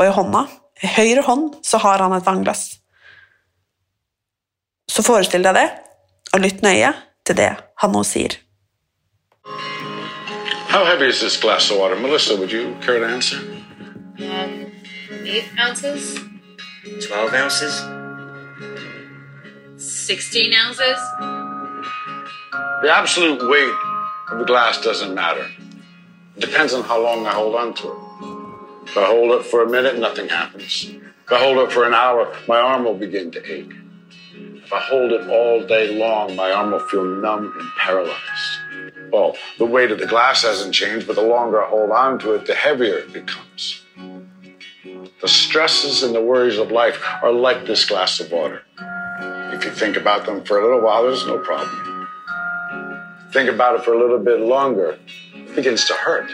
og 0.00 0.06
i 0.06 0.14
hånda, 0.14 0.44
høyre 0.82 1.22
hånd, 1.26 1.54
så 1.64 1.78
har 1.78 2.02
han 2.02 2.12
et 2.16 2.26
vannglass. 2.26 2.78
Så 4.90 5.02
forestill 5.06 5.44
deg 5.44 5.54
det, 5.54 5.68
og 6.34 6.42
lytt 6.42 6.62
nøye 6.62 6.92
til 7.26 7.36
det 7.36 7.50
han 7.82 7.92
nå 7.94 8.02
sier. 8.06 8.36
How 10.70 10.84
heavy 10.84 11.08
is 11.08 11.20
this 11.20 11.36
glass 11.36 11.70
of 11.70 11.78
water? 11.78 11.96
Melissa, 11.96 12.36
would 12.36 12.52
you 12.52 12.76
care 12.80 13.00
to 13.00 13.06
answer? 13.06 13.38
Um, 14.18 14.70
eight 15.26 15.48
ounces? 15.58 16.14
12 17.08 17.34
ounces? 17.34 17.82
16 19.76 20.54
ounces? 20.54 20.98
The 22.82 22.90
absolute 22.90 23.48
weight 23.48 23.74
of 24.30 24.38
the 24.38 24.44
glass 24.44 24.80
doesn't 24.80 25.14
matter. 25.14 25.46
It 26.36 26.40
depends 26.40 26.72
on 26.72 26.84
how 26.84 27.02
long 27.02 27.26
I 27.26 27.32
hold 27.32 27.56
on 27.56 27.74
to 27.74 27.88
it. 27.88 28.09
If 28.90 28.96
I 28.96 29.06
hold 29.06 29.30
it 29.38 29.46
for 29.46 29.62
a 29.62 29.70
minute, 29.70 30.00
nothing 30.00 30.28
happens. 30.28 30.90
If 31.24 31.32
I 31.32 31.38
hold 31.38 31.58
it 31.58 31.70
for 31.70 31.86
an 31.86 31.94
hour, 31.94 32.34
my 32.48 32.58
arm 32.58 32.82
will 32.82 32.96
begin 32.96 33.30
to 33.30 33.38
ache. 33.38 33.72
If 34.34 34.72
I 34.72 34.80
hold 34.80 35.12
it 35.12 35.30
all 35.30 35.64
day 35.64 35.96
long, 35.96 36.34
my 36.34 36.50
arm 36.50 36.72
will 36.72 36.80
feel 36.80 37.04
numb 37.04 37.54
and 37.56 37.70
paralyzed. 37.78 39.12
Well, 39.12 39.36
the 39.58 39.64
weight 39.64 39.92
of 39.92 40.00
the 40.00 40.06
glass 40.06 40.42
hasn't 40.42 40.74
changed, 40.74 41.06
but 41.06 41.14
the 41.14 41.22
longer 41.22 41.64
I 41.64 41.68
hold 41.68 41.92
on 41.92 42.18
to 42.18 42.34
it, 42.34 42.46
the 42.46 42.54
heavier 42.56 42.98
it 42.98 43.12
becomes. 43.12 43.84
The 45.20 45.28
stresses 45.28 46.02
and 46.02 46.12
the 46.12 46.20
worries 46.20 46.58
of 46.58 46.72
life 46.72 47.00
are 47.22 47.30
like 47.30 47.66
this 47.66 47.84
glass 47.84 48.18
of 48.18 48.32
water. 48.32 48.62
If 49.54 49.64
you 49.64 49.70
think 49.70 49.96
about 49.96 50.26
them 50.26 50.42
for 50.42 50.58
a 50.58 50.64
little 50.64 50.80
while, 50.80 51.04
there's 51.04 51.28
no 51.28 51.38
problem. 51.38 52.08
Think 53.32 53.48
about 53.50 53.76
it 53.76 53.84
for 53.84 53.94
a 53.94 54.00
little 54.00 54.18
bit 54.18 54.40
longer, 54.40 54.98
it 55.32 55.54
begins 55.54 55.84
to 55.84 55.94
hurt. 55.94 56.28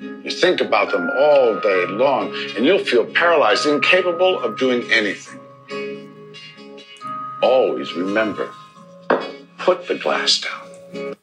You 0.00 0.30
think 0.30 0.60
about 0.60 0.90
them 0.92 1.10
all 1.10 1.60
day 1.60 1.86
long, 1.86 2.32
and 2.56 2.64
you'll 2.64 2.84
feel 2.84 3.04
paralyzed, 3.04 3.66
incapable 3.66 4.38
of 4.38 4.58
doing 4.58 4.82
anything. 4.92 5.40
always 7.42 7.96
remember 7.96 8.48
put 9.58 9.86
the 9.86 9.94
glass 9.94 10.40
down. 10.40 11.14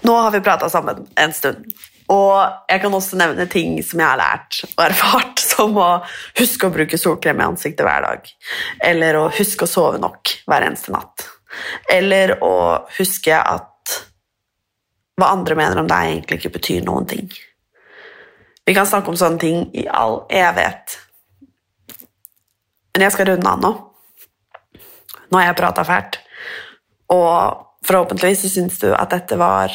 Nå 0.00 0.16
har 0.16 0.30
vi 0.30 0.40
prata 0.40 0.68
sammen 0.68 1.06
en 1.16 1.32
stund, 1.32 1.66
og 2.06 2.48
jeg 2.68 2.80
kan 2.82 2.94
også 2.94 3.16
nevne 3.16 3.46
ting 3.46 3.76
som 3.86 4.00
jeg 4.02 4.08
har 4.08 4.18
lært 4.18 4.58
og 4.72 4.84
erfart, 4.84 5.42
som 5.52 5.76
å 5.78 5.90
huske 6.38 6.66
å 6.66 6.74
bruke 6.74 6.98
solkrem 6.98 7.40
i 7.40 7.46
ansiktet 7.46 7.86
hver 7.86 8.02
dag, 8.06 8.32
eller 8.82 9.20
å 9.20 9.28
huske 9.32 9.68
å 9.68 9.70
sove 9.70 10.02
nok 10.02 10.34
hver 10.50 10.66
eneste 10.66 10.94
natt, 10.94 11.28
eller 11.90 12.36
å 12.42 12.54
huske 12.98 13.38
at 13.38 13.71
hva 15.22 15.30
andre 15.36 15.56
mener 15.58 15.80
om 15.80 15.88
deg, 15.90 16.10
egentlig 16.10 16.40
ikke 16.40 16.56
betyr 16.58 16.84
noen 16.86 17.06
ting. 17.08 17.30
Vi 18.66 18.74
kan 18.74 18.86
snakke 18.86 19.10
om 19.10 19.18
sånne 19.18 19.42
ting 19.42 19.64
i 19.78 19.86
all 19.90 20.22
evighet. 20.30 20.98
Men 22.92 23.06
jeg 23.06 23.14
skal 23.14 23.30
runde 23.30 23.54
av 23.54 23.62
nå. 23.62 23.72
Nå 25.32 25.38
har 25.38 25.48
jeg 25.48 25.58
prata 25.58 25.84
fælt. 25.86 26.18
Og 27.12 27.64
forhåpentligvis 27.86 28.44
så 28.44 28.52
syns 28.52 28.78
du 28.82 28.90
at 28.92 29.10
dette 29.14 29.38
var 29.40 29.72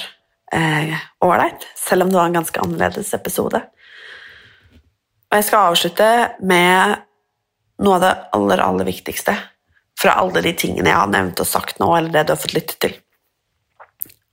ålreit, 1.19 1.63
eh, 1.63 1.73
selv 1.75 2.05
om 2.05 2.11
det 2.11 2.15
var 2.15 2.29
en 2.29 2.39
ganske 2.39 2.61
annerledes 2.63 3.13
episode. 3.13 3.59
Og 5.27 5.35
jeg 5.35 5.43
skal 5.43 5.73
avslutte 5.73 6.09
med 6.39 7.03
noe 7.83 7.97
av 7.97 8.03
det 8.05 8.13
aller, 8.37 8.63
aller 8.63 8.87
viktigste 8.87 9.35
fra 9.99 10.15
alle 10.21 10.41
de 10.45 10.53
tingene 10.55 10.87
jeg 10.87 10.97
har 10.97 11.11
nevnt 11.11 11.41
og 11.43 11.49
sagt 11.49 11.81
nå, 11.81 11.89
eller 11.97 12.13
det 12.13 12.27
du 12.27 12.33
har 12.35 12.39
fått 12.39 12.55
lytte 12.55 12.77
til. 12.79 12.95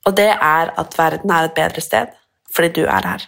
Og 0.05 0.17
det 0.17 0.31
er 0.35 0.73
at 0.81 0.99
verden 0.99 1.31
er 1.33 1.49
et 1.49 1.57
bedre 1.57 1.81
sted 1.85 2.13
fordi 2.55 2.71
du 2.81 2.85
er 2.87 3.07
her. 3.09 3.27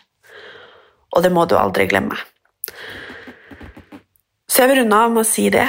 Og 1.17 1.23
det 1.25 1.33
må 1.33 1.47
du 1.49 1.57
aldri 1.59 1.89
glemme. 1.91 2.17
Så 4.47 4.63
jeg 4.63 4.71
vil 4.71 4.83
runde 4.83 4.99
av 5.03 5.13
med 5.13 5.25
å 5.25 5.29
si 5.29 5.49
det, 5.51 5.67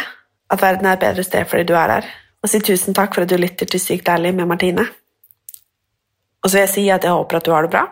at 0.47 0.61
verden 0.61 0.85
er 0.85 0.97
et 0.97 1.03
bedre 1.03 1.23
sted 1.25 1.47
fordi 1.49 1.65
du 1.67 1.73
er 1.75 1.93
her, 1.95 2.09
og 2.43 2.51
si 2.51 2.61
tusen 2.63 2.95
takk 2.95 3.15
for 3.15 3.25
at 3.25 3.31
du 3.31 3.39
lytter 3.39 3.67
til 3.67 3.81
Sykt 3.81 4.09
ærlig 4.13 4.35
med 4.37 4.47
Martine. 4.47 4.85
Og 6.43 6.49
så 6.49 6.59
vil 6.59 6.65
jeg 6.67 6.73
si 6.75 6.83
at 6.93 7.03
jeg 7.03 7.15
håper 7.15 7.39
at 7.39 7.47
du 7.47 7.51
har 7.51 7.65
det 7.65 7.73
bra, 7.73 7.85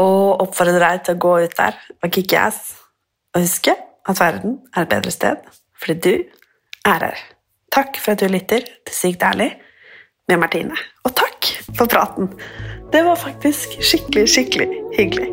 og 0.00 0.44
oppfordre 0.44 0.78
deg 0.78 1.00
til 1.06 1.16
å 1.16 1.22
gå 1.24 1.32
ut 1.46 1.56
der 1.58 1.80
og 1.98 2.12
kicke 2.14 2.38
ass, 2.38 2.60
og 3.34 3.42
huske 3.46 3.74
at 3.74 4.20
verden 4.20 4.60
er 4.74 4.84
et 4.84 4.92
bedre 4.92 5.14
sted 5.14 5.50
fordi 5.80 5.96
du 6.04 6.14
er 6.86 7.06
her. 7.08 7.20
Takk 7.72 7.96
for 8.02 8.12
at 8.12 8.20
du 8.20 8.28
lytter 8.28 8.66
til 8.66 8.94
Sykt 8.94 9.24
ærlig 9.24 9.54
med 10.30 10.38
Martine. 10.38 10.76
Og 11.04 11.14
takk 11.18 11.50
for 11.74 11.90
praten. 11.90 12.30
Det 12.92 13.02
var 13.06 13.18
faktisk 13.18 13.78
skikkelig, 13.82 14.28
skikkelig 14.28 14.68
hyggelig. 14.98 15.28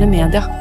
moderne 0.00 0.06
media. 0.06 0.59